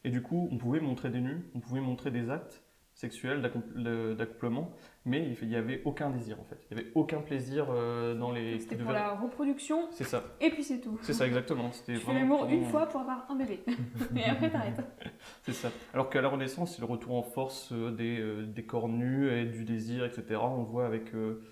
et 0.04 0.10
du 0.10 0.22
coup, 0.22 0.48
on 0.50 0.56
pouvait 0.56 0.80
montrer 0.80 1.10
des 1.10 1.20
nus, 1.20 1.44
on 1.54 1.60
pouvait 1.60 1.82
montrer 1.82 2.10
des 2.10 2.30
actes 2.30 2.62
de- 3.08 4.14
d'accouplement, 4.14 4.70
mais 5.04 5.34
il 5.40 5.48
n'y 5.48 5.56
avait 5.56 5.80
aucun 5.84 6.10
désir 6.10 6.38
en 6.40 6.44
fait, 6.44 6.58
il 6.70 6.76
n'y 6.76 6.82
avait 6.82 6.90
aucun 6.94 7.20
plaisir 7.20 7.66
euh, 7.70 8.14
dans 8.14 8.30
les... 8.32 8.58
C'était 8.60 8.76
pour 8.76 8.92
la 8.92 9.14
reproduction, 9.14 9.88
C'est 9.90 10.04
ça, 10.04 10.22
et 10.40 10.50
puis 10.50 10.62
c'est 10.62 10.80
tout. 10.80 10.98
c'est 11.02 11.12
ça 11.14 11.26
exactement. 11.26 11.72
C'était 11.72 11.94
Tu 11.94 12.00
fais 12.00 12.12
l'amour 12.14 12.46
une 12.50 12.64
fois 12.66 12.86
pour 12.86 13.00
avoir 13.00 13.26
un 13.30 13.36
bébé. 13.36 13.60
et 14.16 14.24
après, 14.24 14.50
t'arrêtes. 14.50 14.80
C'est 15.42 15.52
ça. 15.52 15.70
Alors 15.94 16.10
qu'à 16.10 16.20
la 16.22 16.28
Renaissance, 16.28 16.74
c'est 16.74 16.80
le 16.80 16.86
retour 16.86 17.14
en 17.16 17.22
force 17.22 17.72
euh, 17.72 17.90
des, 17.90 18.18
euh, 18.20 18.44
des 18.46 18.64
corps 18.64 18.88
nus 18.88 19.30
et 19.30 19.44
du 19.44 19.64
désir, 19.64 20.04
etc. 20.04 20.40
On 20.42 20.62
voit 20.62 20.86
avec 20.86 21.14
euh, 21.14 21.42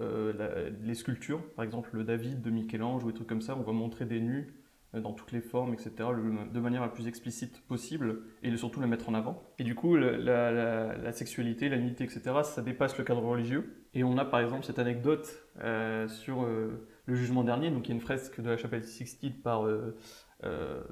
la- 0.00 0.68
les 0.70 0.94
sculptures, 0.94 1.42
par 1.56 1.64
exemple 1.64 1.90
le 1.92 2.04
David 2.04 2.40
de 2.42 2.50
Michel-Ange 2.50 3.04
ou 3.04 3.08
des 3.08 3.14
trucs 3.14 3.28
comme 3.28 3.42
ça, 3.42 3.56
on 3.56 3.62
va 3.62 3.72
montrer 3.72 4.04
des 4.04 4.20
nus 4.20 4.54
dans 5.00 5.12
toutes 5.12 5.32
les 5.32 5.40
formes, 5.40 5.72
etc., 5.74 5.90
le- 6.14 6.52
de 6.52 6.60
manière 6.60 6.82
la 6.82 6.88
plus 6.88 7.06
explicite 7.08 7.60
possible 7.66 8.22
et 8.42 8.50
le- 8.50 8.56
surtout 8.56 8.80
la 8.80 8.86
mettre 8.86 9.08
en 9.08 9.14
avant. 9.14 9.42
Et 9.58 9.64
du 9.64 9.74
coup, 9.74 9.96
la, 9.96 10.12
la- 10.16 10.50
la- 10.52 10.96
la 10.96 11.12
sexualité, 11.12 11.68
la 11.68 11.78
nudité, 11.78 12.04
etc., 12.04 12.20
ça 12.44 12.62
dépasse 12.62 12.96
le 12.98 13.04
cadre 13.04 13.22
religieux. 13.22 13.84
Et 13.94 14.04
on 14.04 14.18
a 14.18 14.24
par 14.24 14.40
exemple 14.40 14.64
cette 14.64 14.78
anecdote 14.78 15.28
euh, 15.62 16.06
sur 16.08 16.42
euh, 16.44 16.88
le 17.06 17.14
jugement 17.14 17.42
dernier, 17.44 17.70
donc 17.70 17.86
il 17.86 17.90
y 17.90 17.92
a 17.92 17.94
une 17.94 18.00
fresque 18.02 18.40
de 18.40 18.50
la 18.50 18.56
chapelle 18.56 18.84
Sixtine 18.84 19.32
par 19.42 19.66
euh, 19.66 19.96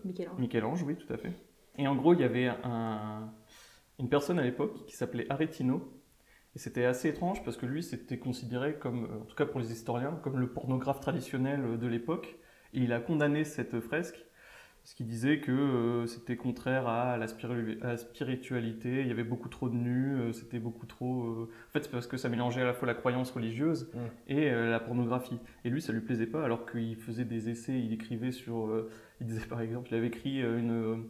Michel-Ange. 0.04 0.38
Michel-Ange, 0.38 0.82
oui, 0.82 0.96
tout 0.96 1.12
à 1.12 1.16
fait. 1.16 1.32
Et 1.78 1.86
en 1.88 1.94
gros, 1.94 2.14
il 2.14 2.20
y 2.20 2.24
avait 2.24 2.48
un- 2.64 3.30
une 3.98 4.08
personne 4.08 4.38
à 4.38 4.42
l'époque 4.42 4.86
qui 4.86 4.96
s'appelait 4.96 5.26
Aretino. 5.30 5.92
Et 6.54 6.58
c'était 6.58 6.86
assez 6.86 7.10
étrange 7.10 7.44
parce 7.44 7.58
que 7.58 7.66
lui, 7.66 7.82
c'était 7.82 8.18
considéré 8.18 8.76
comme, 8.78 9.08
en 9.22 9.24
tout 9.26 9.36
cas 9.36 9.44
pour 9.44 9.60
les 9.60 9.72
historiens, 9.72 10.18
comme 10.22 10.38
le 10.38 10.48
pornographe 10.50 11.00
traditionnel 11.00 11.78
de 11.78 11.86
l'époque. 11.86 12.38
Et 12.76 12.80
il 12.80 12.92
a 12.92 13.00
condamné 13.00 13.42
cette 13.44 13.80
fresque 13.80 14.22
parce 14.82 14.94
qu'il 14.94 15.06
disait 15.08 15.40
que 15.40 15.50
euh, 15.50 16.06
c'était 16.06 16.36
contraire 16.36 16.86
à 16.86 17.16
la, 17.16 17.26
spiri- 17.26 17.82
à 17.82 17.88
la 17.88 17.96
spiritualité, 17.96 19.00
il 19.00 19.08
y 19.08 19.10
avait 19.10 19.24
beaucoup 19.24 19.48
trop 19.48 19.68
de 19.68 19.74
nus, 19.74 20.14
euh, 20.14 20.32
c'était 20.32 20.60
beaucoup 20.60 20.86
trop... 20.86 21.24
euh, 21.24 21.50
En 21.68 21.72
fait, 21.72 21.82
c'est 21.82 21.90
parce 21.90 22.06
que 22.06 22.16
ça 22.16 22.28
mélangeait 22.28 22.60
à 22.60 22.66
la 22.66 22.72
fois 22.72 22.86
la 22.86 22.94
croyance 22.94 23.32
religieuse 23.32 23.90
Mm. 23.92 23.98
et 24.28 24.50
euh, 24.52 24.70
la 24.70 24.78
pornographie. 24.78 25.38
Et 25.64 25.70
lui, 25.70 25.82
ça 25.82 25.92
lui 25.92 26.02
plaisait 26.02 26.26
pas, 26.28 26.44
alors 26.44 26.70
qu'il 26.70 26.94
faisait 26.94 27.24
des 27.24 27.48
essais, 27.48 27.80
il 27.80 27.92
écrivait 27.92 28.30
sur... 28.30 28.66
euh, 28.68 28.88
il 29.20 29.26
disait 29.26 29.46
par 29.46 29.60
exemple, 29.60 29.88
il 29.90 29.96
avait 29.96 30.06
écrit 30.06 30.40
euh, 30.42 30.56
une, 30.56 31.04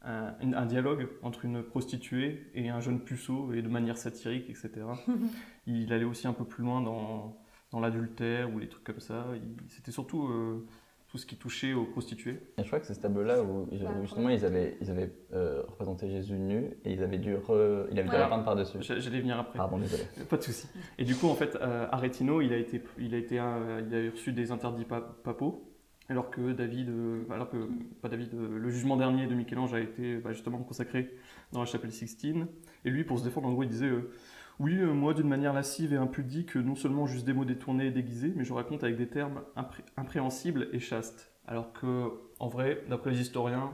un, 0.00 0.32
un 0.54 0.64
dialogue 0.66 1.08
entre 1.22 1.44
une 1.44 1.62
prostituée 1.62 2.46
et 2.54 2.70
un 2.70 2.80
jeune 2.80 3.00
puceau, 3.04 3.52
et 3.52 3.60
de 3.60 3.68
manière 3.68 3.98
satirique, 3.98 4.48
etc. 4.48 4.70
il 5.66 5.92
allait 5.92 6.04
aussi 6.04 6.26
un 6.26 6.32
peu 6.32 6.44
plus 6.46 6.64
loin 6.64 6.80
dans, 6.80 7.36
dans 7.72 7.80
l'adultère 7.80 8.54
ou 8.54 8.58
les 8.58 8.68
trucs 8.70 8.84
comme 8.84 9.00
ça. 9.00 9.26
C'était 9.68 9.92
surtout 9.92 10.28
euh, 10.28 10.66
tout 11.08 11.16
ce 11.18 11.24
qui 11.24 11.36
touchait 11.36 11.72
aux 11.72 11.84
prostituées. 11.84 12.38
Et 12.58 12.62
je 12.62 12.66
crois 12.66 12.80
que 12.80 12.86
c'est 12.86 12.92
ce 12.94 13.00
tableau-là 13.00 13.42
où, 13.42 13.62
où 13.70 14.02
justement 14.02 14.28
ils 14.28 14.44
avaient, 14.44 14.76
ils 14.82 14.90
avaient 14.90 15.10
euh, 15.32 15.62
représenté 15.66 16.08
Jésus 16.10 16.34
nu 16.38 16.70
et 16.84 16.92
ils 16.92 17.02
avaient 17.02 17.16
dû 17.18 17.34
re- 17.34 17.86
il 17.90 17.98
avait 17.98 18.08
dû 18.08 18.14
Ouais. 18.14 18.24
repeindre 18.24 18.44
par-dessus. 18.44 18.78
J'allais 18.80 19.20
venir 19.20 19.38
après. 19.38 19.56
Pardon, 19.56 19.78
désolé. 19.78 20.02
Pas 20.28 20.36
de 20.36 20.42
souci. 20.42 20.68
Et 20.98 21.04
du 21.04 21.14
coup, 21.14 21.28
en 21.28 21.34
fait, 21.34 21.56
euh, 21.62 21.86
Aretino, 21.90 22.42
il 22.42 22.52
a 22.52 22.58
été, 22.58 22.82
il 22.98 23.14
a 23.14 23.18
été, 23.18 23.40
euh, 23.40 23.80
il 23.88 23.94
a 23.94 24.10
reçu 24.10 24.32
des 24.32 24.50
interdits 24.52 24.84
pa- 24.84 25.16
papaux 25.24 25.64
Alors 26.10 26.30
que 26.30 26.52
David, 26.52 26.90
euh, 26.90 27.22
alors 27.30 27.48
que 27.48 27.56
pas 28.02 28.08
David, 28.10 28.30
le 28.34 28.68
jugement 28.68 28.96
dernier 28.98 29.26
de 29.26 29.34
Michel-Ange 29.34 29.72
a 29.74 29.80
été 29.80 30.16
bah, 30.18 30.32
justement 30.32 30.58
consacré 30.58 31.10
dans 31.52 31.60
la 31.60 31.66
chapelle 31.66 31.92
Sixtine. 31.92 32.48
Et 32.84 32.90
lui, 32.90 33.04
pour 33.04 33.18
se 33.18 33.24
défendre, 33.24 33.48
en 33.48 33.52
gros, 33.52 33.62
il 33.62 33.70
disait 33.70 33.86
euh, 33.86 34.10
Oui, 34.58 34.76
euh, 34.78 34.92
moi, 34.92 35.14
d'une 35.14 35.28
manière 35.28 35.52
lascive 35.52 35.92
et 35.92 35.96
impudique, 35.96 36.56
non 36.56 36.74
seulement 36.74 37.06
juste 37.06 37.24
des 37.24 37.32
mots 37.32 37.44
détournés 37.44 37.86
et 37.86 37.90
déguisés, 37.90 38.32
mais 38.34 38.44
je 38.44 38.52
raconte 38.52 38.82
avec 38.82 38.96
des 38.96 39.08
termes 39.08 39.42
impré- 39.56 39.84
impréhensibles 39.96 40.68
et 40.72 40.80
chastes. 40.80 41.32
Alors 41.46 41.72
que, 41.72 42.10
en 42.40 42.48
vrai, 42.48 42.82
d'après 42.88 43.10
les 43.10 43.20
historiens, 43.20 43.72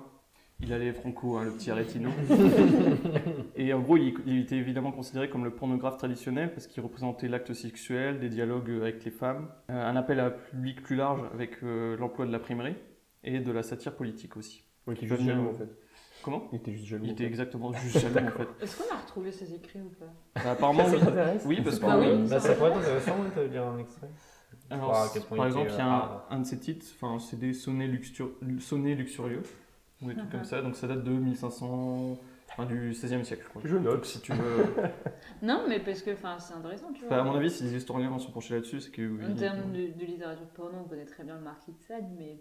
il 0.61 0.73
allait 0.73 0.93
franco, 0.93 1.37
hein, 1.37 1.45
le 1.45 1.51
petit 1.51 1.71
Aretino. 1.71 2.11
et 3.57 3.73
en 3.73 3.81
gros, 3.81 3.97
il, 3.97 4.15
il 4.27 4.41
était 4.41 4.57
évidemment 4.57 4.93
considéré 4.93 5.29
comme 5.29 5.45
le 5.45 5.51
pornographe 5.51 5.97
traditionnel 5.97 6.53
parce 6.53 6.67
qu'il 6.67 6.83
représentait 6.83 7.29
l'acte 7.29 7.53
sexuel, 7.55 8.21
des 8.21 8.29
dialogues 8.29 8.71
avec 8.81 9.05
les 9.05 9.11
femmes, 9.11 9.49
euh, 9.71 9.89
un 9.91 9.97
appel 9.97 10.21
à 10.21 10.27
un 10.27 10.31
public 10.31 10.83
plus 10.83 10.97
large 10.97 11.21
avec 11.33 11.63
euh, 11.63 11.97
l'emploi 11.97 12.27
de 12.27 12.33
la 12.33 12.39
primerie 12.39 12.77
et 13.25 13.41
de 13.41 13.51
la 13.53 13.63
satire 13.63 13.97
politique 13.97 14.37
aussi. 14.37 14.65
Ouais, 14.87 14.95
qui 14.95 15.07
en 15.11 15.55
fait. 15.55 15.69
Comment 16.25 16.49
Il 16.53 16.57
était 16.57 16.73
juste 16.73 16.87
jaloux. 16.87 17.05
Il 17.05 17.11
était 17.11 17.25
exactement 17.25 17.73
juste 17.75 17.99
jaloux 17.99 18.27
en 18.27 18.31
fait. 18.31 18.49
Est-ce 18.65 18.77
qu'on 18.83 18.95
a 18.95 18.99
retrouvé 18.99 19.31
ses 19.31 19.53
écrits 19.55 19.81
ou 19.81 19.91
pas 19.91 20.43
Bah, 20.43 20.53
apparemment, 20.53 20.85
oui. 20.87 20.99
Oui, 21.45 21.61
parce 21.63 21.79
que. 21.79 21.87
Ah 21.87 21.99
oui. 21.99 22.07
euh, 22.09 22.27
Bah, 22.29 22.41
ça 22.41 22.55
pourrait 22.55 22.71
être 22.71 22.79
intéressant 22.79 23.17
de 23.37 23.43
lire 23.43 23.65
un 23.67 23.79
extrait. 23.79 24.09
alors, 24.71 24.91
par 25.29 25.39
il 25.39 25.45
exemple, 25.47 25.71
il 25.73 25.77
y 25.79 25.81
a 25.81 25.87
un, 25.87 26.03
euh, 26.03 26.19
un 26.31 26.39
de 26.41 26.45
ses 26.47 26.59
titres, 26.59 26.87
enfin, 26.95 27.19
c'est 27.19 27.39
des 27.39 27.53
sonnets, 27.53 27.87
luxtur- 27.89 28.33
sonnets 28.61 28.95
luxurieux, 28.95 29.43
ou 30.03 30.09
des 30.09 30.17
trucs 30.17 30.31
comme 30.31 30.45
ça, 30.45 30.63
donc 30.63 30.77
ça 30.77 30.87
date 30.89 31.05
de 31.05 31.11
1500, 31.11 32.19
enfin, 32.51 32.65
du 32.67 32.95
16e 32.95 33.23
siècle, 33.25 33.43
je 33.45 33.49
crois. 33.51 33.63
Je 33.65 33.77
note. 33.77 34.05
Si 34.07 34.21
tu 34.21 34.33
veux. 34.33 34.65
Non, 35.43 35.65
mais 35.69 35.81
parce 35.81 36.01
que 36.03 36.13
enfin, 36.13 36.39
c'est 36.39 36.55
intéressant, 36.55 36.93
tu 36.93 37.01
vois. 37.05 37.09
Enfin, 37.09 37.21
à 37.21 37.25
mon 37.25 37.37
avis, 37.37 37.51
si 37.51 37.65
les 37.65 37.75
historiens 37.75 38.19
sont 38.19 38.33
penchés 38.33 38.55
là-dessus, 38.55 38.81
c'est 38.81 38.91
que. 38.91 39.03
oui, 39.03 39.25
En 39.31 39.35
termes 39.35 39.73
de, 39.73 39.99
de 39.99 40.05
littérature 40.07 40.47
porno, 40.49 40.79
on 40.85 40.89
connaît 40.89 41.05
très 41.05 41.23
bien 41.25 41.35
le 41.37 41.43
marquis 41.43 41.73
de 41.73 41.81
Sade, 41.87 42.09
mais 42.17 42.41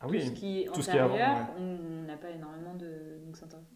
Ah 0.00 0.06
tout 0.06 0.12
oui. 0.12 0.26
ce 0.26 0.30
qui 0.32 0.62
est 0.62 0.66
tout 0.72 0.82
ce 0.82 0.90
qui 0.90 0.96
est 0.96 1.00
avant, 1.00 1.14
antérieur, 1.14 1.36
ouais. 1.38 1.44
on 1.58 2.02
n'a 2.06 2.16
pas 2.16 2.30
énormément 2.30 2.74
de. 2.74 3.20
Donc 3.24 3.36
c'est 3.36 3.44
intéressant. 3.44 3.68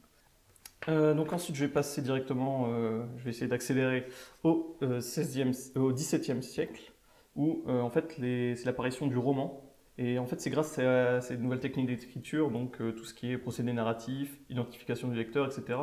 Euh, 0.89 1.15
donc 1.15 1.33
ensuite, 1.33 1.57
je 1.57 1.65
vais 1.65 1.73
passer 1.73 2.03
directement, 2.03 2.67
euh, 2.69 3.05
je 3.17 3.25
vais 3.25 3.31
essayer 3.31 3.49
d'accélérer 3.49 4.07
au, 4.45 4.77
euh, 4.83 5.01
16e, 5.01 5.53
euh, 5.77 5.81
au 5.81 5.93
17e 5.93 6.41
siècle, 6.41 6.93
où 7.37 7.63
en 7.69 7.91
fait 7.91 8.15
c'est 8.19 8.65
l'apparition 8.65 9.07
du 9.07 9.17
roman. 9.19 9.65
Et 10.01 10.19
en 10.21 10.27
fait, 10.27 10.41
c'est 10.41 10.51
grâce 10.51 10.79
à 10.79 11.21
ces 11.21 11.37
nouvelles 11.37 11.59
techniques 11.61 11.87
d'écriture, 11.89 12.51
donc 12.53 12.79
tout 12.79 13.05
ce 13.05 13.13
qui 13.15 13.33
est 13.33 13.39
procédé 13.39 13.73
narratif, 13.73 14.39
identification 14.49 15.09
du 15.09 15.17
lecteur, 15.17 15.47
etc., 15.47 15.79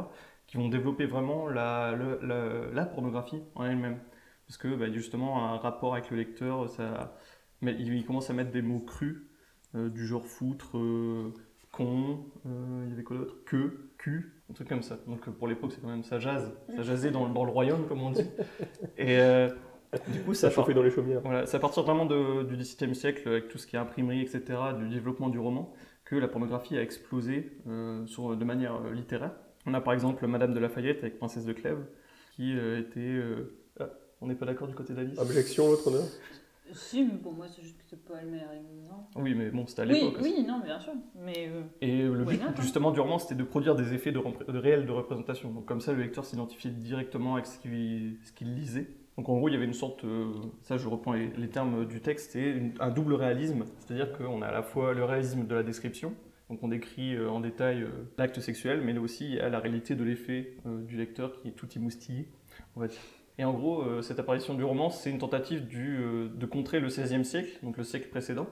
qui 0.47 0.55
vont 0.57 0.69
développer 0.69 1.05
vraiment 1.05 1.49
la, 1.49 1.93
la, 2.21 2.71
la 2.71 2.85
pornographie 2.85 3.41
en 3.55 3.65
elle-même. 3.65 3.99
Parce 4.47 4.57
que 4.57 4.73
bah, 4.75 4.89
justement, 4.91 5.45
un 5.45 5.57
rapport 5.57 5.93
avec 5.93 6.11
le 6.11 6.17
lecteur, 6.17 6.69
ça, 6.69 7.17
mais 7.61 7.75
il, 7.77 7.93
il 7.93 8.05
commence 8.05 8.29
à 8.29 8.33
mettre 8.33 8.51
des 8.51 8.61
mots 8.61 8.79
crus, 8.79 9.17
du 9.75 10.05
genre 10.07 10.25
foutre, 10.25 10.77
euh, 10.77 11.31
con, 11.71 12.25
euh, 12.45 12.83
il 12.85 12.89
y 12.89 12.93
avait 12.93 13.03
quoi 13.03 13.17
d'autre? 13.17 13.35
Que, 13.45 13.89
cul, 13.97 14.33
un 14.49 14.53
truc 14.53 14.69
comme 14.69 14.81
ça. 14.83 14.97
Donc 15.07 15.27
euh, 15.27 15.31
pour 15.31 15.47
l'époque, 15.47 15.71
c'est 15.73 15.81
quand 15.81 15.89
même 15.89 16.03
ça 16.03 16.19
jazz, 16.19 16.51
ça 16.75 16.83
jazzait 16.83 17.11
dans, 17.11 17.27
dans 17.29 17.43
le 17.45 17.51
royaume, 17.51 17.85
comme 17.87 18.01
on 18.01 18.11
dit. 18.11 18.25
Et 18.97 19.19
euh, 19.19 19.49
du 20.07 20.19
coup, 20.21 20.33
Ça 20.33 20.49
ça, 20.49 20.55
chauffait 20.55 20.73
dans 20.73 20.83
les 20.83 20.91
chaumières. 20.91 21.21
voilà, 21.21 21.45
c'est 21.45 21.57
à 21.57 21.59
partir 21.59 21.83
vraiment 21.83 22.05
de- 22.05 22.43
du 22.43 22.55
XVIIe 22.57 22.95
siècle, 22.95 23.27
avec 23.27 23.47
tout 23.49 23.57
ce 23.57 23.67
qui 23.67 23.75
est 23.75 23.79
imprimerie, 23.79 24.21
etc., 24.21 24.43
du 24.79 24.87
développement 24.89 25.29
du 25.29 25.39
roman, 25.39 25.73
que 26.05 26.15
la 26.15 26.27
pornographie 26.27 26.77
a 26.77 26.81
explosé 26.81 27.51
euh, 27.67 28.05
sur, 28.05 28.35
de 28.37 28.45
manière 28.45 28.75
euh, 28.85 28.91
littéraire. 28.93 29.31
On 29.65 29.73
a 29.73 29.81
par 29.81 29.93
exemple 29.93 30.25
Madame 30.27 30.53
de 30.53 30.59
Lafayette 30.59 30.99
avec 30.99 31.17
Princesse 31.17 31.45
de 31.45 31.53
Clèves, 31.53 31.83
qui 32.35 32.55
euh, 32.57 32.79
était... 32.79 32.99
euh, 32.99 33.57
ah, 33.79 33.89
on 34.21 34.27
n'est 34.27 34.35
pas 34.35 34.45
d'accord 34.45 34.67
du 34.67 34.75
côté 34.75 34.93
d'Alice? 34.93 35.17
Objection, 35.19 35.67
l'autre 35.69 35.87
honneur 35.87 36.03
Si, 36.73 37.03
mais 37.03 37.17
pour 37.17 37.33
moi, 37.33 37.47
c'est 37.47 37.61
juste 37.61 37.77
que 37.77 37.83
c'est 37.87 38.03
pas 38.03 38.21
le 38.21 38.31
meilleur 38.31 38.51
exemple. 38.51 39.03
Oui, 39.15 39.33
mais 39.35 39.49
bon, 39.49 39.65
c'était 39.67 39.83
à 39.83 39.85
l'époque. 39.85 40.17
oui, 40.21 40.43
non, 40.47 40.59
mais 40.59 40.65
bien 40.65 40.79
sûr. 40.79 40.93
Mais 41.15 41.49
euh, 41.49 41.61
Et 41.81 42.03
le 42.03 42.23
Why 42.23 42.37
but 42.37 42.43
not, 42.43 42.49
hein. 42.49 42.53
justement 42.61 42.91
du 42.91 42.99
roman, 42.99 43.19
c'était 43.19 43.35
de 43.35 43.43
produire 43.43 43.75
des 43.75 43.93
effets 43.93 44.11
de, 44.11 44.19
réels 44.57 44.85
de 44.85 44.91
représentation. 44.91 45.51
Donc 45.51 45.65
comme 45.65 45.81
ça, 45.81 45.93
le 45.93 46.01
lecteur 46.01 46.25
s'identifiait 46.25 46.71
directement 46.71 47.35
avec 47.35 47.45
ce 47.45 47.59
qu'il 47.59 48.55
lisait. 48.55 48.87
Donc 49.17 49.29
en 49.29 49.37
gros, 49.37 49.47
il 49.47 49.53
y 49.53 49.55
avait 49.55 49.65
une 49.65 49.73
sorte, 49.73 50.03
euh, 50.03 50.33
ça 50.61 50.77
je 50.77 50.89
reprends 50.89 51.13
les, 51.13 51.29
les 51.37 51.47
termes 51.47 51.85
du 51.85 52.01
texte, 52.01 52.31
c'est 52.31 52.61
un 52.81 52.89
double 52.89 53.13
réalisme. 53.13 53.63
C'est-à-dire 53.79 54.11
qu'on 54.11 54.41
a 54.41 54.47
à 54.47 54.51
la 54.51 54.61
fois 54.61 54.93
le 54.93 55.05
réalisme 55.05 55.47
de 55.47 55.55
la 55.55 55.63
description, 55.63 56.13
donc 56.49 56.61
on 56.61 56.67
décrit 56.67 57.15
euh, 57.15 57.29
en 57.29 57.39
détail 57.39 57.81
euh, 57.81 57.89
l'acte 58.17 58.39
sexuel, 58.39 58.81
mais 58.81 58.93
là 58.93 59.01
aussi 59.01 59.25
il 59.25 59.33
y 59.35 59.39
a 59.39 59.49
la 59.49 59.59
réalité 59.59 59.95
de 59.95 60.03
l'effet 60.03 60.57
euh, 60.65 60.81
du 60.83 60.95
lecteur 60.95 61.41
qui 61.41 61.47
est 61.47 61.51
tout 61.51 61.67
émoustillé, 61.75 62.27
on 62.75 62.81
va 62.81 62.87
dire. 62.87 62.99
Et 63.37 63.43
en 63.43 63.53
gros, 63.53 63.81
euh, 63.81 64.01
cette 64.01 64.19
apparition 64.19 64.53
du 64.53 64.63
roman, 64.63 64.89
c'est 64.89 65.09
une 65.11 65.17
tentative 65.17 65.67
du, 65.67 65.97
euh, 65.97 66.29
de 66.29 66.45
contrer 66.45 66.79
le 66.79 66.87
XVIe 66.87 67.25
siècle, 67.25 67.59
donc 67.63 67.77
le 67.77 67.83
siècle 67.83 68.09
précédent, 68.09 68.47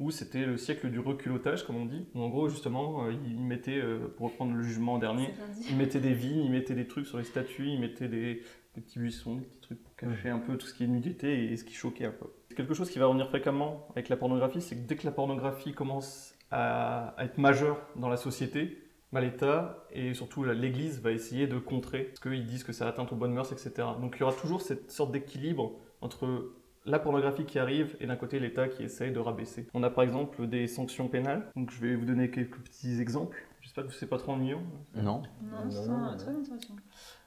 où 0.00 0.10
c'était 0.10 0.44
le 0.44 0.56
siècle 0.56 0.90
du 0.90 0.98
reculottage, 0.98 1.64
comme 1.64 1.76
on 1.76 1.86
dit. 1.86 2.06
Où 2.14 2.20
en 2.20 2.28
gros, 2.28 2.48
justement, 2.48 3.04
euh, 3.06 3.12
il 3.12 3.40
mettait, 3.40 3.78
euh, 3.78 4.08
pour 4.16 4.30
reprendre 4.30 4.54
le 4.54 4.62
jugement 4.62 4.98
dernier, 4.98 5.30
C'est 5.34 5.40
lundi. 5.40 5.66
il 5.70 5.76
mettait 5.76 6.00
des 6.00 6.14
vignes, 6.14 6.44
il 6.44 6.50
mettait 6.50 6.74
des 6.74 6.86
trucs 6.86 7.06
sur 7.06 7.18
les 7.18 7.24
statues, 7.24 7.68
il 7.68 7.80
mettait 7.80 8.08
des, 8.08 8.42
des 8.74 8.80
petits 8.80 8.98
buissons, 8.98 9.36
des 9.36 9.44
petits 9.44 9.60
trucs 9.60 9.82
pour 9.82 9.94
cacher 9.94 10.30
un 10.30 10.38
peu 10.38 10.56
tout 10.56 10.66
ce 10.66 10.74
qui 10.74 10.84
est 10.84 10.88
nudité 10.88 11.52
et 11.52 11.56
ce 11.56 11.64
qui 11.64 11.74
choquait 11.74 12.06
un 12.06 12.10
peu. 12.10 12.26
Quelque 12.56 12.74
chose 12.74 12.90
qui 12.90 12.98
va 12.98 13.06
revenir 13.06 13.28
fréquemment 13.28 13.86
avec 13.92 14.08
la 14.08 14.16
pornographie, 14.16 14.60
c'est 14.60 14.76
que 14.76 14.86
dès 14.86 14.96
que 14.96 15.06
la 15.06 15.12
pornographie 15.12 15.72
commence 15.72 16.34
à, 16.50 17.14
être 17.18 17.38
majeure 17.38 17.78
dans 17.96 18.08
la 18.08 18.16
société, 18.16 18.78
l'État 19.20 19.84
et 19.90 20.14
surtout 20.14 20.44
l'Église 20.44 21.00
va 21.00 21.12
essayer 21.12 21.46
de 21.46 21.58
contrer, 21.58 22.04
parce 22.04 22.20
qu'ils 22.20 22.46
disent 22.46 22.64
que 22.64 22.72
ça 22.72 22.88
atteint 22.88 23.06
aux 23.10 23.16
bonnes 23.16 23.32
mœurs, 23.32 23.52
etc. 23.52 23.88
Donc 24.00 24.16
il 24.16 24.20
y 24.20 24.22
aura 24.22 24.32
toujours 24.32 24.62
cette 24.62 24.90
sorte 24.90 25.12
d'équilibre 25.12 25.72
entre 26.00 26.52
la 26.86 26.98
pornographie 26.98 27.44
qui 27.44 27.58
arrive 27.58 27.96
et 28.00 28.06
d'un 28.06 28.16
côté 28.16 28.38
l'État 28.38 28.68
qui 28.68 28.82
essaye 28.82 29.12
de 29.12 29.18
rabaisser. 29.18 29.66
On 29.74 29.82
a 29.82 29.90
par 29.90 30.04
exemple 30.04 30.46
des 30.46 30.66
sanctions 30.66 31.08
pénales, 31.08 31.50
donc 31.56 31.70
je 31.70 31.80
vais 31.80 31.96
vous 31.96 32.04
donner 32.04 32.30
quelques 32.30 32.58
petits 32.58 33.00
exemples. 33.00 33.42
J'espère 33.62 33.86
que 33.86 33.92
c'est 33.94 34.06
pas 34.06 34.18
trop 34.18 34.32
ennuyant. 34.32 34.62
Non. 34.94 35.22
non, 35.42 35.70
c'est 35.70 36.24
très 36.24 36.34
intéressant. 36.34 36.76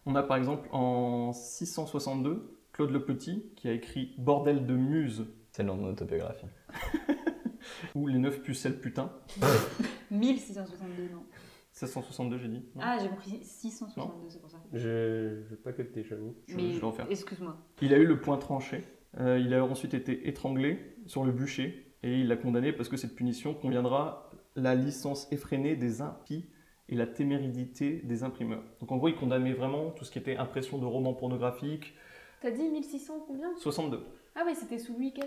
On 0.06 0.16
a 0.16 0.24
par 0.24 0.38
exemple 0.38 0.70
en 0.72 1.34
662 1.34 2.58
Claude 2.72 2.92
le 2.92 3.04
Petit 3.04 3.44
qui 3.56 3.68
a 3.68 3.74
écrit 3.74 4.14
Bordel 4.20 4.66
de 4.66 4.76
Muse 4.76 5.26
C'est 5.52 5.64
le 5.64 5.70
nom 5.70 5.78
de 5.78 5.82
mon 5.82 5.90
autobiographie. 5.90 6.46
ou 7.96 8.08
Les 8.08 8.20
neuf 8.20 8.42
pucelles 8.44 8.80
putain. 8.80 9.12
1662, 10.12 11.04
non. 11.12 11.24
1662 11.82 12.38
j'ai 12.40 12.48
dit. 12.48 12.66
Non? 12.76 12.82
Ah, 12.84 12.98
j'ai 13.02 13.08
compris 13.10 13.40
662, 13.44 14.30
c'est 14.30 14.40
pour 14.42 14.50
ça. 14.50 14.58
J'ai 14.74 15.44
j'ai 15.50 15.56
pas 15.56 15.74
capté, 15.74 16.04
j'avoue. 16.04 16.36
Je- 16.48 16.56
mais 16.56 16.72
je 16.74 16.80
vais 16.80 16.84
en 16.86 16.92
faire. 16.92 17.06
excuse-moi. 17.10 17.56
Il 17.82 17.94
a 17.94 17.98
eu 17.98 18.06
le 18.06 18.20
point 18.20 18.38
tranché. 18.38 18.84
Euh, 19.20 19.40
il 19.40 19.54
a 19.54 19.64
ensuite 19.64 19.94
été 19.94 20.28
étranglé 20.28 20.96
sur 21.06 21.24
le 21.24 21.32
bûcher 21.32 21.86
et 22.04 22.20
il 22.20 22.28
l'a 22.28 22.36
condamné 22.38 22.74
parce 22.74 22.90
que 22.90 22.98
cette 22.98 23.16
punition 23.16 23.54
conviendra 23.54 24.32
la 24.56 24.76
licence 24.76 25.32
effrénée 25.32 25.76
des 25.76 26.02
impies 26.02 26.46
et 26.90 26.96
la 26.96 27.06
téméridité 27.08 27.98
des 28.04 28.24
imprimeurs. 28.24 28.64
Donc 28.80 28.92
en 28.92 28.98
gros, 28.98 29.08
il 29.10 29.16
condamnait 29.16 29.54
vraiment 29.54 29.92
tout 29.92 30.04
ce 30.06 30.12
qui 30.12 30.20
était 30.20 30.38
impression 30.38 30.78
de 30.78 30.86
romans 30.86 31.14
pornographiques. 31.14 31.94
T'as 32.42 32.52
dit 32.52 32.70
1600 32.70 33.24
combien? 33.28 33.56
62. 33.58 34.04
Ah 34.40 34.44
oui, 34.46 34.54
c'était 34.56 34.78
sous 34.78 34.94
Louis 34.94 35.12
XIV. 35.12 35.26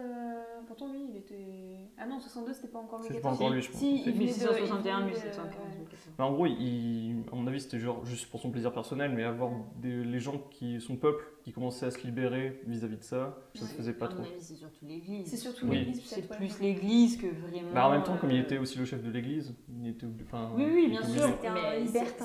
euh, 0.00 0.42
Pourtant, 0.66 0.90
lui, 0.90 1.00
il 1.10 1.16
était. 1.16 1.90
Ah 1.98 2.06
non, 2.06 2.18
62, 2.18 2.54
c'était 2.54 2.68
pas 2.68 2.78
encore 2.78 3.00
Louis 3.00 3.08
XIV. 3.10 3.20
pas 3.20 3.28
encore 3.30 3.50
lui, 3.50 3.60
je 3.60 3.70
pense. 3.70 3.78
Si, 3.80 3.96
il 3.96 4.02
venait 4.04 4.12
de- 4.12 4.18
1661, 4.18 4.98
il 5.00 5.04
venait 5.04 5.10
de- 5.20 5.24
1715. 5.26 5.62
ouais. 5.78 5.86
Mais 6.18 6.24
en 6.24 6.32
gros, 6.32 6.46
il, 6.46 7.22
à 7.30 7.34
mon 7.36 7.46
avis, 7.46 7.60
c'était 7.60 7.78
genre 7.78 8.04
juste 8.06 8.30
pour 8.30 8.40
son 8.40 8.50
plaisir 8.50 8.72
personnel, 8.72 9.12
mais 9.14 9.24
avoir 9.24 9.50
des, 9.76 10.02
les 10.04 10.20
gens 10.20 10.38
qui, 10.50 10.80
son 10.80 10.96
peuple, 10.96 11.22
qui 11.46 11.52
commençaient 11.52 11.86
à 11.86 11.92
se 11.92 12.04
libérer 12.04 12.60
vis-à-vis 12.66 12.96
de 12.96 13.04
ça, 13.04 13.38
ça 13.54 13.66
se 13.66 13.72
faisait 13.74 13.92
pas 13.92 14.06
À 14.06 14.08
trop. 14.08 14.24
c'est 14.40 14.56
surtout 14.56 14.84
l'église. 14.84 15.28
C'est 15.28 15.36
surtout 15.36 15.66
Oui. 15.68 15.78
l'église, 15.78 16.02
C'est 16.04 16.28
plus 16.28 16.58
l'église 16.58 17.16
que 17.18 17.28
vraiment. 17.28 17.72
Bah, 17.72 17.86
en 17.86 17.92
même 17.92 18.02
temps, 18.02 18.16
comme 18.16 18.32
il 18.32 18.40
euh, 18.40 18.42
était 18.42 18.58
aussi 18.58 18.76
le 18.80 18.84
chef 18.84 19.00
de 19.00 19.12
l'église, 19.12 19.54
il 19.80 19.90
était 19.90 20.06
obligé. 20.06 20.24
enfin, 20.26 20.50
Oui, 20.56 20.64
oui, 20.74 20.88
bien 20.88 21.04
sûr, 21.04 21.38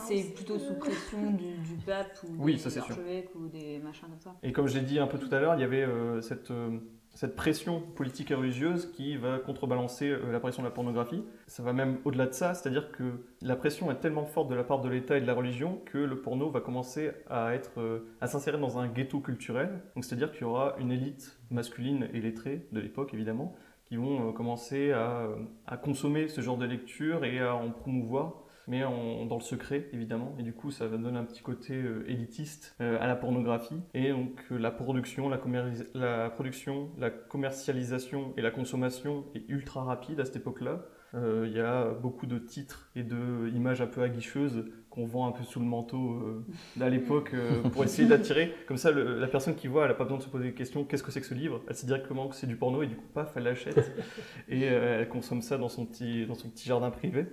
c'est- 0.08 0.34
plutôt 0.34 0.58
sous 0.58 0.74
pression 0.74 1.34
du, 1.34 1.54
du 1.54 1.76
pape 1.86 2.18
ou 2.24 2.44
Oui, 2.44 2.54
des 2.54 2.58
ça, 2.58 2.72
c'est 2.72 2.80
sûr. 2.80 2.90
archevêques 2.90 3.30
ou 3.36 3.48
des 3.48 3.78
machins 3.78 4.08
comme 4.10 4.20
ça. 4.20 4.36
Et 4.42 4.52
comme 4.52 4.66
je 4.68 4.80
l'ai 4.80 4.86
dit 4.86 4.98
un 4.98 5.06
peu 5.06 5.20
tout 5.20 5.30
à 5.36 5.40
l'heure, 5.40 5.54
il 5.54 5.62
y 5.62 5.66
avait 5.66 5.84
euh, 5.84 6.20
cette, 6.22 6.50
euh, 6.50 6.80
cette 7.14 7.36
pression 7.36 7.82
politique 7.82 8.32
et 8.32 8.36
religieuse 8.36 8.92
qui 8.92 9.18
va 9.18 9.38
contrebalancer 9.40 10.10
euh, 10.10 10.32
l'apparition 10.32 10.64
de 10.64 10.68
la 10.68 10.74
pornographie. 10.74 11.24
Ça 11.48 11.62
va 11.62 11.74
même 11.74 12.00
au-delà 12.06 12.28
de 12.28 12.34
ça, 12.34 12.54
c'est-à-dire 12.54 12.92
que 12.92 13.26
la 13.42 13.56
pression 13.56 13.92
est 13.92 14.00
tellement 14.00 14.26
forte 14.26 14.50
de 14.50 14.56
la 14.56 14.64
part 14.64 14.82
de 14.82 14.90
l'État 14.90 15.18
et 15.18 15.22
de 15.22 15.28
la 15.28 15.34
religion 15.34 15.82
que 15.86 15.98
le 15.98 16.22
porno 16.22 16.50
va 16.50 16.62
commencer 16.62 17.12
à 17.30 17.52
euh, 17.78 18.00
à 18.22 18.28
s'insérer 18.28 18.58
dans 18.58 18.80
un 18.80 18.88
ghetto 18.88 19.20
culturel. 19.20 19.82
C'est-à-dire 20.02 20.32
qu'il 20.32 20.42
y 20.42 20.46
aura 20.46 20.76
une 20.80 20.92
élite 20.92 21.40
masculine 21.50 22.08
et 22.14 22.22
lettrée 22.22 22.68
de 22.72 22.80
l'époque 22.80 23.14
évidemment 23.14 23.56
qui 23.86 23.98
vont 23.98 24.30
euh, 24.30 24.32
commencer 24.32 24.92
à 24.94 25.78
consommer 25.78 26.30
ce 26.30 26.40
genre 26.40 26.58
de 26.58 26.66
lecture 26.66 27.26
et 27.26 27.40
à 27.40 27.56
en 27.56 27.72
promouvoir 27.72 28.46
mais 28.72 28.84
en- 28.84 29.26
dans 29.26 29.36
le 29.36 29.42
secret 29.44 29.88
évidemment. 29.94 30.34
Et 30.40 30.44
du 30.44 30.54
coup, 30.54 30.72
ça 30.72 30.88
va 30.88 30.98
donner 30.98 31.20
un 31.20 31.26
petit 31.26 31.42
côté 31.44 31.74
euh, 31.76 32.04
élitiste 32.08 32.76
euh, 32.82 32.98
à 33.00 33.06
la 33.08 33.16
pornographie. 33.16 33.82
Et 33.94 34.10
donc 34.12 34.42
euh, 34.52 34.58
la 34.58 34.72
production, 34.72 35.30
la, 35.30 35.38
commerci- 35.38 35.86
la 35.94 36.30
production, 36.30 36.90
la 36.98 37.10
commercialisation 37.12 38.34
et 38.38 38.42
la 38.42 38.52
consommation 38.52 39.26
est 39.36 39.48
ultra 39.50 39.84
rapide 39.84 40.20
à 40.20 40.26
cette 40.26 40.38
époque-là. 40.38 40.82
Il 41.14 41.52
y 41.52 41.60
a 41.60 41.90
beaucoup 41.92 42.26
de 42.26 42.40
titres 42.40 42.90
et 42.96 43.04
de 43.04 43.50
images 43.54 43.82
un 43.82 43.88
peu 43.88 44.02
aguicheuses 44.02 44.64
qu'on 44.90 45.06
vend 45.06 45.28
un 45.28 45.34
peu 45.34 45.44
sous 45.44 45.60
le 45.60 45.66
manteau 45.66 46.14
euh, 46.14 46.46
à 46.80 46.88
l'époque 46.88 47.32
euh, 47.34 47.62
pour 47.74 47.84
essayer 47.84 48.08
d'attirer. 48.08 48.54
Comme 48.66 48.78
ça, 48.78 48.92
le- 48.92 49.20
la 49.20 49.28
personne 49.28 49.56
qui 49.56 49.68
voit, 49.68 49.84
elle 49.84 49.90
n'a 49.90 49.96
pas 49.96 50.06
besoin 50.06 50.20
de 50.20 50.24
se 50.24 50.30
poser 50.30 50.46
des 50.46 50.54
questions. 50.54 50.86
Qu'est-ce 50.86 51.04
que 51.04 51.12
c'est 51.12 51.20
que 51.20 51.28
ce 51.28 51.34
livre? 51.34 51.62
Elle 51.68 51.76
sait 51.76 51.86
directement 51.86 52.30
que 52.30 52.36
c'est 52.36 52.48
du 52.48 52.56
porno 52.56 52.82
et 52.82 52.88
du 52.88 52.96
coup, 52.96 53.08
paf, 53.14 53.34
elle 53.36 53.44
l'achète 53.44 53.92
et 54.48 54.70
euh, 54.70 55.02
elle 55.02 55.10
consomme 55.10 55.42
ça 55.42 55.58
dans 55.58 55.68
son 55.68 55.86
petit, 55.86 56.26
dans 56.28 56.36
son 56.36 56.50
petit 56.50 56.70
jardin 56.70 56.90
privé. 56.92 57.26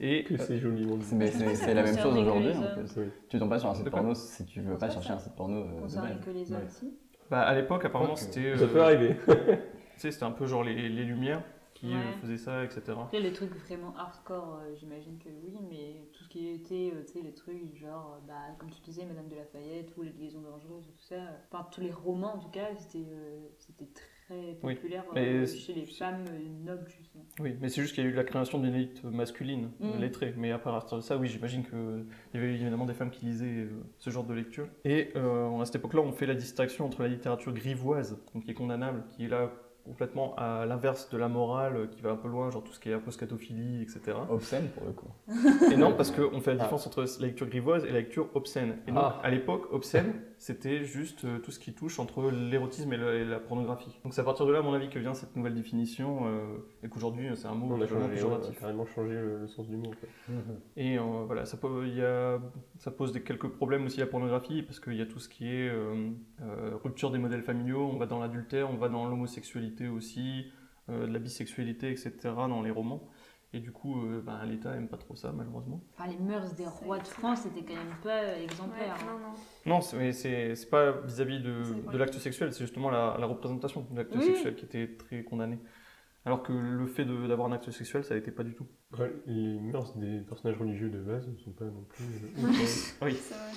Et 0.00 0.24
Que 0.24 0.36
c'est 0.36 0.58
joliment 0.58 0.96
dit. 0.96 1.14
Mais 1.14 1.30
c'est 1.30 1.74
la 1.74 1.82
même 1.82 1.98
chose 1.98 2.16
aujourd'hui 2.16 2.52
en. 2.52 2.62
Oui. 2.96 3.04
Tu 3.28 3.38
tombes 3.38 3.48
pas 3.48 3.58
sur 3.58 3.70
un 3.70 3.74
site 3.74 3.90
porno 3.90 4.14
si 4.14 4.44
tu 4.44 4.60
veux 4.60 4.76
pas 4.76 4.90
chercher 4.90 5.08
ça 5.08 5.14
un 5.14 5.18
site 5.18 5.34
porno 5.34 5.62
euh, 5.64 5.86
de 5.86 6.24
que 6.24 6.30
les 6.30 6.52
hommes 6.52 6.58
Ouais. 6.60 6.66
aussi. 6.66 6.94
bah, 7.30 7.42
à 7.42 7.54
l'époque, 7.54 7.84
apparemment, 7.84 8.16
c'était 8.16 8.56
Ça 8.56 8.64
euh, 8.64 8.68
peut 8.72 8.82
arriver. 8.82 9.16
tu 9.26 10.00
sais, 10.00 10.10
c'était 10.10 10.24
un 10.24 10.30
peu 10.32 10.46
genre 10.46 10.62
les, 10.64 10.88
les 10.88 11.04
Lumières 11.04 11.42
qui 11.74 11.92
euh, 11.92 11.98
Ouais. 11.98 12.12
faisaient 12.22 12.36
ça, 12.38 12.64
etc. 12.64 12.82
Après, 12.98 13.20
les 13.20 13.32
trucs 13.32 13.54
vraiment 13.54 13.94
hardcore, 13.96 14.60
euh, 14.62 14.74
j'imagine 14.76 15.18
que 15.18 15.28
oui, 15.28 15.58
mais 15.68 16.08
tout 16.14 16.24
ce 16.24 16.28
qui 16.28 16.48
était, 16.48 16.92
euh, 16.94 17.04
tu 17.06 17.12
sais, 17.14 17.20
les 17.22 17.34
trucs 17.34 17.76
genre, 17.76 18.14
euh, 18.16 18.26
bah, 18.26 18.54
comme 18.58 18.70
tu 18.70 18.80
disais, 18.80 19.04
Madame 19.04 19.28
de 19.28 19.36
Lafayette 19.36 19.94
ou 19.96 20.02
Les 20.02 20.12
Liaisons 20.12 20.40
Dangereuses, 20.40 20.86
tout 20.86 21.04
ça, 21.04 21.14
euh, 21.16 21.36
enfin, 21.52 21.66
tous 21.70 21.80
les 21.82 21.90
romans 21.92 22.34
en 22.36 22.38
tout 22.38 22.48
cas, 22.50 22.68
c'était 22.78 23.04
euh, 23.10 23.46
c'était 23.58 23.86
très 23.92 24.04
Oui, 24.30 24.74
populaire 24.74 25.04
mais 25.14 25.26
euh, 25.28 25.46
c'est- 25.46 25.58
chez 25.58 25.72
les 25.72 25.86
femmes 25.86 26.24
euh, 26.28 26.64
nobles, 26.64 26.88
justement. 26.98 27.24
Oui, 27.38 27.56
mais 27.60 27.68
c'est 27.68 27.80
juste 27.80 27.94
qu'il 27.94 28.02
y 28.04 28.06
a 28.06 28.10
eu 28.10 28.14
la 28.14 28.24
création 28.24 28.58
d'une 28.58 28.74
élite 28.74 29.04
masculine, 29.04 29.70
Mm. 29.78 30.00
lettrée. 30.00 30.34
Mais 30.36 30.50
à 30.50 30.58
partir 30.58 30.96
de 30.98 31.02
ça, 31.02 31.16
oui, 31.16 31.28
j'imagine 31.28 31.62
qu'il 31.64 32.06
y 32.34 32.36
avait 32.36 32.52
évidemment 32.52 32.86
des 32.86 32.94
femmes 32.94 33.10
qui 33.10 33.26
lisaient 33.26 33.46
euh, 33.66 33.70
ce 33.98 34.10
genre 34.10 34.24
de 34.24 34.34
lecture. 34.34 34.66
Et 34.84 35.12
euh, 35.16 35.60
à 35.60 35.64
cette 35.64 35.76
époque-là, 35.76 36.00
on 36.00 36.12
fait 36.12 36.26
la 36.26 36.34
distinction 36.34 36.86
entre 36.86 37.02
la 37.02 37.08
littérature 37.08 37.52
grivoise, 37.52 38.18
donc 38.34 38.44
qui 38.44 38.50
est 38.50 38.54
condamnable, 38.54 39.04
qui 39.10 39.26
est 39.26 39.28
là 39.28 39.50
complètement 39.84 40.34
à 40.36 40.66
l'inverse 40.66 41.08
de 41.10 41.16
la 41.16 41.28
morale, 41.28 41.76
euh, 41.76 41.86
qui 41.86 42.02
va 42.02 42.10
un 42.10 42.16
peu 42.16 42.26
loin, 42.26 42.50
genre 42.50 42.64
tout 42.64 42.72
ce 42.72 42.80
qui 42.80 42.90
est 42.90 42.94
un 42.94 42.98
peu 42.98 43.12
scatophilie, 43.12 43.82
etc. 43.82 44.16
Obscène 44.28 44.66
pour 44.70 44.84
le 44.84 44.92
coup. 44.92 45.06
Et 45.72 45.76
non, 45.76 45.94
parce 45.94 46.10
qu'on 46.10 46.40
fait 46.40 46.50
la 46.54 46.56
différence 46.64 46.88
entre 46.88 47.02
la 47.20 47.26
lecture 47.28 47.46
grivoise 47.46 47.84
et 47.84 47.92
la 47.92 48.00
lecture 48.00 48.28
obscène. 48.34 48.78
Et 48.88 48.90
donc, 48.90 48.98
Ah. 49.00 49.20
à 49.22 49.30
l'époque, 49.30 49.72
obscène, 49.72 50.14
c'était 50.38 50.84
juste 50.84 51.24
euh, 51.24 51.38
tout 51.38 51.50
ce 51.50 51.58
qui 51.58 51.72
touche 51.72 51.98
entre 51.98 52.30
l'érotisme 52.30 52.92
et, 52.92 52.96
la- 52.96 53.14
et 53.14 53.24
la 53.24 53.38
pornographie. 53.40 53.98
Donc 54.04 54.12
c'est 54.14 54.20
à 54.20 54.24
partir 54.24 54.44
de 54.46 54.52
là, 54.52 54.58
à 54.58 54.62
mon 54.62 54.74
avis, 54.74 54.88
que 54.90 54.98
vient 54.98 55.14
cette 55.14 55.34
nouvelle 55.34 55.54
définition, 55.54 56.26
euh, 56.26 56.56
et 56.82 56.88
qu'aujourd'hui, 56.88 57.28
c'est 57.34 57.46
un 57.48 57.54
mot 57.54 57.66
On 57.74 57.78
a, 57.80 57.86
on 58.04 58.08
carrément 58.60 58.86
changé 58.86 59.14
le, 59.14 59.40
le 59.40 59.48
sens 59.48 59.66
du 59.68 59.76
mot. 59.76 59.88
en 59.88 59.92
fait. 59.92 60.08
Et 60.76 60.98
euh, 60.98 61.02
voilà, 61.26 61.46
ça, 61.46 61.56
peut- 61.56 61.88
y 61.88 62.02
a, 62.02 62.38
ça 62.78 62.90
pose 62.90 63.12
des, 63.12 63.22
quelques 63.22 63.48
problèmes 63.48 63.86
aussi 63.86 63.98
la 64.00 64.06
pornographie, 64.06 64.62
parce 64.62 64.78
qu'il 64.80 64.94
y 64.94 65.02
a 65.02 65.06
tout 65.06 65.18
ce 65.18 65.28
qui 65.28 65.48
est 65.48 65.68
euh, 65.68 66.10
euh, 66.42 66.76
rupture 66.82 67.10
des 67.10 67.18
modèles 67.18 67.42
familiaux, 67.42 67.88
on 67.92 67.96
va 67.96 68.06
dans 68.06 68.18
l'adultère, 68.18 68.70
on 68.70 68.76
va 68.76 68.88
dans 68.88 69.06
l'homosexualité 69.08 69.88
aussi, 69.88 70.46
euh, 70.90 71.06
de 71.06 71.12
la 71.12 71.18
bisexualité, 71.18 71.90
etc. 71.90 72.12
dans 72.24 72.62
les 72.62 72.70
romans. 72.70 73.08
Et 73.52 73.60
du 73.60 73.72
coup, 73.72 74.04
euh, 74.04 74.20
ben, 74.20 74.44
l'État 74.44 74.74
aime 74.74 74.88
pas 74.88 74.96
trop 74.96 75.14
ça, 75.14 75.32
malheureusement. 75.32 75.80
Enfin, 75.94 76.10
les 76.10 76.18
mœurs 76.18 76.54
des 76.54 76.66
rois 76.66 76.98
de 76.98 77.06
France 77.06 77.40
c'était 77.42 77.62
quand 77.62 77.78
même 77.78 77.94
pas 78.02 78.10
euh, 78.22 78.34
Ouais, 78.36 78.42
exemplaires. 78.44 78.96
hein. 79.00 79.06
non, 79.12 79.18
non. 79.28 79.34
Non, 79.76 79.80
c'est 79.80 79.96
mais 79.96 80.12
c'est 80.12 80.54
c'est 80.56 80.68
pas 80.68 80.92
vis-à-vis 80.92 81.40
de, 81.40 81.96
l'acte 81.96 82.14
sexuel, 82.18 82.52
c'est 82.52 82.64
justement 82.64 82.90
la, 82.90 83.16
la 83.18 83.26
représentation 83.26 83.86
de 83.90 83.96
l'acte 83.96 84.12
Oui. 84.14 84.24
sexuel 84.24 84.56
qui 84.56 84.64
était 84.64 84.96
très 84.96 85.22
condamnée. 85.22 85.58
Alors 86.26 86.42
que 86.42 86.52
le 86.52 86.86
fait 86.86 87.04
de- 87.04 87.26
d'avoir 87.28 87.48
un 87.48 87.52
acte 87.52 87.70
sexuel, 87.70 88.02
ça 88.04 88.14
n'était 88.16 88.32
pas 88.32 88.42
du 88.42 88.52
tout. 88.54 88.66
Ouais, 88.98 89.12
les 89.26 89.58
mœurs 89.60 89.96
des 89.96 90.18
personnages 90.20 90.58
religieux 90.58 90.90
de 90.90 90.98
base 91.00 91.26
ne 91.28 91.36
sont 91.36 91.52
pas 91.52 91.64
non 91.66 91.84
plus. 91.88 92.04
euh, 92.04 92.30
Oui. 93.02 93.14
C'est 93.14 93.34
vrai. 93.34 93.52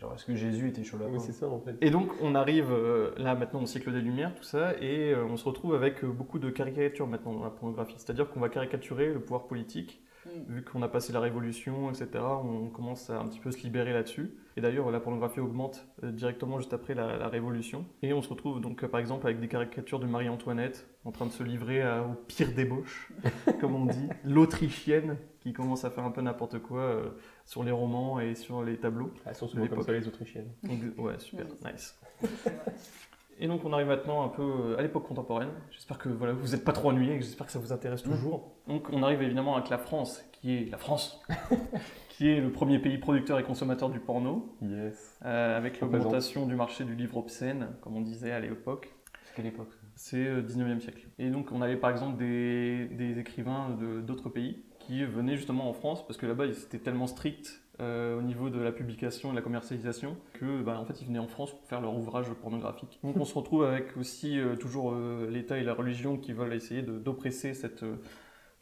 Genre, 0.00 0.14
est-ce 0.14 0.24
que 0.24 0.34
Jésus 0.34 0.68
était 0.70 0.82
chaud 0.82 0.96
là 0.98 1.04
Oui, 1.10 1.18
c'est 1.20 1.32
ça 1.32 1.46
en 1.46 1.60
fait. 1.60 1.76
Et 1.82 1.90
donc, 1.90 2.10
on 2.22 2.34
arrive 2.34 2.72
euh, 2.72 3.10
là 3.18 3.34
maintenant 3.34 3.62
au 3.62 3.66
siècle 3.66 3.92
des 3.92 4.00
Lumières, 4.00 4.34
tout 4.34 4.42
ça, 4.42 4.72
et 4.80 5.12
euh, 5.12 5.24
on 5.26 5.36
se 5.36 5.44
retrouve 5.44 5.74
avec 5.74 6.02
euh, 6.02 6.08
beaucoup 6.08 6.38
de 6.38 6.48
caricatures 6.48 7.06
maintenant 7.06 7.34
dans 7.34 7.44
la 7.44 7.50
pornographie. 7.50 7.94
C'est-à-dire 7.98 8.30
qu'on 8.30 8.40
va 8.40 8.48
caricaturer 8.48 9.12
le 9.12 9.20
pouvoir 9.20 9.46
politique. 9.46 10.02
Vu 10.48 10.62
qu'on 10.64 10.82
a 10.82 10.88
passé 10.88 11.12
la 11.12 11.20
révolution, 11.20 11.90
etc. 11.90 12.08
On 12.22 12.68
commence 12.68 13.10
à 13.10 13.18
un 13.20 13.26
petit 13.28 13.40
peu 13.40 13.50
se 13.50 13.62
libérer 13.62 13.92
là-dessus. 13.92 14.34
Et 14.56 14.60
d'ailleurs, 14.60 14.90
la 14.90 15.00
pornographie 15.00 15.40
augmente 15.40 15.86
euh, 16.04 16.12
directement 16.12 16.58
juste 16.58 16.72
après 16.72 16.94
la, 16.94 17.16
la 17.16 17.28
révolution. 17.28 17.84
Et 18.02 18.12
on 18.12 18.22
se 18.22 18.28
retrouve 18.28 18.60
donc 18.60 18.84
euh, 18.84 18.88
par 18.88 19.00
exemple 19.00 19.26
avec 19.26 19.40
des 19.40 19.48
caricatures 19.48 19.98
de 20.00 20.06
Marie-Antoinette 20.06 20.88
en 21.04 21.10
train 21.12 21.26
de 21.26 21.32
se 21.32 21.42
livrer 21.42 21.82
à- 21.82 22.02
au 22.04 22.14
pire 22.14 22.52
débauche, 22.54 23.12
comme 23.60 23.74
on 23.74 23.86
dit, 23.86 24.08
l'Autrichienne 24.24 25.16
qui 25.40 25.52
commence 25.52 25.84
à 25.84 25.90
faire 25.90 26.04
un 26.04 26.10
peu 26.10 26.22
n'importe 26.22 26.58
quoi 26.60 26.80
euh, 26.80 27.10
sur 27.44 27.64
les 27.64 27.72
romans 27.72 28.20
et 28.20 28.34
sur 28.34 28.62
les 28.62 28.76
tableaux. 28.78 29.10
Elles 29.26 29.34
sont 29.34 29.48
souvent 29.48 29.66
comme 29.66 29.82
ça 29.82 29.92
les 29.92 30.06
Autrichiennes. 30.08 30.52
Ex- 30.68 30.96
Ouais, 30.98 31.18
super, 31.18 31.46
nice. 31.64 31.98
Et 33.38 33.48
donc 33.48 33.64
on 33.64 33.72
arrive 33.72 33.88
maintenant 33.88 34.24
un 34.24 34.28
peu 34.28 34.42
euh, 34.42 34.78
à 34.78 34.82
l'époque 34.82 35.06
contemporaine. 35.06 35.50
J'espère 35.70 35.98
que 35.98 36.08
voilà, 36.08 36.32
vous 36.32 36.48
n'êtes 36.52 36.64
pas 36.64 36.72
trop 36.72 36.90
ennuyés, 36.90 37.20
j'espère 37.20 37.46
que 37.46 37.52
ça 37.52 37.58
vous 37.58 37.72
intéresse 37.72 38.02
toujours. 38.02 38.52
Donc 38.68 38.88
on 38.92 39.02
arrive 39.02 39.22
évidemment 39.22 39.56
avec 39.56 39.70
la 39.70 39.78
France, 39.78 40.24
qui 40.32 40.54
est 40.56 40.70
la 40.70 40.78
France, 40.78 41.20
qui 42.10 42.28
est 42.30 42.40
le 42.40 42.50
premier 42.52 42.78
pays 42.78 42.98
producteur 42.98 43.38
et 43.38 43.42
consommateur 43.42 43.90
du 43.90 43.98
porno, 44.00 44.56
Yes. 44.62 45.18
euh, 45.24 45.56
avec 45.56 45.80
l'augmentation 45.80 46.46
du 46.46 46.54
marché 46.54 46.84
du 46.84 46.94
livre 46.94 47.16
obscène, 47.16 47.68
comme 47.80 47.96
on 47.96 48.00
disait 48.02 48.32
à 48.32 48.40
l'époque. 48.40 48.92
C'est 49.24 49.34
quelle 49.36 49.46
époque 49.46 49.72
C'est 49.96 50.26
euh, 50.26 50.42
19e 50.42 50.80
siècle. 50.80 51.08
Et 51.18 51.30
donc 51.30 51.50
on 51.50 51.60
avait 51.62 51.76
par 51.76 51.90
exemple 51.90 52.18
des, 52.18 52.86
des 52.86 53.18
écrivains 53.18 53.70
de- 53.70 54.00
d'autres 54.00 54.28
pays 54.28 54.62
qui 54.86 55.04
venaient 55.04 55.36
justement 55.36 55.68
en 55.68 55.72
France 55.72 56.06
parce 56.06 56.16
que 56.16 56.26
là-bas 56.26 56.52
c'était 56.52 56.78
tellement 56.78 57.06
strict 57.06 57.60
euh, 57.80 58.16
au 58.16 58.22
niveau 58.22 58.50
de 58.50 58.60
la 58.60 58.70
publication 58.70 59.30
et 59.30 59.32
de 59.32 59.36
la 59.36 59.42
commercialisation 59.42 60.16
que 60.34 60.62
bah, 60.62 60.78
en 60.78 60.84
fait 60.84 61.00
ils 61.00 61.06
venaient 61.08 61.18
en 61.18 61.26
France 61.26 61.50
pour 61.50 61.66
faire 61.66 61.80
leur 61.80 61.96
ouvrage 61.96 62.28
pornographique. 62.34 63.00
Donc 63.02 63.16
on 63.16 63.24
se 63.24 63.34
retrouve 63.34 63.64
avec 63.64 63.96
aussi 63.96 64.38
euh, 64.38 64.54
toujours 64.54 64.92
euh, 64.92 65.28
l'État 65.28 65.58
et 65.58 65.64
la 65.64 65.74
religion 65.74 66.16
qui 66.16 66.32
veulent 66.32 66.54
essayer 66.54 66.82
d'oppresser 66.82 67.52
cette, 67.52 67.84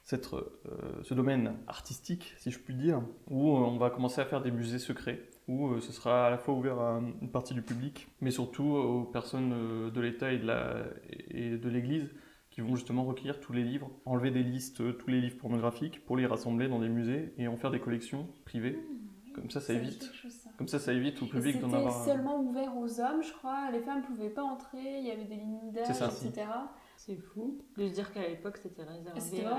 ce 0.05 1.15
domaine 1.15 1.57
artistique, 1.69 2.35
si 2.39 2.51
je 2.51 2.59
puis 2.59 2.75
dire, 2.75 3.03
où 3.29 3.51
on 3.51 3.77
va 3.77 3.91
commencer 3.91 4.21
à 4.21 4.25
faire 4.25 4.41
des 4.41 4.51
musées 4.51 4.79
secrets, 4.79 5.21
où 5.47 5.79
ce 5.81 5.93
sera 5.93 6.27
à 6.27 6.31
la 6.31 6.39
fois 6.39 6.55
ouvert 6.55 6.81
à 6.81 7.03
une 7.21 7.31
partie 7.31 7.55
du 7.55 7.63
public, 7.63 8.09
mais 8.21 8.31
surtout 8.31 8.65
aux 8.65 9.05
personnes 9.05 9.91
de 9.91 10.01
l'État 10.01 10.33
et 10.33 10.39
de 10.39 11.69
l'Église 11.69 12.09
qui 12.53 12.61
vont 12.61 12.77
justement 12.77 13.05
recueillir 13.05 13.41
tous 13.41 13.53
les 13.53 13.65
livres, 13.65 13.91
enlever 14.05 14.31
des 14.31 14.43
listes, 14.43 14.81
euh, 14.83 14.93
tous 14.93 15.09
les 15.11 15.21
livres 15.21 15.39
pornographiques, 15.39 16.05
pour 16.05 16.17
les 16.17 16.27
rassembler 16.27 16.69
dans 16.69 16.79
des 16.79 16.89
musées 16.89 17.33
et 17.39 17.49
en 17.49 17.57
faire 17.57 17.71
des 17.73 17.81
collections 17.81 18.29
privées. 18.45 18.79
Comme 19.35 19.49
ça, 19.51 19.61
ça 19.61 19.73
évite. 19.73 19.99
quelque 20.01 20.15
chose, 20.15 20.31
ça. 20.33 20.51
Comme 20.59 20.69
ça, 20.69 20.79
ça 20.79 20.93
évite 20.93 21.21
au 21.23 21.27
public 21.27 21.59
d'en 21.59 21.69
C'était 21.69 21.79
avoir. 21.79 22.03
un- 22.03 22.05
seulement 22.05 22.41
ouvert 22.43 22.77
aux 22.77 23.01
hommes, 23.01 23.23
je 23.23 23.33
crois. 23.33 23.71
Les 23.73 23.81
femmes 23.81 24.03
ne 24.03 24.07
pouvaient 24.07 24.29
pas 24.29 24.43
entrer, 24.43 24.99
il 25.01 25.07
y 25.07 25.11
avait 25.11 25.25
des 25.25 25.37
lignes 25.37 25.73
d'âge, 25.73 25.89
etc. 25.89 26.47
C'est 26.99 27.17
fou 27.17 27.59
de 27.79 27.89
se 27.89 27.95
dire 27.95 28.13
qu'à 28.13 28.29
l'époque 28.29 28.59
c'était 28.59 28.83
réservé. 28.85 29.19
C'était 29.19 29.47
euh, 29.47 29.51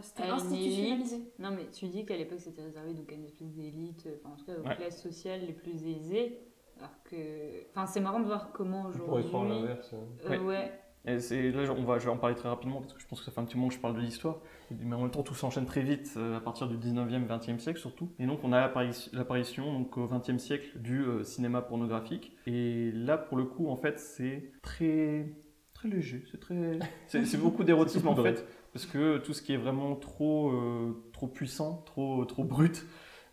c'était 0.00 0.22
à 0.22 0.26
une 0.28 0.32
institutionnalisé. 0.32 1.16
élite. 1.16 1.38
Non, 1.38 1.50
mais 1.50 1.66
tu 1.70 1.86
dis 1.88 2.04
qu'à 2.06 2.16
l'époque 2.16 2.40
c'était 2.40 2.62
réservé 2.62 2.94
donc 2.94 3.12
à 3.12 3.14
une 3.14 3.24
espèce 3.26 3.52
d'élite, 3.52 4.06
euh, 4.06 4.16
enfin 4.24 4.32
en 4.34 4.36
tout 4.36 4.46
cas 4.46 4.52
aux 4.58 4.66
Ouais. 4.66 4.74
classes 4.74 5.00
sociales 5.02 5.42
les 5.46 5.52
plus 5.52 5.86
aisées. 5.86 6.38
Alors 6.78 6.90
que. 7.04 7.68
Enfin, 7.70 7.86
c'est 7.86 8.00
marrant 8.00 8.20
de 8.20 8.24
voir 8.26 8.50
comment 8.52 8.86
On 8.86 8.90
pourrait 8.92 9.02
aujourd'hui. 9.22 9.28
croire 9.28 9.44
l'inverse. 9.44 9.92
hein. 9.94 10.06
Euh, 10.30 10.42
ouais. 10.44 10.72
Et 11.04 11.20
c'est 11.20 11.50
là, 11.52 11.62
on 11.76 11.84
va, 11.84 11.98
je 11.98 12.04
vais 12.04 12.10
en 12.10 12.16
parler 12.18 12.34
très 12.36 12.48
rapidement 12.48 12.80
parce 12.80 12.92
que 12.92 13.00
je 13.00 13.06
pense 13.06 13.20
que 13.20 13.24
ça 13.24 13.30
fait 13.32 13.40
un 13.40 13.44
petit 13.44 13.56
moment 13.56 13.68
que 13.68 13.74
je 13.74 13.80
parle 13.80 13.94
de 13.96 14.00
l'histoire. 14.00 14.36
Mais 14.70 14.94
en 14.94 15.00
même 15.02 15.10
temps, 15.10 15.22
tout 15.22 15.34
s'enchaîne 15.34 15.64
très 15.64 15.80
vite 15.82 16.12
euh, 16.16 16.36
à 16.36 16.40
partir 16.40 16.68
du 16.68 16.76
19e, 16.76 17.26
20e 17.26 17.58
siècle 17.58 17.78
surtout. 17.80 18.10
Et 18.18 18.26
donc, 18.26 18.40
on 18.44 18.52
a 18.52 18.60
l'apparition- 18.60 19.72
donc 19.72 19.96
au 19.96 20.06
20e 20.06 20.38
siècle 20.38 20.78
du 20.78 21.00
euh, 21.02 21.24
cinéma 21.24 21.62
pornographique. 21.62 22.36
Et 22.46 22.90
là, 22.92 23.16
pour 23.16 23.38
le 23.38 23.44
coup, 23.44 23.68
en 23.68 23.76
fait, 23.76 23.98
c'est 23.98 24.52
très 24.62 25.32
très 25.72 25.88
léger. 25.88 26.24
C'est 26.30 26.40
très, 26.40 26.78
c'est 27.06 27.24
c'est 27.24 27.38
beaucoup 27.38 27.64
d'érotisme 27.64 28.08
en 28.08 28.16
fait, 28.16 28.44
parce 28.72 28.84
que 28.84 29.18
tout 29.18 29.32
ce 29.32 29.40
qui 29.42 29.52
est 29.54 29.56
vraiment 29.58 29.94
trop 29.96 30.50
euh, 30.50 31.04
trop 31.12 31.28
puissant, 31.28 31.82
trop 31.86 32.24
trop 32.24 32.42
brut, 32.44 32.84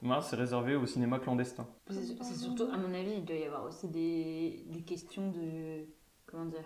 ben, 0.04 0.22
c'est 0.22 0.36
réservé 0.36 0.76
au 0.76 0.86
cinéma 0.86 1.18
clandestin. 1.20 1.68
C'est 1.90 2.02
c'est 2.24 2.36
surtout, 2.36 2.66
à 2.72 2.78
mon 2.78 2.94
avis, 2.94 3.14
il 3.18 3.26
doit 3.26 3.36
y 3.36 3.44
avoir 3.46 3.66
aussi 3.66 3.88
des, 3.90 4.64
des 4.70 4.82
questions 4.84 5.32
de. 5.32 5.88
Comment 6.28 6.46
dire 6.46 6.64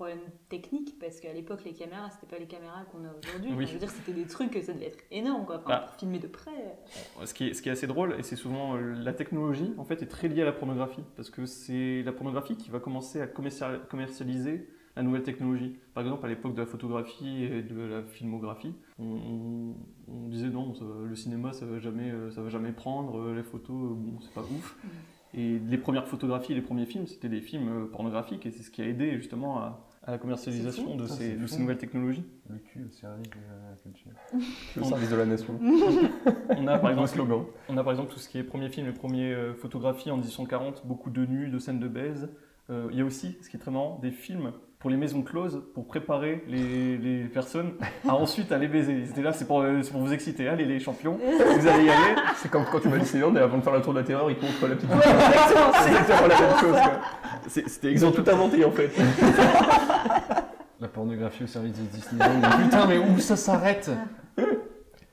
problèmes 0.00 0.30
techniques 0.48 0.98
parce 0.98 1.20
qu'à 1.20 1.32
l'époque 1.34 1.62
les 1.66 1.72
caméras 1.74 2.08
c'était 2.10 2.26
pas 2.26 2.38
les 2.40 2.46
caméras 2.46 2.84
qu'on 2.90 3.04
a 3.04 3.10
aujourd'hui 3.22 3.50
Oui. 3.50 3.64
Enfin, 3.64 3.66
je 3.66 3.72
veux 3.74 3.78
dire 3.78 3.90
c'était 3.90 4.12
des 4.12 4.24
trucs 4.26 4.54
ça 4.64 4.72
devait 4.72 4.86
être 4.86 5.04
énorme 5.10 5.44
quoi 5.44 5.56
enfin, 5.56 5.68
Bah. 5.68 5.84
pour 5.88 5.96
filmer 5.96 6.18
de 6.18 6.26
près 6.26 6.50
Ce 7.24 7.34
qui, 7.34 7.48
est, 7.48 7.54
ce 7.54 7.60
qui 7.60 7.68
est 7.68 7.72
assez 7.72 7.86
drôle, 7.86 8.14
et 8.18 8.22
c'est 8.22 8.36
souvent 8.36 8.76
euh, 8.76 8.94
la 8.94 9.12
technologie, 9.12 9.74
en 9.76 9.84
fait, 9.84 10.02
est 10.02 10.06
très 10.06 10.28
liée 10.28 10.40
à 10.42 10.46
la 10.46 10.52
pornographie, 10.52 11.02
parce 11.16 11.28
que 11.28 11.44
c'est 11.44 12.02
la 12.02 12.12
pornographie 12.12 12.56
qui 12.56 12.70
va 12.70 12.80
commencer 12.80 13.20
à 13.20 13.26
commercial- 13.26 13.80
commercialiser 13.88 14.66
la 14.96 15.02
nouvelle 15.02 15.22
technologie. 15.22 15.76
Par 15.94 16.02
exemple, 16.02 16.24
à 16.24 16.28
l'époque 16.30 16.54
de 16.54 16.60
la 16.60 16.66
photographie 16.66 17.44
et 17.44 17.62
de 17.62 17.80
la 17.82 18.02
filmographie, 18.02 18.74
on, 18.98 19.04
on- 19.04 19.74
on 20.08 20.28
disait 20.28 20.48
non, 20.48 20.74
ça- 20.74 20.84
le 21.06 21.14
cinéma, 21.14 21.52
ça 21.52 21.66
va 21.66 21.78
jamais, 21.78 22.10
euh, 22.10 22.30
ça 22.30 22.40
va 22.42 22.48
jamais 22.48 22.72
prendre, 22.72 23.18
euh, 23.18 23.34
les 23.34 23.42
photos, 23.42 23.76
euh, 23.76 23.94
bon, 23.94 24.18
c'est 24.20 24.32
pas 24.32 24.40
ouf. 24.42 24.76
Et 25.34 25.58
les 25.60 25.78
premières 25.78 26.08
photographies, 26.08 26.54
les 26.54 26.62
premiers 26.62 26.86
films, 26.86 27.06
c'était 27.06 27.28
des 27.28 27.40
films 27.40 27.68
euh, 27.68 27.86
pornographiques, 27.86 28.46
et 28.46 28.50
c'est 28.50 28.62
ce 28.64 28.70
qui 28.70 28.82
a 28.82 28.86
aidé 28.86 29.16
justement 29.16 29.58
à, 29.60 29.86
à 30.06 30.12
la 30.12 30.18
commercialisation 30.18 30.96
de, 30.96 31.06
ça, 31.06 31.14
ces, 31.16 31.36
de 31.36 31.58
nouvelles 31.58 31.76
technologies. 31.76 32.24
Le 32.48 32.56
cul 32.58 32.86
au 32.88 32.90
service 32.90 33.28
de 33.28 33.36
la 33.36 33.76
culture. 33.82 34.10
Le 34.76 34.84
service 34.84 35.10
de 35.10 35.16
la 35.16 35.26
nation. 35.26 35.60
On 36.56 36.66
a 36.66 36.78
par 36.78 36.90
exemple 36.90 37.08
slogan. 37.08 37.44
On 37.68 37.76
a 37.76 37.84
par 37.84 37.92
exemple 37.92 38.12
tout 38.12 38.18
ce 38.18 38.28
qui 38.28 38.38
est 38.38 38.42
premier 38.42 38.70
film 38.70 38.88
et 38.88 38.92
première 38.92 39.38
euh, 39.38 39.54
photographie 39.54 40.10
en 40.10 40.16
1840, 40.16 40.86
beaucoup 40.86 41.10
de 41.10 41.26
nus, 41.26 41.48
de 41.48 41.58
scènes 41.58 41.80
de 41.80 41.88
baise. 41.88 42.30
Euh, 42.70 42.88
il 42.92 42.98
y 42.98 43.02
a 43.02 43.04
aussi, 43.04 43.36
ce 43.42 43.50
qui 43.50 43.56
est 43.56 43.60
très 43.60 43.70
marrant, 43.70 43.98
des 44.00 44.10
films 44.10 44.52
pour 44.78 44.88
les 44.88 44.96
maisons 44.96 45.20
closes 45.20 45.62
pour 45.74 45.86
préparer 45.86 46.42
les, 46.48 46.96
les 46.96 47.24
personnes 47.24 47.72
à 48.08 48.14
ensuite 48.14 48.50
aller 48.52 48.68
baiser. 48.68 49.04
C'était 49.04 49.20
là, 49.20 49.34
c'est 49.34 49.46
pour, 49.46 49.60
euh, 49.60 49.82
c'est 49.82 49.92
pour 49.92 50.00
vous 50.00 50.14
exciter. 50.14 50.48
Allez 50.48 50.64
les 50.64 50.80
champions, 50.80 51.18
vous 51.18 51.68
allez 51.68 51.84
y 51.84 51.90
aller. 51.90 52.14
C'est 52.36 52.50
comme 52.50 52.64
quand 52.64 52.80
tu 52.80 52.88
vas 52.88 52.96
à 52.96 53.00
Disneyland 53.00 53.36
et 53.36 53.40
avant 53.40 53.58
de 53.58 53.62
faire 53.62 53.74
la 53.74 53.82
tour 53.82 53.92
de 53.92 53.98
la 53.98 54.04
terreur, 54.04 54.30
ils 54.30 54.36
te 54.36 54.44
montrent 54.46 54.66
la 54.66 54.76
petite. 54.76 54.90
exactement, 54.90 55.72
c'est 55.74 55.90
exactement 55.90 56.26
la 56.26 56.40
même 56.40 56.58
chose. 56.58 56.72
quoi. 56.72 57.19
C'était 57.50 57.92
Ils 57.92 58.04
ont 58.06 58.12
tout 58.12 58.24
inventé 58.28 58.64
en 58.64 58.70
fait. 58.70 58.90
La 60.80 60.88
pornographie 60.88 61.44
au 61.44 61.46
service 61.46 61.72
de. 61.74 61.82
Mais 62.16 62.64
Putain, 62.64 62.86
mais 62.86 62.98
où 62.98 63.18
ça 63.18 63.36
s'arrête? 63.36 63.90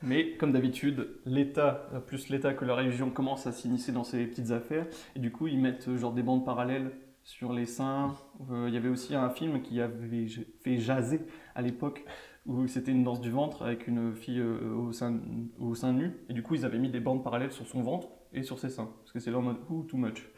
Mais 0.02 0.38
comme 0.38 0.52
d'habitude, 0.54 1.10
l'État, 1.26 1.90
euh, 1.94 2.00
plus 2.00 2.30
l'État 2.30 2.54
que 2.54 2.64
la 2.64 2.76
religion, 2.76 3.10
commence 3.10 3.48
à 3.48 3.52
s'initier 3.52 3.92
dans 3.92 4.04
ces 4.06 4.26
petites 4.28 4.52
affaires. 4.52 4.86
Et 5.16 5.20
du 5.20 5.32
coup, 5.32 5.48
ils 5.48 5.60
mettent 5.60 5.88
euh, 5.90 5.98
genre 5.98 6.14
des 6.14 6.24
bandes 6.24 6.46
parallèles 6.46 6.92
sur 7.24 7.52
les 7.52 7.66
seins. 7.66 8.16
Euh, 8.52 8.66
Il 8.70 8.74
y 8.74 8.78
avait 8.78 8.88
aussi 8.88 9.16
un 9.16 9.30
film 9.30 9.62
qui 9.62 9.82
avait 9.82 10.28
fait 10.64 10.78
jaser 10.78 11.22
à 11.56 11.62
l'époque, 11.62 12.06
où 12.46 12.68
c'était 12.68 12.92
une 12.92 13.04
danse 13.04 13.20
du 13.20 13.32
ventre 13.32 13.64
avec 13.64 13.88
une 13.88 14.16
fille 14.16 14.40
euh, 14.40 14.74
au, 14.76 14.94
sein, 14.94 15.20
au 15.60 15.76
sein 15.76 15.92
nu. 15.92 16.16
Et 16.30 16.34
du 16.34 16.44
coup, 16.44 16.56
ils 16.56 16.64
avaient 16.64 16.80
mis 16.80 16.90
des 16.90 17.02
bandes 17.02 17.24
parallèles 17.24 17.52
sur 17.52 17.68
son 17.68 17.82
ventre 17.82 18.08
et 18.32 18.44
sur 18.44 18.60
ses 18.60 18.70
seins. 18.70 18.90
Parce 19.00 19.12
que 19.12 19.20
c'est 19.20 19.32
là 19.32 19.40
en 19.40 19.42
mode, 19.42 19.58
ouh, 19.70 19.84
too 19.84 19.98
much. 19.98 20.30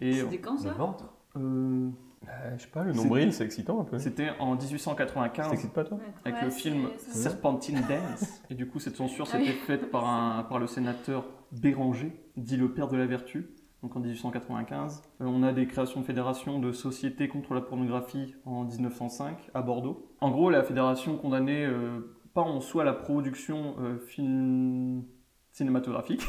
Et 0.00 0.14
C'était 0.14 0.38
quand 0.38 0.54
Le 0.54 0.60
ça 0.60 0.72
ventre? 0.72 1.12
Euh, 1.36 1.88
je 2.56 2.62
sais 2.62 2.68
pas, 2.68 2.82
le 2.84 2.92
nombril, 2.92 3.32
c'est 3.32 3.44
excitant 3.44 3.80
un 3.80 3.84
peu. 3.84 3.98
C'était 3.98 4.30
en 4.40 4.56
1895. 4.56 5.50
t'excite 5.50 5.72
pas 5.72 5.84
toi 5.84 5.98
avec 6.24 6.38
Ouais, 6.38 6.44
le 6.46 6.50
film 6.50 6.88
Serpentine 6.98 7.80
Dance. 7.88 8.42
Et 8.50 8.54
du 8.54 8.66
coup, 8.66 8.80
cette 8.80 8.96
censure 8.96 9.26
Ah 9.32 9.36
oui. 9.38 9.46
faite 9.66 9.90
par, 9.90 10.06
un, 10.08 10.42
par 10.44 10.58
le 10.58 10.66
sénateur 10.66 11.26
Béranger, 11.52 12.12
dit 12.36 12.56
le 12.56 12.72
père 12.72 12.88
de 12.88 12.96
la 12.96 13.06
vertu, 13.06 13.48
donc 13.82 13.94
en 13.96 14.00
1895. 14.00 15.02
Euh, 15.20 15.24
on 15.26 15.42
a 15.42 15.52
des 15.52 15.66
créations 15.66 16.00
de 16.00 16.06
fédérations 16.06 16.58
de 16.58 16.72
sociétés 16.72 17.28
contre 17.28 17.54
la 17.54 17.60
pornographie 17.60 18.34
en 18.44 18.64
1905 18.64 19.50
à 19.54 19.62
Bordeaux. 19.62 20.10
En 20.20 20.30
gros, 20.30 20.50
la 20.50 20.62
fédération 20.64 21.16
condamnait 21.16 21.64
euh, 21.64 22.16
pas 22.34 22.42
en 22.42 22.60
soi 22.60 22.84
la 22.84 22.92
production 22.92 23.76
euh, 23.80 23.98
film 23.98 25.04
cinématographique. 25.52 26.22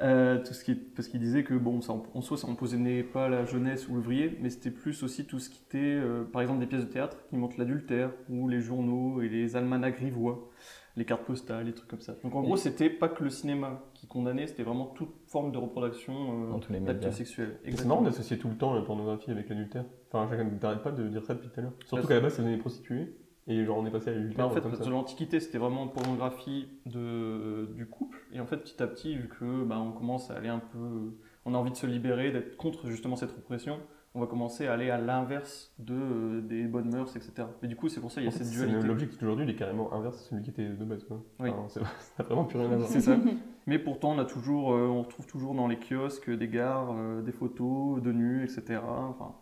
Euh, 0.00 0.38
tout 0.44 0.52
ce 0.52 0.64
qui 0.64 0.74
parce 0.74 1.06
qu'il 1.06 1.20
disait 1.20 1.44
que 1.44 1.54
bon, 1.54 1.80
ça, 1.80 1.92
en- 1.92 2.20
soi, 2.22 2.36
ça 2.36 2.48
n'empoisonnait 2.48 3.04
pas 3.04 3.28
la 3.28 3.44
jeunesse 3.44 3.88
ou 3.88 3.94
l'ouvrier, 3.94 4.36
mais 4.40 4.50
c'était 4.50 4.70
plus 4.72 5.02
aussi 5.04 5.26
tout 5.26 5.38
ce 5.38 5.48
qui 5.48 5.62
était, 5.64 5.78
euh, 5.78 6.24
par 6.24 6.42
exemple, 6.42 6.58
des 6.60 6.66
pièces 6.66 6.84
de 6.86 6.90
théâtre 6.90 7.18
qui 7.28 7.36
montrent 7.36 7.56
l'adultère, 7.58 8.10
ou 8.28 8.48
les 8.48 8.60
journaux 8.60 9.20
et 9.22 9.28
les 9.28 9.54
almanachs 9.54 9.96
grivois, 9.98 10.50
les 10.96 11.04
cartes 11.04 11.22
postales, 11.24 11.66
les 11.66 11.72
trucs 11.72 11.88
comme 11.88 12.00
ça. 12.00 12.14
Donc 12.24 12.34
en 12.34 12.42
gros, 12.42 12.56
c'était 12.56 12.90
pas 12.90 13.08
que 13.08 13.22
le 13.22 13.30
cinéma 13.30 13.84
qui 13.94 14.08
condamnait, 14.08 14.48
c'était 14.48 14.64
vraiment 14.64 14.86
toute 14.86 15.12
forme 15.28 15.52
de 15.52 15.58
reproduction 15.58 16.14
euh, 16.14 16.50
Dans 16.50 16.58
tous 16.58 16.72
les 16.72 16.80
d'actes 16.80 16.98
médias. 16.98 17.12
sexuels. 17.12 17.58
C'est 17.64 17.84
marrant 17.84 18.02
d'associer 18.02 18.38
tout 18.38 18.48
le 18.48 18.56
temps 18.56 18.74
la 18.74 18.82
pornographie 18.82 19.30
avec 19.30 19.48
l'adultère. 19.50 19.84
Enfin, 20.10 20.26
chacun 20.28 20.48
t'arrête 20.58 20.82
pas 20.82 20.90
de 20.92 21.06
dire 21.08 21.24
ça 21.24 21.34
depuis 21.34 21.48
tout 21.48 21.60
à 21.60 21.62
l'heure. 21.62 21.72
Surtout 21.86 22.08
qu'à 22.08 22.14
la 22.14 22.20
base, 22.22 22.34
ça 22.34 22.42
venait 22.42 22.56
des 22.56 22.60
prostituées. 22.60 23.14
Et 23.48 23.64
genre, 23.64 23.78
on 23.78 23.86
est 23.86 23.90
passé 23.90 24.10
à 24.10 24.14
l'adultère. 24.14 24.46
en 24.46 24.50
fait, 24.50 24.60
comme 24.60 24.74
ça. 24.74 24.84
dans 24.84 24.90
l'Antiquité, 24.90 25.40
c'était 25.40 25.58
vraiment 25.58 25.88
pornographie 25.88 26.68
de, 26.86 27.68
du 27.74 27.86
couple. 27.86 28.18
Et 28.32 28.40
en 28.40 28.46
fait, 28.46 28.58
petit 28.58 28.80
à 28.82 28.86
petit, 28.86 29.16
vu 29.16 29.28
que 29.28 29.64
bah, 29.64 29.78
on 29.80 29.92
commence 29.92 30.30
à 30.30 30.34
aller 30.36 30.48
un 30.48 30.60
peu. 30.60 31.12
On 31.44 31.54
a 31.54 31.58
envie 31.58 31.72
de 31.72 31.76
se 31.76 31.86
libérer, 31.86 32.30
d'être 32.30 32.56
contre 32.56 32.86
justement 32.86 33.16
cette 33.16 33.32
répression, 33.32 33.78
on 34.14 34.20
va 34.20 34.26
commencer 34.26 34.66
à 34.68 34.74
aller 34.74 34.90
à 34.90 34.98
l'inverse 34.98 35.74
de, 35.78 35.94
euh, 35.94 36.40
des 36.42 36.64
bonnes 36.64 36.90
mœurs, 36.94 37.16
etc. 37.16 37.48
Mais 37.62 37.68
du 37.68 37.74
coup, 37.76 37.88
c'est 37.88 38.00
pour 38.00 38.12
ça 38.12 38.20
qu'il 38.20 38.24
y 38.24 38.26
En 38.26 38.28
a 38.28 38.38
fait, 38.38 38.44
cette 38.44 38.52
c'est- 38.52 38.64
dualité. 38.66 38.86
L'objectif 38.86 39.18
d'aujourd'hui, 39.18 39.46
il 39.46 39.50
est 39.50 39.56
carrément 39.56 39.92
inverse 39.92 40.16
à 40.20 40.28
celui 40.30 40.42
qui 40.42 40.50
était 40.50 40.68
de 40.68 40.84
base. 40.84 41.02
Quoi. 41.04 41.20
Oui. 41.40 41.48
Enfin, 41.50 41.64
c'est- 41.68 41.80
ça 42.16 42.22
n'a 42.22 42.24
vraiment 42.26 42.44
plus 42.44 42.58
rien 42.58 42.70
à 42.70 42.76
voir. 42.76 42.88
C'est 42.88 43.00
ça. 43.00 43.16
Mais 43.66 43.78
pourtant, 43.78 44.12
on, 44.12 44.18
a 44.18 44.24
toujours, 44.24 44.72
euh, 44.72 44.86
on 44.86 45.02
retrouve 45.02 45.26
toujours 45.26 45.54
dans 45.54 45.66
les 45.66 45.78
kiosques 45.78 46.30
des 46.30 46.48
gares, 46.48 46.94
euh, 46.96 47.22
des 47.22 47.32
photos 47.32 48.02
de 48.02 48.12
nus, 48.12 48.44
etc. 48.44 48.80
Enfin, 48.84 49.34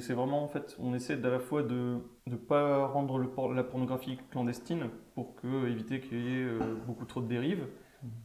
c'est 0.00 0.14
vraiment, 0.14 0.44
en 0.44 0.48
fait, 0.48 0.76
on 0.78 0.94
essaie 0.94 1.14
à 1.24 1.28
la 1.30 1.40
fois 1.40 1.62
de 1.62 1.96
ne 2.26 2.36
pas 2.36 2.86
rendre 2.86 3.18
le 3.18 3.28
por- 3.28 3.52
la 3.52 3.64
pornographie 3.64 4.18
clandestine 4.30 4.88
pour 5.14 5.34
que, 5.36 5.66
éviter 5.68 6.00
qu'il 6.00 6.18
y 6.24 6.28
ait 6.38 6.44
euh, 6.44 6.58
beaucoup 6.86 7.04
trop 7.06 7.20
de 7.20 7.26
dérives. 7.26 7.66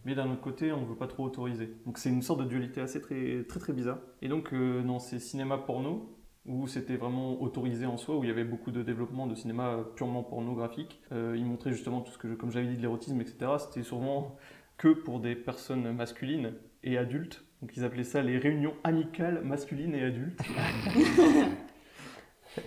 Mais 0.06 0.14
d'un 0.16 0.30
autre 0.30 0.42
côté, 0.42 0.72
on 0.74 0.82
ne 0.82 0.86
veut 0.86 0.96
pas 0.96 1.08
trop 1.08 1.24
autoriser. 1.26 1.74
Donc 1.86 1.98
c'est 1.98 2.10
une 2.10 2.22
sorte 2.22 2.42
de 2.42 2.46
dualité 2.46 2.82
assez 2.82 3.02
très 3.02 3.44
très, 3.48 3.60
très 3.60 3.74
bizarre. 3.74 4.00
Et 4.22 4.28
donc 4.28 4.54
euh, 4.54 4.82
dans 4.84 5.00
ces 5.00 5.20
cinémas 5.20 5.58
porno, 5.58 6.18
où 6.46 6.68
c'était 6.68 6.98
vraiment 6.98 7.42
autorisé 7.42 7.86
en 7.86 7.98
soi, 7.98 8.18
où 8.18 8.24
il 8.24 8.28
y 8.28 8.32
avait 8.32 8.44
beaucoup 8.44 8.72
de 8.72 8.82
développement 8.84 9.26
de 9.28 9.36
cinéma 9.36 9.86
purement 9.96 10.24
pornographique, 10.24 11.02
euh, 11.14 11.36
ils 11.38 11.46
montraient 11.46 11.72
justement 11.72 12.02
tout 12.02 12.12
ce 12.12 12.18
que, 12.18 12.28
je- 12.30 12.34
comme 12.36 12.52
j'avais 12.52 12.68
dit, 12.68 12.76
de 12.78 12.82
l'érotisme, 12.82 13.20
etc. 13.22 13.52
C'était 13.60 13.84
souvent 13.84 14.36
que 14.78 14.90
pour 14.90 15.20
des 15.20 15.36
personnes 15.36 15.92
masculines 15.94 16.54
et 16.84 16.98
adultes. 16.98 17.46
Donc 17.62 17.76
ils 17.76 17.84
appelaient 17.84 18.04
ça 18.04 18.22
les 18.22 18.38
réunions 18.38 18.74
amicales 18.84 19.42
masculines 19.44 19.94
et 19.96 20.04
adultes. 20.04 20.40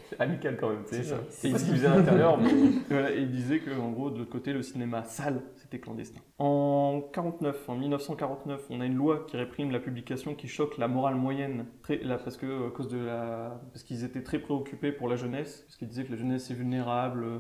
C'est 0.08 0.20
amical 0.20 0.56
quand 0.58 0.68
même, 0.70 0.84
tu 0.84 0.94
sais. 0.96 1.02
C'est 1.02 1.08
ça. 1.10 1.16
C'est 1.30 1.50
pas 1.50 1.58
ce 1.58 1.64
qu'ils 1.64 1.74
faisaient 1.74 1.86
à 1.88 1.96
l'intérieur, 1.96 2.38
mais. 2.38 2.50
Et 2.52 2.70
voilà, 2.90 3.10
et 3.12 3.20
ils 3.22 3.30
disaient 3.30 3.60
qu'en 3.60 3.90
gros, 3.90 4.10
de 4.10 4.18
l'autre 4.18 4.30
côté, 4.30 4.52
le 4.52 4.62
cinéma 4.62 5.02
sale, 5.04 5.42
c'était 5.56 5.80
clandestin. 5.80 6.20
En 6.38 7.00
49, 7.12 7.68
en 7.68 7.74
1949, 7.76 8.66
on 8.70 8.80
a 8.80 8.86
une 8.86 8.94
loi 8.96 9.24
qui 9.26 9.36
réprime 9.36 9.70
la 9.70 9.80
publication 9.80 10.34
qui 10.34 10.46
choque 10.46 10.76
la 10.78 10.88
morale 10.88 11.16
moyenne, 11.16 11.66
très, 11.82 11.96
là, 11.98 12.18
parce 12.18 12.36
que 12.36 12.68
à 12.68 12.70
cause 12.70 12.88
de 12.88 12.98
la, 12.98 13.60
parce 13.72 13.82
qu'ils 13.82 14.04
étaient 14.04 14.22
très 14.22 14.38
préoccupés 14.38 14.92
pour 14.92 15.08
la 15.08 15.16
jeunesse, 15.16 15.62
parce 15.66 15.76
qu'ils 15.76 15.88
disaient 15.88 16.04
que 16.04 16.12
la 16.12 16.18
jeunesse 16.18 16.50
est 16.50 16.54
vulnérable. 16.54 17.24
euh, 17.24 17.38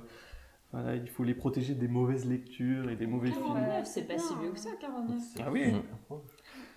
Voilà, 0.72 0.96
il 0.96 1.08
faut 1.08 1.22
les 1.24 1.34
protéger 1.34 1.74
des 1.74 1.88
mauvaises 1.88 2.24
lectures 2.26 2.90
et 2.90 2.96
des 2.96 3.06
mauvais 3.06 3.30
films. 3.30 3.44
49, 3.44 3.84
c'est 3.86 4.08
pas 4.08 4.18
si 4.18 4.34
vieux 4.40 4.50
que 4.50 4.58
ça, 4.58 4.70
49. 4.80 5.20
Ah 5.40 5.50
oui. 5.52 5.70
Mm. 5.70 6.14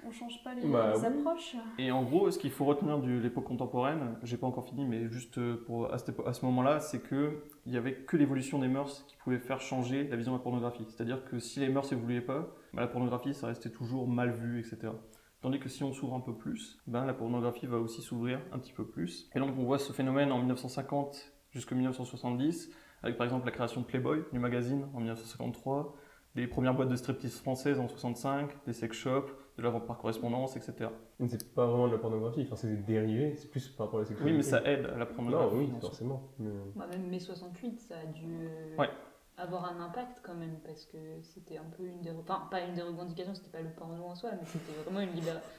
On 0.08 0.12
change 0.12 0.44
pas 0.44 0.54
les 0.54 0.62
Bah, 0.68 0.94
approches. 1.04 1.56
Et 1.78 1.92
en 1.92 2.04
gros, 2.04 2.30
ce 2.32 2.38
qu'il 2.40 2.52
faut 2.52 2.66
retenir 2.66 3.00
de 3.00 3.12
l'époque 3.20 3.46
contemporaine, 3.46 4.18
j'ai 4.24 4.38
pas 4.38 4.48
encore 4.48 4.66
fini, 4.66 4.86
mais 4.86 5.10
juste 5.10 5.38
euh, 5.38 5.64
pour, 5.66 5.92
à, 5.94 5.98
cette 5.98 6.10
épo- 6.16 6.28
à 6.28 6.34
ce 6.34 6.46
moment-là, 6.46 6.80
c'est 6.80 7.00
que 7.02 7.44
il 7.66 7.74
y 7.74 7.78
avait 7.78 7.94
que 7.96 8.16
l'évolution 8.18 8.60
des 8.60 8.68
mœurs 8.68 9.04
qui 9.08 9.18
pouvait 9.18 9.40
faire 9.40 9.60
changer 9.62 10.08
la 10.08 10.16
vision 10.16 10.34
de 10.34 10.38
la 10.38 10.44
pornographie. 10.44 10.86
C'est-à-dire 10.88 11.26
que 11.26 11.40
si 11.40 11.60
les 11.60 11.70
mœurs 11.70 11.92
évoluaient 11.92 12.22
pas, 12.22 12.48
bah, 12.74 12.82
la 12.82 12.88
pornographie, 12.88 13.34
ça 13.34 13.48
restait 13.48 13.72
toujours 13.72 14.08
mal 14.08 14.32
vu, 14.32 14.60
etc. 14.60 14.94
Tandis 15.42 15.60
que 15.60 15.70
si 15.70 15.84
on 15.84 15.94
s'ouvre 15.94 16.16
un 16.16 16.20
peu 16.22 16.34
plus, 16.34 16.80
ben, 16.88 17.06
la 17.06 17.14
pornographie 17.14 17.68
va 17.68 17.78
aussi 17.78 18.02
s'ouvrir 18.02 18.40
un 18.52 18.60
petit 18.60 18.74
peu 18.74 18.86
plus. 18.86 19.30
Et 19.36 19.40
donc 19.40 19.52
on 19.58 19.64
voit 19.64 19.78
ce 19.78 19.94
phénomène 19.94 20.32
en 20.32 20.38
1950 20.40 21.32
jusqu'en 21.52 21.76
1970, 21.76 22.72
avec 23.04 23.18
par 23.18 23.26
exemple 23.26 23.46
la 23.46 23.52
création 23.52 23.82
de 23.82 23.86
Playboy, 23.86 24.24
du 24.34 24.40
magazine, 24.40 24.88
en 24.94 24.98
1953, 25.00 25.96
les 26.36 26.48
premières 26.48 26.74
boîtes 26.74 26.90
de 26.90 26.96
striptease 26.96 27.40
françaises 27.40 27.80
en 27.80 27.88
65, 27.88 28.50
des 28.66 28.74
sex 28.74 28.98
shops, 28.98 29.32
de 29.58 29.64
la 29.64 29.70
vente 29.70 29.88
par 29.88 29.98
correspondance, 29.98 30.58
etc. 30.58 30.90
Mais 31.20 31.28
c'est 31.30 31.54
pas 31.54 31.66
vraiment 31.66 31.88
de 31.88 31.94
la 31.94 31.98
pornographie, 31.98 32.42
enfin, 32.46 32.56
c'est 32.58 32.68
des 32.68 32.76
dérivés, 32.94 33.36
c'est 33.38 33.50
plus 33.50 33.68
par 33.70 33.88
rapport 33.88 34.00
à 34.00 34.04
la 34.04 34.10
Oui, 34.10 34.16
sexualité. 34.16 34.38
mais 34.38 34.44
ça 34.44 34.62
aide 34.66 34.86
à 34.86 34.98
la 34.98 35.06
Non, 35.06 35.14
pornographie. 35.16 35.56
oui, 35.56 35.66
en 35.76 35.80
soi. 35.80 35.90
forcément. 35.90 36.22
Mais... 36.40 36.50
Bah, 36.76 36.88
même 36.92 37.08
mai 37.08 37.20
68, 37.20 37.80
ça 37.80 37.96
a 38.04 38.06
dû 38.06 38.26
euh, 38.26 38.76
Ouais. 38.78 38.90
avoir 39.38 39.72
un 39.74 39.80
impact 39.82 40.20
quand 40.24 40.36
même, 40.36 40.58
parce 40.66 40.86
que 40.86 40.98
c'était 41.22 41.58
un 41.58 41.70
peu 41.78 41.84
une 41.86 42.02
des... 42.02 42.12
Enfin, 42.12 42.48
pas 42.52 42.62
une 42.62 42.74
des 42.76 42.82
revendications, 42.82 43.34
c'était 43.34 43.50
pas 43.50 43.62
le 43.62 43.70
porno 43.70 44.04
en 44.04 44.16
soi, 44.16 44.32
mais 44.34 44.46
c'était 44.46 44.74
vraiment 44.84 45.00
une 45.00 45.16
libération. 45.16 45.50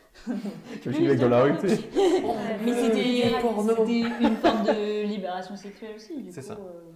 Tu 0.82 0.90
vois, 0.90 0.99
le 1.01 1.09
mec 1.09 1.18
dans 1.20 1.28
la 1.30 1.42
rue, 1.42 1.57
tu 1.59 1.68
sais. 1.68 1.88
mais 2.64 2.72
c'était 2.74 3.40
porno. 3.40 3.74
c'était 3.76 4.01
une 4.01 4.36
forme 4.36 4.64
de 4.66 5.07
libération 5.07 5.57
sexuelle 5.57 5.97
aussi, 5.97 6.22
du 6.22 6.30
C'est 6.32 6.42
ça. 6.42 6.55
euh, 6.55 6.90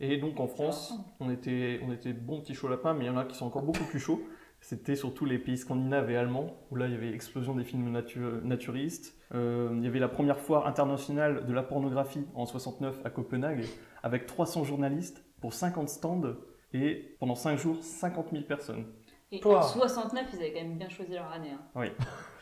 Et 0.00 0.16
donc 0.16 0.38
en 0.40 0.46
France, 0.46 0.94
on 1.20 1.30
était, 1.30 1.80
on 1.86 1.92
était 1.92 2.12
bons 2.14 2.40
petits 2.40 2.54
chauds 2.54 2.68
lapins, 2.68 2.94
mais 2.94 3.04
il 3.04 3.08
y 3.08 3.10
en 3.10 3.16
a 3.18 3.24
qui 3.26 3.34
sont 3.36 3.46
encore 3.46 3.62
beaucoup 3.62 3.84
plus 3.84 3.98
chauds. 4.00 4.20
C'était 4.68 4.96
surtout 4.96 5.26
les 5.26 5.38
pays 5.38 5.56
scandinaves 5.58 6.10
et 6.10 6.16
allemands, 6.16 6.56
où 6.72 6.74
là 6.74 6.86
il 6.88 6.92
y 6.92 6.96
avait 6.96 7.12
explosion 7.12 7.54
des 7.54 7.62
films 7.62 7.96
natu- 7.96 8.42
naturistes. 8.42 9.14
Euh, 9.32 9.70
il 9.76 9.84
y 9.84 9.86
avait 9.86 10.00
la 10.00 10.08
première 10.08 10.40
foire 10.40 10.66
internationale 10.66 11.46
de 11.46 11.52
la 11.52 11.62
pornographie 11.62 12.26
en 12.34 12.46
69 12.46 12.96
à 13.04 13.10
Copenhague, 13.10 13.64
avec 14.02 14.26
300 14.26 14.64
journalistes 14.64 15.24
pour 15.40 15.52
50 15.54 15.88
stands, 15.88 16.34
et 16.72 17.14
pendant 17.20 17.36
5 17.36 17.56
jours, 17.60 17.76
50 17.80 18.30
000 18.32 18.42
personnes. 18.42 18.86
Et 19.30 19.38
Pouah. 19.38 19.58
en 19.60 19.62
69, 19.62 20.24
ils 20.32 20.36
avaient 20.38 20.52
quand 20.52 20.62
même 20.62 20.78
bien 20.78 20.88
choisi 20.88 21.12
leur 21.12 21.30
année. 21.30 21.50
hein. 21.54 21.60
Oui. 21.76 21.86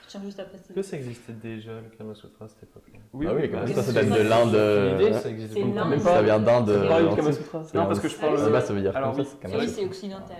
Je 0.06 0.10
tiens 0.10 0.20
juste 0.22 0.38
à 0.38 0.44
préciser. 0.44 0.74
que 0.74 0.82
ça 0.82 0.96
existait 0.98 1.32
déjà, 1.32 1.72
le 1.80 1.88
Kama 1.96 2.14
Sutra, 2.14 2.44
à 2.44 2.48
cette 2.48 2.62
époque-là? 2.64 2.98
Oui, 3.14 3.26
ah 3.26 3.32
oui, 3.34 3.48
bah, 3.48 3.66
ça, 3.66 3.90
date 3.92 4.10
de 4.10 4.20
l'Inde. 4.28 4.54
Euh, 4.54 5.12
ça 5.14 5.30
existe 5.30 5.54
C'est 5.54 5.60
pas. 5.62 5.98
Ça 5.98 6.10
pas- 6.12 6.22
vient 6.22 6.38
d'Inde. 6.40 6.70
C'est 6.82 6.88
pareil, 6.88 7.06
euh, 7.06 7.10
le 7.10 7.16
Kama 7.16 7.28
antique. 7.30 7.42
Sutra. 7.42 7.58
Non, 7.74 7.86
parce 7.86 8.00
que 8.00 8.08
je 8.08 8.16
Ah 8.18 8.26
parle. 8.26 8.52
base, 8.52 8.66
ça 8.66 8.74
veut 8.74 8.80
dire 8.82 8.94
Alors 8.96 9.16
oui, 9.16 9.24
ça, 9.24 9.30
c'est 9.42 9.54
Ah 9.54 9.66
c'est 9.66 9.84
occidental. 9.86 10.36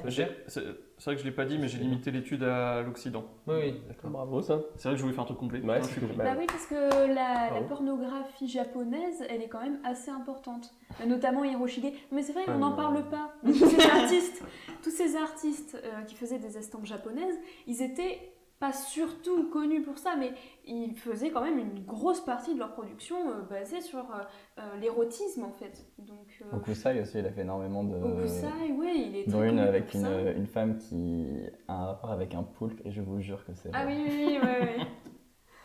C'est 0.98 1.06
vrai 1.06 1.14
que 1.16 1.22
je 1.22 1.26
l'ai 1.26 1.34
pas 1.34 1.44
dit, 1.44 1.58
mais 1.58 1.68
j'ai 1.68 1.78
limité 1.78 2.10
l'étude 2.10 2.44
à 2.44 2.80
l'Occident. 2.82 3.24
Oui, 3.46 3.54
oui, 3.60 3.74
d'accord. 3.88 4.10
Bravo, 4.10 4.40
ça. 4.40 4.60
C'est 4.76 4.88
vrai 4.88 4.92
que 4.92 4.98
je 4.98 5.02
voulais 5.02 5.14
faire 5.14 5.24
un 5.24 5.26
truc 5.26 5.38
complet. 5.38 5.60
Ouais, 5.60 5.82
je 5.82 5.88
suis 5.88 6.00
cool. 6.00 6.16
Bah, 6.16 6.34
oui, 6.38 6.46
parce 6.46 6.66
que 6.66 7.12
la, 7.12 7.60
pornographie 7.68 8.48
japonaise, 8.48 9.22
elle 9.28 9.42
est 9.42 9.48
quand 9.48 9.60
même 9.60 9.80
assez 9.84 10.10
importante. 10.10 10.72
Notamment 11.06 11.44
Hiroshige. 11.44 11.92
Mais 12.12 12.22
c'est 12.22 12.32
vrai, 12.32 12.44
on 12.48 12.58
n'en 12.58 12.72
parle 12.72 13.02
pas. 13.08 13.32
Tous 13.44 13.52
ces 13.54 13.86
artistes, 13.86 14.42
tous 14.82 14.90
ces 14.90 15.16
artistes 15.16 15.78
euh, 15.84 16.02
qui 16.02 16.14
faisaient 16.14 16.38
des 16.38 16.56
estampes 16.56 16.86
japonaises, 16.86 17.38
ils 17.66 17.82
étaient 17.82 18.33
pas 18.60 18.72
surtout 18.72 19.50
connus 19.50 19.82
pour 19.82 19.98
ça, 19.98 20.16
mais 20.16 20.32
ils 20.66 20.94
faisaient 20.96 21.30
quand 21.30 21.42
même 21.42 21.58
une 21.58 21.84
grosse 21.84 22.20
partie 22.24 22.54
de 22.54 22.58
leur 22.58 22.72
production 22.72 23.16
euh, 23.30 23.42
basée 23.42 23.80
sur 23.80 23.98
euh, 23.98 24.22
euh, 24.58 24.76
l'érotisme 24.80 25.44
en 25.44 25.50
fait. 25.52 25.86
Donc, 25.98 26.42
euh, 26.42 26.56
Okusai 26.56 27.00
aussi, 27.00 27.18
il 27.18 27.26
a 27.26 27.32
fait 27.32 27.42
énormément 27.42 27.84
de. 27.84 27.96
Okusai, 27.96 28.72
ouais, 28.78 28.94
il 28.96 29.16
est 29.16 29.28
dont 29.30 29.42
une 29.42 29.56
connu 29.56 29.60
avec 29.60 29.92
une, 29.94 30.06
une 30.36 30.46
femme 30.46 30.78
qui 30.78 31.26
a 31.68 31.74
un 31.74 31.86
rapport 31.86 32.10
avec 32.12 32.34
un 32.34 32.42
poulpe, 32.42 32.80
et 32.84 32.92
je 32.92 33.00
vous 33.02 33.20
jure 33.20 33.44
que 33.44 33.52
c'est. 33.54 33.70
Ah 33.72 33.84
oui, 33.86 34.04
oui, 34.06 34.24
oui, 34.26 34.38
ouais, 34.38 34.76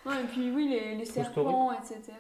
ouais. 0.06 0.12
Ouais, 0.12 0.24
et 0.24 0.28
puis 0.28 0.52
oui, 0.52 0.68
les, 0.70 0.96
les 0.96 1.06
serpents, 1.06 1.72
etc. 1.74 2.14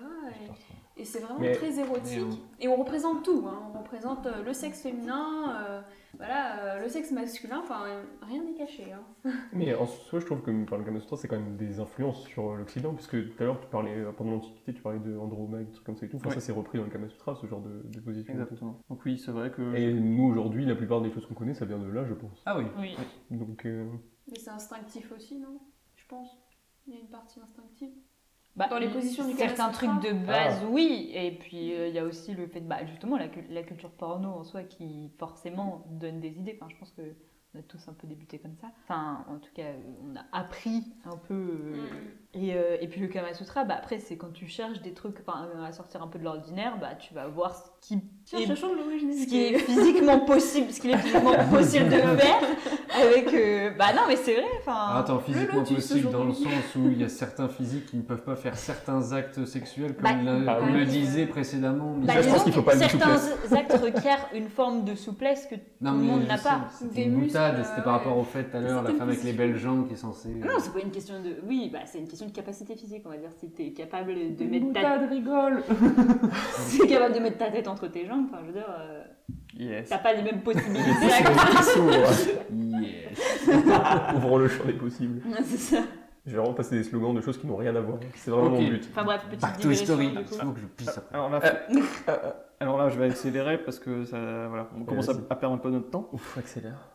Et, 0.97 1.05
c'est 1.05 1.19
vraiment 1.19 1.39
Mais- 1.39 1.53
très 1.53 1.80
érotique. 1.80 2.19
mais 2.59 2.65
Et 2.65 2.67
on 2.67 2.75
représente 2.75 3.23
tout. 3.23 3.45
hein. 3.47 3.71
On 3.73 3.77
représente 3.80 4.25
euh, 4.25 4.43
le 4.43 4.51
sexe 4.51 4.82
féminin, 4.82 5.55
euh, 5.65 5.82
voilà, 6.17 6.59
euh, 6.59 6.82
le 6.82 6.89
sexe 6.89 7.11
masculin. 7.11 7.61
Enfin, 7.63 7.86
rien 8.21 8.43
n'est 8.43 8.53
caché. 8.53 8.91
hein. 8.91 9.01
Mais 9.53 9.73
en 9.73 9.86
soi, 9.86 10.19
je 10.19 10.25
trouve 10.25 10.41
que 10.41 10.51
enfin, 10.63 10.77
le 10.77 10.84
Kama 10.84 10.99
Sutra, 10.99 11.15
c'est 11.15 11.30
quand 11.30 11.39
même 11.39 11.55
des 11.55 11.80
influences 11.80 12.23
sur 12.27 12.53
l'Occident, 12.53 12.93
puisque 12.93 13.11
tout 13.11 13.41
à 13.41 13.45
l'heure, 13.45 13.61
tu 13.61 13.67
parlais, 13.67 13.95
pendant 14.17 14.32
l'Antiquité, 14.32 14.73
tu 14.73 14.82
parlais 14.82 14.99
de 14.99 15.17
Andromaque, 15.17 15.67
des 15.67 15.71
trucs 15.71 15.86
comme 15.86 15.95
ça 15.95 16.05
et 16.05 16.09
tout. 16.09 16.17
Enfin, 16.17 16.30
Ouais. 16.30 16.36
ça, 16.36 16.41
c'est 16.41 16.51
repris 16.51 16.77
dans 16.80 16.84
le 16.84 16.89
Kama 16.91 17.07
Sutra, 17.07 17.34
ce 17.34 17.47
genre 17.47 17.61
de, 17.61 17.82
de 17.86 17.99
position. 18.01 18.34
Exactement. 18.34 18.82
Donc 18.89 18.99
oui, 19.05 19.17
c'est 19.17 19.32
vrai 19.32 19.51
que... 19.51 19.73
Et 19.75 19.93
nous, 19.93 20.25
aujourd'hui, 20.25 20.65
la 20.65 20.75
plupart 20.75 20.99
des 20.99 21.11
choses 21.13 21.25
qu'on 21.27 21.34
connaît, 21.34 21.53
ça 21.53 21.63
vient 21.63 21.80
de 21.80 21.89
là, 21.89 22.03
je 22.03 22.13
pense. 22.13 22.41
Ah 22.45 22.57
oui. 22.57 22.65
Oui. 22.77 22.97
Donc, 23.32 23.65
euh, 23.65 23.86
Mais 24.30 24.38
c'est 24.38 24.49
instinctif 24.49 25.13
aussi, 25.15 25.39
non? 25.39 25.59
Je 25.95 26.05
pense. 26.09 26.38
Il 26.89 26.95
y 26.95 26.97
a 26.97 27.01
une 27.01 27.07
partie 27.07 27.39
instinctive. 27.39 27.91
Bah, 28.55 28.67
Dans 28.67 28.79
les 28.79 28.89
positions 28.89 29.25
du 29.27 29.33
Certains 29.33 29.69
trucs 29.69 29.89
de 30.01 30.11
base, 30.25 30.63
oui. 30.69 31.11
Et 31.13 31.31
puis 31.31 31.73
euh, 31.73 31.87
il 31.87 31.93
y 31.95 31.99
a 31.99 32.03
aussi 32.03 32.33
le 32.33 32.47
fait, 32.47 32.59
bah, 32.61 32.85
justement, 32.85 33.15
la, 33.17 33.29
cul- 33.29 33.47
la 33.49 33.63
culture 33.63 33.91
porno 33.91 34.29
en 34.29 34.43
soi 34.43 34.63
qui 34.63 35.11
forcément 35.17 35.85
donne 35.91 36.19
des 36.19 36.37
idées. 36.39 36.57
Enfin, 36.59 36.69
je 36.73 36.77
pense 36.77 36.91
que 36.91 37.01
on 37.55 37.59
a 37.59 37.63
tous 37.63 37.87
un 37.87 37.93
peu 37.93 38.05
débuté 38.07 38.37
comme 38.39 38.55
ça. 38.55 38.67
Enfin, 38.83 39.25
en 39.29 39.39
tout 39.39 39.51
cas, 39.53 39.71
on 40.03 40.15
a 40.15 40.25
appris 40.37 40.83
un 41.05 41.17
peu. 41.17 41.33
euh, 41.33 41.77
et, 42.36 42.53
euh, 42.53 42.77
et 42.80 42.88
puis 42.88 43.01
le 43.01 43.07
Kama 43.07 43.34
Sutra, 43.34 43.63
bah, 43.63 43.75
après, 43.77 43.97
c'est 43.99 44.15
quand 44.15 44.32
tu 44.32 44.45
cherches 44.45 44.82
des 44.82 44.93
trucs 44.93 45.17
enfin, 45.25 45.47
euh, 45.55 45.65
à 45.65 45.71
sortir 45.71 46.03
un 46.03 46.07
peu 46.07 46.19
de 46.19 46.23
l'ordinaire, 46.23 46.77
bah, 46.80 46.89
tu 46.99 47.13
vas 47.15 47.27
voir 47.27 47.55
ce 47.55 47.61
qui, 47.82 47.95
est, 47.95 47.97
ce 48.27 49.25
qui 49.27 49.43
est 49.45 49.57
physiquement 49.57 50.19
possible, 50.19 50.71
ce 50.71 50.80
qu'il 50.80 50.91
est 50.91 50.97
physiquement 50.97 51.34
possible 51.51 51.86
de 51.86 51.97
faire. 51.97 52.38
Avec. 53.01 53.34
euh, 53.34 53.71
bah 53.77 53.93
non, 53.95 54.01
mais 54.07 54.15
c'est 54.15 54.34
vrai. 54.34 54.43
Enfin, 54.59 54.73
Ah, 54.75 54.99
Attends, 54.99 55.19
physiquement 55.19 55.63
possible 55.63 56.11
dans 56.11 56.23
le 56.25 56.34
sens 56.34 56.75
où 56.75 56.89
il 56.91 56.99
y 56.99 57.03
a 57.03 57.09
certains 57.09 57.47
physiques 57.47 57.88
qui 57.88 57.97
ne 57.97 58.01
peuvent 58.03 58.23
pas 58.23 58.36
faire 58.36 58.55
certains 58.57 59.11
actes 59.13 59.45
sexuels, 59.45 59.95
comme 59.95 60.03
Bah, 60.03 60.13
bah 60.45 60.59
oui. 60.63 60.73
le 60.73 60.86
disait 60.86 61.25
précédemment. 61.25 61.95
mais- 61.99 62.05
Bah, 62.07 62.13
Ça, 62.15 62.21
je 62.21 62.30
pense 62.30 62.43
qu'il 62.43 62.53
faut 62.53 62.61
pas 62.61 62.75
certains 62.77 63.15
actes 63.55 63.73
requièrent 63.82 64.27
une 64.36 64.49
forme 64.49 64.86
de 64.86 64.93
souplesse 64.95 65.47
que 65.47 65.55
Non, 65.82 65.93
tout 65.93 65.97
le 65.97 66.03
monde 66.03 66.27
n'a 66.27 66.38
pas. 66.38 66.61
C'était 66.77 66.93
Des 66.95 67.01
une 67.03 67.21
boutade, 67.21 67.63
c'était 67.65 67.82
par 67.82 67.93
rapport 67.93 68.17
au 68.17 68.23
fait 68.23 68.43
tout 68.51 68.57
à 68.57 68.59
l'heure, 68.59 68.84
la 68.84 68.91
femme 68.91 69.09
avec 69.09 69.23
les 69.23 69.34
belles 69.34 69.57
jambes 69.57 69.88
qui 69.88 69.93
est 69.93 69.97
censée. 69.97 70.30
Non, 70.30 70.53
c'est 70.59 70.73
pas 70.73 70.80
une 70.80 70.91
question 70.91 71.15
de. 71.23 71.38
Oui, 71.47 71.69
bah, 71.71 71.80
c'est 71.86 71.97
une 71.99 72.07
question 72.07 72.18
de 72.28 72.32
capacité 72.32 72.76
physique, 72.76 73.03
on 73.05 73.09
va 73.09 73.17
dire. 73.17 73.32
Si 73.39 73.49
t'es 73.51 73.72
capable 73.72 74.13
de 74.13 74.43
une 74.43 74.49
mettre 74.49 74.74
ta... 74.74 74.97
rigole 75.07 75.63
si 76.67 76.80
t'es 76.80 76.88
capable 76.88 77.15
de 77.15 77.20
mettre 77.20 77.38
ta 77.38 77.51
tête 77.51 77.67
entre 77.67 77.88
tes 77.88 78.05
jambes, 78.05 78.26
enfin, 78.30 78.39
je 78.41 78.47
veux 78.47 78.53
dire, 78.53 78.70
euh, 78.70 79.03
Yes. 79.57 79.89
t'as 79.89 79.97
pas 79.97 80.13
les 80.13 80.24
mêmes 80.24 80.41
possibilités. 80.41 80.80
Yes. 82.53 83.47
Ouvrons 84.15 84.38
le 84.38 84.47
champ 84.47 84.63
des 84.65 84.74
possibles. 84.74 85.22
Ouais, 85.28 85.43
c'est 85.43 85.57
ça. 85.57 85.84
Je 86.26 86.32
vais 86.32 86.38
vraiment 86.38 86.53
passer 86.53 86.78
des 86.78 86.84
slogans 86.84 87.13
de 87.13 87.22
choses 87.22 87.38
qui 87.38 87.47
n'ont 87.47 87.55
rien 87.55 87.76
à 87.76 87.82
voir. 87.82 87.97
C'est 88.15 88.32
vraiment 88.32 88.49
mon 88.49 88.67
but. 88.67 88.88
Enfin 88.91 89.03
bref, 89.03 89.26
petite 89.26 89.41
Back 89.41 89.59
to 89.59 89.72
history. 89.72 90.13
Il 90.15 90.26
faut 90.26 90.51
que 90.51 90.59
je 90.59 90.65
pisse 90.65 90.97
après. 90.97 91.15
Alors 91.15 91.30
là, 91.30 91.41
alors 92.59 92.78
là, 92.78 92.89
je 92.89 92.99
vais 92.99 93.05
accélérer 93.05 93.57
parce 93.57 93.80
que 93.80 94.05
ça, 94.05 94.47
voilà, 94.47 94.70
on 94.78 94.84
commence 94.84 95.09
à, 95.09 95.36
perdre 95.36 95.55
un 95.55 95.57
peu 95.57 95.70
notre 95.70 95.89
temps. 95.89 96.09
Ouf, 96.13 96.38
accélère. 96.38 96.89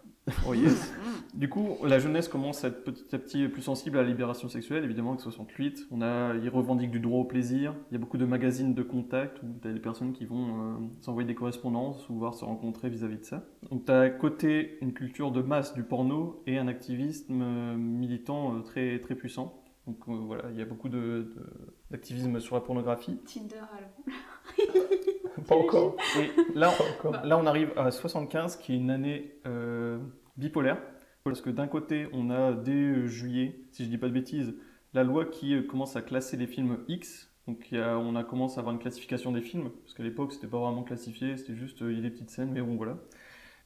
Oh 0.47 0.55
yes. 0.55 0.93
Du 1.35 1.49
coup, 1.49 1.77
la 1.85 1.99
jeunesse 1.99 2.29
commence 2.29 2.65
à 2.65 2.69
être 2.69 2.85
petit 2.85 3.15
à 3.15 3.19
petit 3.19 3.49
plus 3.49 3.63
sensible 3.63 3.99
à 3.99 4.03
la 4.03 4.09
libération 4.09 4.49
sexuelle, 4.49 4.85
évidemment, 4.85 5.11
avec 5.11 5.21
68. 5.21 5.89
On 5.91 6.01
a, 6.03 6.35
ils 6.35 6.49
revendiquent 6.49 6.91
du 6.91 7.01
droit 7.01 7.21
au 7.21 7.25
plaisir. 7.25 7.75
Il 7.91 7.95
y 7.95 7.97
a 7.97 7.99
beaucoup 7.99 8.19
de 8.19 8.25
magazines 8.25 8.73
de 8.75 8.83
contact 8.83 9.43
où 9.43 9.47
tu 9.61 9.69
as 9.69 9.73
des 9.73 9.81
personnes 9.81 10.13
qui 10.13 10.25
vont 10.27 10.47
euh, 10.49 10.75
s'envoyer 11.01 11.27
des 11.27 11.35
correspondances 11.35 12.09
ou 12.09 12.15
voir 12.15 12.35
se 12.35 12.45
rencontrer 12.45 12.89
vis-à-vis 12.89 13.19
de 13.19 13.25
ça. 13.25 13.45
Donc 13.71 13.85
tu 13.85 13.93
as 13.93 14.01
à 14.01 14.11
côté 14.11 14.79
une 14.81 14.93
culture 14.93 15.31
de 15.33 15.43
masse 15.43 15.75
du 15.75 15.83
porno 15.83 16.43
et 16.47 16.57
un 16.59 16.69
activisme 16.69 17.43
euh, 17.43 17.77
militant 17.77 18.55
euh, 18.57 18.61
très, 18.61 18.99
très 19.01 19.15
puissant. 19.15 19.61
Donc 19.87 19.99
euh, 20.09 20.13
voilà, 20.15 20.45
il 20.53 20.59
y 20.59 20.63
a 20.63 20.65
beaucoup 20.67 20.89
de- 20.89 20.99
de- 21.35 21.47
d'activisme 21.91 22.41
sur 22.41 22.55
la 22.55 22.61
pornographie. 22.63 23.19
Tinder 23.27 23.57
alors. 23.77 24.79
Pas 25.49 25.57
encore. 25.57 25.97
Et 26.19 26.31
là, 26.59 26.71
Pas 26.71 26.85
encore. 27.11 27.27
Là, 27.27 27.37
on 27.39 27.47
arrive 27.47 27.73
à 27.77 27.91
75, 27.91 28.57
qui 28.57 28.73
est 28.73 28.77
une 28.77 28.91
année 28.91 29.33
euh, 29.47 29.99
bipolaire. 30.37 30.79
Parce 31.25 31.41
que 31.41 31.49
d'un 31.49 31.69
côté, 31.69 32.07
on 32.13 32.29
a 32.29 32.53
dès 32.53 32.73
euh, 32.73 33.07
juillet, 33.07 33.59
si 33.71 33.83
je 33.85 33.89
dis 33.89 33.97
pas 33.97 34.09
de 34.09 34.13
bêtises, 34.13 34.55
la 34.93 35.05
loi 35.05 35.25
qui 35.25 35.55
euh, 35.55 35.63
commence 35.63 35.97
à 35.97 36.03
classer 36.03 36.37
les 36.37 36.47
films 36.47 36.81
X. 36.87 37.31
Donc 37.49 37.67
on 37.73 38.15
a 38.15 38.25
commencé 38.25 38.59
à 38.59 38.61
avoir 38.61 38.75
une 38.75 38.81
classification 38.81 39.33
des 39.33 39.41
films, 39.41 39.71
parce 39.71 39.95
qu'à 39.95 40.03
l'époque, 40.03 40.35
c'était 40.35 40.47
pas 40.47 40.59
vraiment 40.59 40.83
classifié, 40.83 41.39
c'était 41.39 41.55
juste 41.55 41.81
euh, 41.81 41.93
il 41.93 41.97
y 41.97 42.01
a 42.01 42.03
des 42.03 42.11
petites 42.11 42.29
scènes, 42.29 42.53
mais 42.53 42.61
bon 42.61 42.77
voilà. 42.77 42.99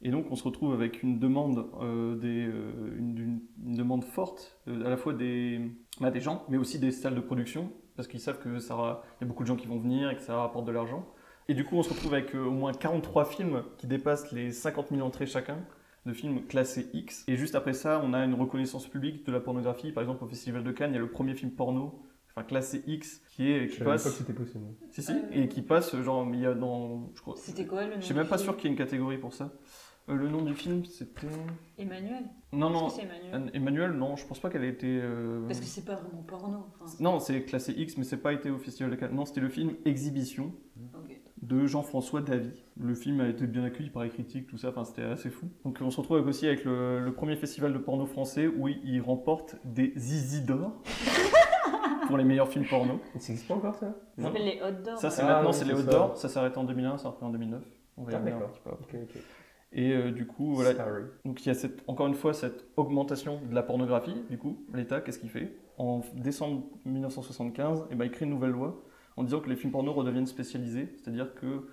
Et 0.03 0.13
donc 0.13 0.27
on 0.31 0.37
se 0.37 0.45
retrouve 0.45 0.73
avec 0.73 1.03
une 1.03 1.19
demande, 1.19 1.67
forte, 4.05 4.61
à 4.69 4.89
la 4.89 4.97
fois 4.97 5.13
des, 5.13 5.61
bah, 6.01 6.13
des 6.13 6.21
gens, 6.21 6.45
mais 6.49 6.59
aussi 6.59 6.79
des 6.79 6.93
salles 6.93 7.17
de 7.17 7.21
production, 7.21 7.73
parce 7.97 8.07
qu'ils 8.07 8.21
savent 8.21 8.39
que 8.39 8.61
ça, 8.61 9.03
y 9.21 9.25
a 9.25 9.27
beaucoup 9.27 9.43
de 9.43 9.49
gens 9.49 9.57
qui 9.57 9.67
vont 9.67 9.79
venir 9.79 10.11
et 10.11 10.17
que 10.17 10.23
ça 10.23 10.37
rapporte 10.37 10.65
de 10.65 10.73
l'argent. 10.73 11.09
Et 11.49 11.55
du 11.55 11.65
coup, 11.65 11.77
on 11.77 11.83
se 11.83 11.91
retrouve 11.91 12.15
avec 12.15 12.37
au 12.37 12.53
moins 12.53 12.73
43 12.73 13.25
films 13.25 13.65
qui 13.79 13.89
dépassent 13.89 14.31
les 14.31 14.53
50 14.53 14.91
000 14.91 15.05
entrées 15.05 15.27
chacun 15.27 15.59
de 16.09 16.13
films 16.13 16.47
classés 16.47 16.89
X. 16.93 17.25
Et 17.29 17.37
juste 17.37 17.55
après 17.55 17.73
ça, 17.75 18.01
on 18.05 18.13
a 18.15 18.25
une 18.25 18.35
reconnaissance 18.35 18.87
publique 18.89 19.25
de 19.27 19.33
la 19.33 19.41
pornographie. 19.41 19.93
Par 19.93 20.03
exemple, 20.03 20.25
au 20.25 20.27
Festival 20.27 20.65
de 20.65 20.73
Cannes, 20.73 20.91
il 20.91 20.95
y 20.95 20.99
a 20.99 21.01
le 21.01 21.11
premier 21.11 21.35
film 21.35 21.53
porno, 21.53 22.03
enfin 22.31 22.43
classé 22.45 22.83
X, 22.87 23.21
qui 23.37 23.51
est 23.53 23.67
Je 23.69 23.73
qui 23.73 23.79
savais 23.79 23.85
pas 23.91 23.97
que 23.99 24.03
passe. 24.03 24.15
c'était 24.17 24.33
possible. 24.33 24.65
Si 24.91 25.03
si, 25.03 25.13
et 25.33 25.49
qui 25.49 25.63
passe 25.63 25.95
genre 26.01 26.27
il 26.33 26.41
y 26.41 26.47
a 26.47 26.55
dans, 26.55 27.11
je 27.15 27.21
crois. 27.21 27.35
C'était 27.37 27.67
quoi 27.67 27.85
le 27.85 27.91
nom 27.95 28.01
Je 28.01 28.05
suis 28.07 28.15
même 28.15 28.27
pas 28.27 28.37
film 28.39 28.47
sûr 28.51 28.57
qu'il 28.57 28.65
y 28.65 28.69
ait 28.69 28.73
une 28.73 28.79
catégorie 28.79 29.19
pour 29.19 29.33
ça. 29.35 29.53
Euh, 30.09 30.15
le 30.15 30.29
nom 30.31 30.41
du 30.41 30.55
film, 30.55 30.87
c'était. 30.87 31.27
Emmanuel 31.77 32.25
Non 32.53 32.71
non. 32.71 32.87
Que 32.87 32.95
c'est 32.95 33.07
Emmanuel 33.55 33.93
non, 33.93 34.17
je 34.17 34.27
pense 34.27 34.41
pas 34.41 34.49
qu'elle 34.49 34.65
ait 34.65 34.71
été. 34.71 34.87
euh, 35.03 35.47
Parce 35.47 35.61
que 35.61 35.67
c'est 35.67 35.85
pas 35.85 35.97
vraiment 35.97 36.23
porno. 36.23 36.65
Enfin, 36.81 36.91
Non, 37.01 37.21
c'est 37.21 37.43
classé 37.43 37.73
X, 37.77 37.99
mais 37.99 38.05
c'est 38.05 38.17
pas 38.17 38.33
été 38.33 38.49
au 38.49 38.57
Festival 38.57 38.91
de 38.91 38.97
Cannes. 38.97 39.15
Non, 39.15 39.27
c'était 39.27 39.43
le 39.43 39.51
film 39.51 39.75
Exhibition. 39.85 40.53
De 41.49 41.67
Jean-François 41.67 42.21
Davy. 42.21 42.63
Le 42.79 42.95
film 42.95 43.21
a 43.21 43.29
été 43.29 43.47
bien 43.47 43.65
accueilli 43.65 43.91
par 43.91 44.03
les 44.05 44.11
critiques, 44.11 44.47
tout 44.47 44.59
ça, 44.59 44.69
enfin 44.69 44.85
c'était 44.85 45.03
assez 45.03 45.31
fou. 45.31 45.47
Donc 45.65 45.79
on 45.81 45.91
se 45.91 45.97
retrouve 45.99 46.19
avec 46.19 46.29
aussi 46.29 46.47
avec 46.47 46.65
le, 46.65 47.01
le 47.01 47.13
premier 47.13 47.37
festival 47.37 47.73
de 47.73 47.79
porno 47.79 48.07
français 48.07 48.47
où 48.47 48.69
il, 48.69 48.81
il 48.85 49.01
remporte 49.01 49.57
des 49.65 49.93
zizi 49.97 50.43
d'or 50.43 50.73
pour 52.07 52.17
les 52.19 52.25
meilleurs 52.25 52.49
films 52.49 52.67
porno. 52.67 53.01
Ça 53.19 53.33
existe 53.33 53.49
pas 53.49 53.55
encore 53.55 53.75
ça? 53.75 53.95
Ça 54.17 54.25
s'appelle 54.25 54.45
les 54.45 54.61
hot 54.63 54.83
dogs. 54.85 54.97
Ça 54.97 55.11
c'est 55.11 55.23
Ah, 55.23 55.27
maintenant 55.27 55.51
oui, 55.51 55.55
c'est 55.57 55.65
les 55.65 55.75
ça. 55.77 55.83
d'or, 55.83 56.17
ça 56.17 56.29
s'arrête 56.29 56.57
en 56.59 56.65
2001, 56.65 56.99
ça 56.99 57.09
repris 57.09 57.25
en 57.27 57.31
2009. 57.31 57.63
On 57.97 58.05
va 58.05 58.13
y 58.13 58.15
Ah, 58.15 58.19
revenir 58.19 58.37
un 58.37 58.41
petit 58.41 58.61
peu. 58.89 58.99
Et 59.73 59.93
euh, 59.93 60.11
du 60.13 60.27
coup, 60.27 60.55
voilà, 60.55 60.75
Sorry. 60.75 61.03
donc 61.27 61.45
il 61.45 61.49
y 61.49 61.51
a 61.51 61.55
cette, 61.55 61.83
encore 61.87 62.07
une 62.07 62.15
fois 62.15 62.33
cette 62.33 62.65
augmentation 62.79 63.41
de 63.49 63.55
la 63.55 63.63
pornographie. 63.63 64.15
Du 64.31 64.39
coup, 64.39 64.65
l'État, 64.73 65.01
qu'est-ce 65.03 65.19
qu'il 65.19 65.29
fait? 65.29 65.53
En 65.77 66.01
décembre 66.15 66.63
1975, 66.87 67.85
eh 67.91 67.95
ben, 67.95 68.07
il 68.07 68.11
crée 68.11 68.25
une 68.25 68.31
nouvelle 68.31 68.51
loi 68.53 68.83
en 69.19 69.25
disant 69.25 69.41
que 69.41 69.49
les 69.49 69.57
films 69.57 69.73
porno 69.73 69.93
redeviennent 69.93 70.27
spécialisés, 70.27 70.89
c'est-à-dire 70.97 71.35
que 71.35 71.69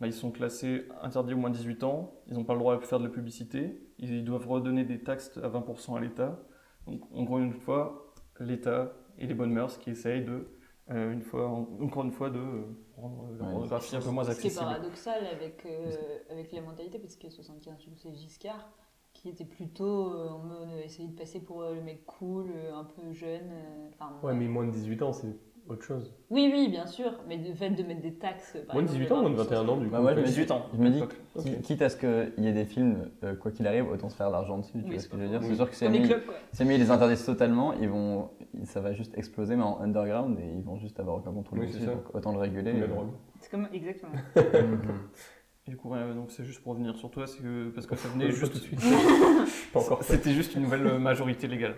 bah, 0.00 0.06
ils 0.06 0.12
sont 0.12 0.30
classés 0.30 0.86
interdits 1.02 1.34
au 1.34 1.38
moins 1.38 1.50
de 1.50 1.56
18 1.56 1.84
ans, 1.84 2.14
ils 2.28 2.34
n'ont 2.34 2.44
pas 2.44 2.54
le 2.54 2.60
droit 2.60 2.76
de 2.78 2.84
faire 2.84 2.98
de 3.00 3.04
la 3.04 3.10
publicité, 3.10 3.80
ils 3.98 4.24
doivent 4.24 4.48
redonner 4.48 4.84
des 4.84 5.02
taxes 5.02 5.38
à 5.42 5.48
20% 5.48 5.96
à 5.96 6.00
l'État. 6.00 6.40
Donc, 6.86 7.02
en 7.12 7.22
gros, 7.24 7.38
une 7.38 7.52
fois, 7.52 8.14
l'État 8.40 8.92
et 9.18 9.26
les 9.26 9.34
bonnes 9.34 9.52
mœurs 9.52 9.78
qui 9.78 9.90
essayent 9.90 10.24
de, 10.24 10.48
euh, 10.90 11.12
une 11.12 11.22
fois, 11.22 11.48
encore 11.48 12.04
une 12.04 12.12
fois, 12.12 12.30
de 12.30 12.38
euh, 12.38 12.62
rendre 12.96 13.28
la 13.38 13.44
Ouais, 13.44 13.50
pornographie 13.52 13.96
un 13.96 14.00
peu 14.00 14.10
moins 14.10 14.24
Ce 14.24 14.30
qui 14.30 14.48
est 14.48 14.50
accessible. 14.50 14.64
paradoxal 14.66 15.26
avec, 15.26 15.66
euh, 15.66 16.18
avec 16.30 16.52
les 16.52 16.60
mentalités, 16.62 16.98
parce 16.98 17.16
que 17.16 17.28
75, 17.30 17.78
du 17.78 17.90
coup, 17.90 17.96
c'est 17.96 18.14
Giscard, 18.14 18.70
qui 19.12 19.28
était 19.28 19.44
plutôt 19.44 20.12
euh, 20.14 20.28
en 20.30 20.38
mode 20.38 20.68
essayer 20.84 21.08
de 21.08 21.16
passer 21.16 21.40
pour 21.40 21.62
euh, 21.62 21.74
le 21.74 21.82
mec 21.82 22.06
cool, 22.06 22.46
euh, 22.54 22.74
un 22.74 22.84
peu 22.84 23.12
jeune. 23.12 23.50
euh, 23.52 23.90
Ouais, 24.22 24.34
mais 24.34 24.48
moins 24.48 24.66
de 24.66 24.70
18 24.70 25.02
ans, 25.02 25.12
c'est 25.12 25.36
autre 25.68 25.82
chose. 25.84 26.12
Oui, 26.30 26.50
oui, 26.52 26.68
bien 26.68 26.86
sûr, 26.86 27.12
mais 27.28 27.36
le 27.36 27.54
fait 27.54 27.70
de 27.70 27.82
mettre 27.82 28.00
des 28.02 28.14
taxes. 28.14 28.56
par 28.66 28.74
Moins 28.74 28.82
de 28.82 28.88
exemple, 28.88 29.02
18 29.04 29.12
ans, 29.12 29.20
moins 29.22 29.30
de 29.30 29.36
les 29.36 29.42
21 29.42 29.68
ans, 29.68 29.76
du 29.76 29.84
coup. 29.86 29.90
Bah, 29.92 30.14
je 30.14 30.20
me 30.20 30.24
dis- 30.24 30.30
18 30.30 30.50
ans. 30.50 30.66
Je 30.74 30.78
me 30.78 30.90
dis, 30.90 31.02
Ok. 31.02 31.14
qui- 31.44 31.60
quitte 31.62 31.82
à 31.82 31.88
ce 31.88 31.96
qu'il 31.96 32.44
y 32.44 32.48
ait 32.48 32.52
des 32.52 32.64
films, 32.64 33.10
euh, 33.24 33.34
quoi 33.36 33.50
qu'il 33.50 33.66
arrive, 33.66 33.88
autant 33.88 34.08
se 34.08 34.16
faire 34.16 34.28
de 34.28 34.32
l'argent 34.32 34.58
dessus. 34.58 34.72
Tu 34.72 34.78
Oui, 34.78 34.84
vois 34.84 34.92
c'est 34.94 34.98
ce 35.00 35.08
que 35.08 35.16
je 35.18 35.22
veux 35.22 35.28
dire 35.28 35.40
faux. 35.40 35.48
C'est 35.48 35.54
sûr 35.56 35.70
que 35.70 35.76
c'est 35.76 35.84
Comme 35.86 35.94
les 35.94 36.00
mis, 36.00 36.08
clubs, 36.08 36.24
quoi. 36.24 36.34
c'est 36.52 36.64
mis, 36.64 36.74
ils 36.74 36.80
les 36.80 36.90
interdisent 36.90 37.24
totalement, 37.24 37.72
ils 37.74 37.88
vont, 37.88 38.30
ça 38.64 38.80
va 38.80 38.92
juste 38.92 39.16
exploser, 39.16 39.54
mais 39.56 39.62
en 39.62 39.80
underground, 39.80 40.38
et 40.40 40.52
ils 40.56 40.62
vont 40.64 40.76
juste 40.78 40.98
avoir 40.98 41.16
aucun 41.18 41.32
contrôle 41.32 41.60
Oui, 41.60 41.66
c'est 41.68 41.74
dessus. 41.74 41.84
ça. 41.86 41.92
Donc 41.94 42.14
autant 42.14 42.32
le 42.32 42.38
réguler. 42.38 42.72
La 42.72 42.84
et- 42.86 42.88
drogue. 42.88 43.10
C'est 43.40 43.50
comme. 43.50 43.68
Exactement. 43.72 44.12
Et 44.34 44.34
du 45.70 45.76
coup, 45.76 45.90
ouais, 45.90 46.14
donc 46.14 46.30
c'est 46.30 46.44
juste 46.44 46.62
pour 46.62 46.72
revenir 46.72 46.96
sur 46.96 47.10
toi, 47.10 47.26
c'est 47.26 47.42
que, 47.42 47.68
parce 47.70 47.86
que 47.86 47.94
ça 47.96 48.08
venait 48.08 48.26
Pas 48.26 48.30
juste 48.32 48.52
tout 48.52 48.58
de 48.58 48.64
suite. 48.64 48.80
Pas 49.72 49.80
encore 49.80 50.02
fait. 50.02 50.14
C'était 50.14 50.32
juste 50.32 50.54
une 50.56 50.62
nouvelle 50.62 50.86
euh, 50.86 50.98
majorité 50.98 51.46
légale. 51.46 51.76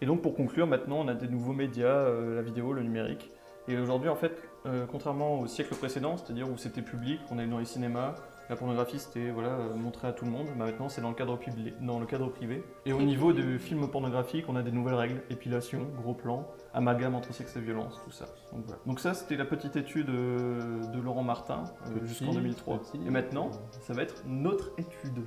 Et 0.00 0.06
donc 0.06 0.22
pour 0.22 0.34
conclure, 0.34 0.66
maintenant 0.66 0.98
on 1.00 1.08
a 1.08 1.14
des 1.14 1.28
nouveaux 1.28 1.52
médias, 1.52 1.86
euh, 1.86 2.36
la 2.36 2.42
vidéo, 2.42 2.72
le 2.72 2.82
numérique. 2.82 3.30
Et 3.68 3.76
aujourd'hui 3.78 4.08
en 4.08 4.16
fait, 4.16 4.32
euh, 4.66 4.86
contrairement 4.90 5.40
au 5.40 5.46
siècle 5.46 5.74
précédent, 5.74 6.16
c'est-à-dire 6.16 6.48
où 6.50 6.56
c'était 6.56 6.82
public, 6.82 7.20
on 7.30 7.38
est 7.38 7.46
dans 7.46 7.58
les 7.58 7.64
cinémas, 7.64 8.14
La 8.48 8.54
pornographie, 8.54 9.00
c'était 9.00 9.30
voilà, 9.30 9.48
euh, 9.48 9.74
montré 9.74 10.06
à 10.06 10.12
tout 10.12 10.24
le 10.24 10.30
monde. 10.30 10.46
Bah, 10.56 10.66
maintenant, 10.66 10.88
c'est 10.88 11.00
dans, 11.00 11.08
le 11.08 11.16
cadre 11.16 11.36
publi- 11.36 11.74
dans 11.84 11.98
le 11.98 12.06
cadre 12.06 12.28
privé. 12.28 12.62
Et 12.84 12.92
au 12.92 13.02
niveau 13.02 13.32
de 13.32 13.58
films 13.58 13.88
pornographiques, 13.90 14.44
on 14.48 14.54
a 14.54 14.62
des 14.62 14.70
nouvelles 14.70 14.94
règles. 14.94 15.20
Épilation, 15.30 15.80
gros 16.00 16.14
plan, 16.14 16.46
amalgame 16.72 17.16
entre 17.16 17.34
sexe 17.34 17.56
et 17.56 17.60
violence, 17.60 18.00
tout 18.04 18.12
ça. 18.12 18.26
Donc, 18.52 18.62
voilà. 18.66 18.80
Donc 18.86 19.00
ça, 19.00 19.14
c'était 19.14 19.34
la 19.36 19.46
petite 19.46 19.74
étude 19.74 20.06
de 20.06 21.00
Laurent 21.04 21.24
Martin 21.24 21.64
euh, 21.88 22.06
jusqu'en 22.06 22.32
2003. 22.32 22.78
petit. 22.82 23.00
Et 23.04 23.10
maintenant, 23.10 23.50
ça 23.80 23.94
va 23.94 24.02
être 24.02 24.22
notre 24.28 24.70
étude. 24.78 25.24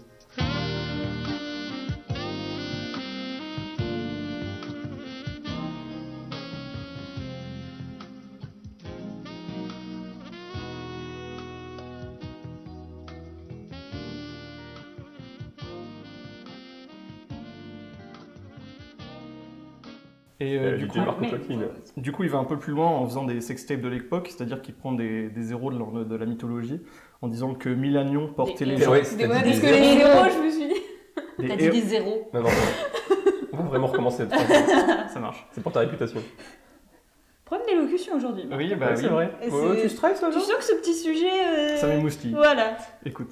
Et 20.49 20.57
euh, 20.57 20.71
Euh, 20.73 20.77
du, 20.77 20.87
coup, 20.87 20.97
Marco 20.99 21.21
Mais- 21.21 21.29
Coquine. 21.29 21.67
du 21.97 22.11
coup, 22.11 22.23
il 22.23 22.29
va 22.29 22.37
un 22.39 22.43
peu 22.45 22.57
plus 22.57 22.73
loin 22.73 22.87
en 22.87 23.05
faisant 23.05 23.23
des 23.25 23.41
sextapes 23.41 23.81
de 23.81 23.87
l'époque, 23.89 24.29
c'est-à-dire 24.35 24.61
qu'il 24.61 24.73
prend 24.75 24.91
des, 24.93 25.29
des 25.29 25.51
héros 25.51 25.71
de, 25.71 25.77
leur- 25.77 25.91
de 26.05 26.15
la 26.15 26.25
mythologie, 26.25 26.81
en 27.21 27.27
disant 27.27 27.53
que 27.55 27.69
Milanion 27.69 28.27
portait 28.33 28.65
les 28.65 28.73
héros. 28.81 28.85
gens. 28.85 28.91
Ouais, 28.91 29.01
Des- 29.01 29.25
ouais, 29.25 29.29
parce 29.29 29.59
que 29.59 29.65
des- 29.65 29.71
les 29.79 30.01
héros, 30.01 30.29
je 30.33 30.45
me 30.45 30.49
suis 30.51 30.67
dit. 30.67 31.47
T'as 31.47 31.55
dit 31.55 31.63
héros- 31.65 31.73
des 31.75 31.81
zéros. 31.81 32.29
Non, 32.33 32.41
non, 32.41 32.49
on 33.53 33.57
va 33.57 33.63
vraiment 33.63 33.87
recommencer. 33.87 34.25
Ça 35.13 35.19
marche. 35.19 35.47
C'est 35.51 35.61
pour 35.61 35.71
ta 35.71 35.81
réputation. 35.81 36.21
Problème 37.45 37.67
d'élocution 37.67 38.15
aujourd'hui. 38.15 38.43
Oui, 38.51 38.75
bah 38.75 38.87
Ouais, 38.87 38.91
oui. 38.95 39.01
c'est 39.01 39.07
vrai. 39.07 39.31
Oh, 39.51 39.73
tu 39.81 39.89
stresses 39.89 40.21
là, 40.21 40.29
Tu 40.31 40.39
sens 40.39 40.53
que 40.55 40.63
ce 40.63 40.73
petit 40.75 40.93
sujet. 40.93 41.25
euh, 41.47 41.77
Ça 41.77 41.87
m'émoustille. 41.87 42.33
Voilà. 42.33 42.77
Écoute, 43.05 43.29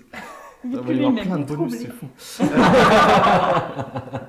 Vite 0.63 0.80
il 0.88 0.93
y 0.95 0.99
lui-même. 0.99 1.24
plein 1.26 1.38
de 1.39 1.43
bonus, 1.55 1.74
c'est 1.78 1.91
fou. 1.91 2.07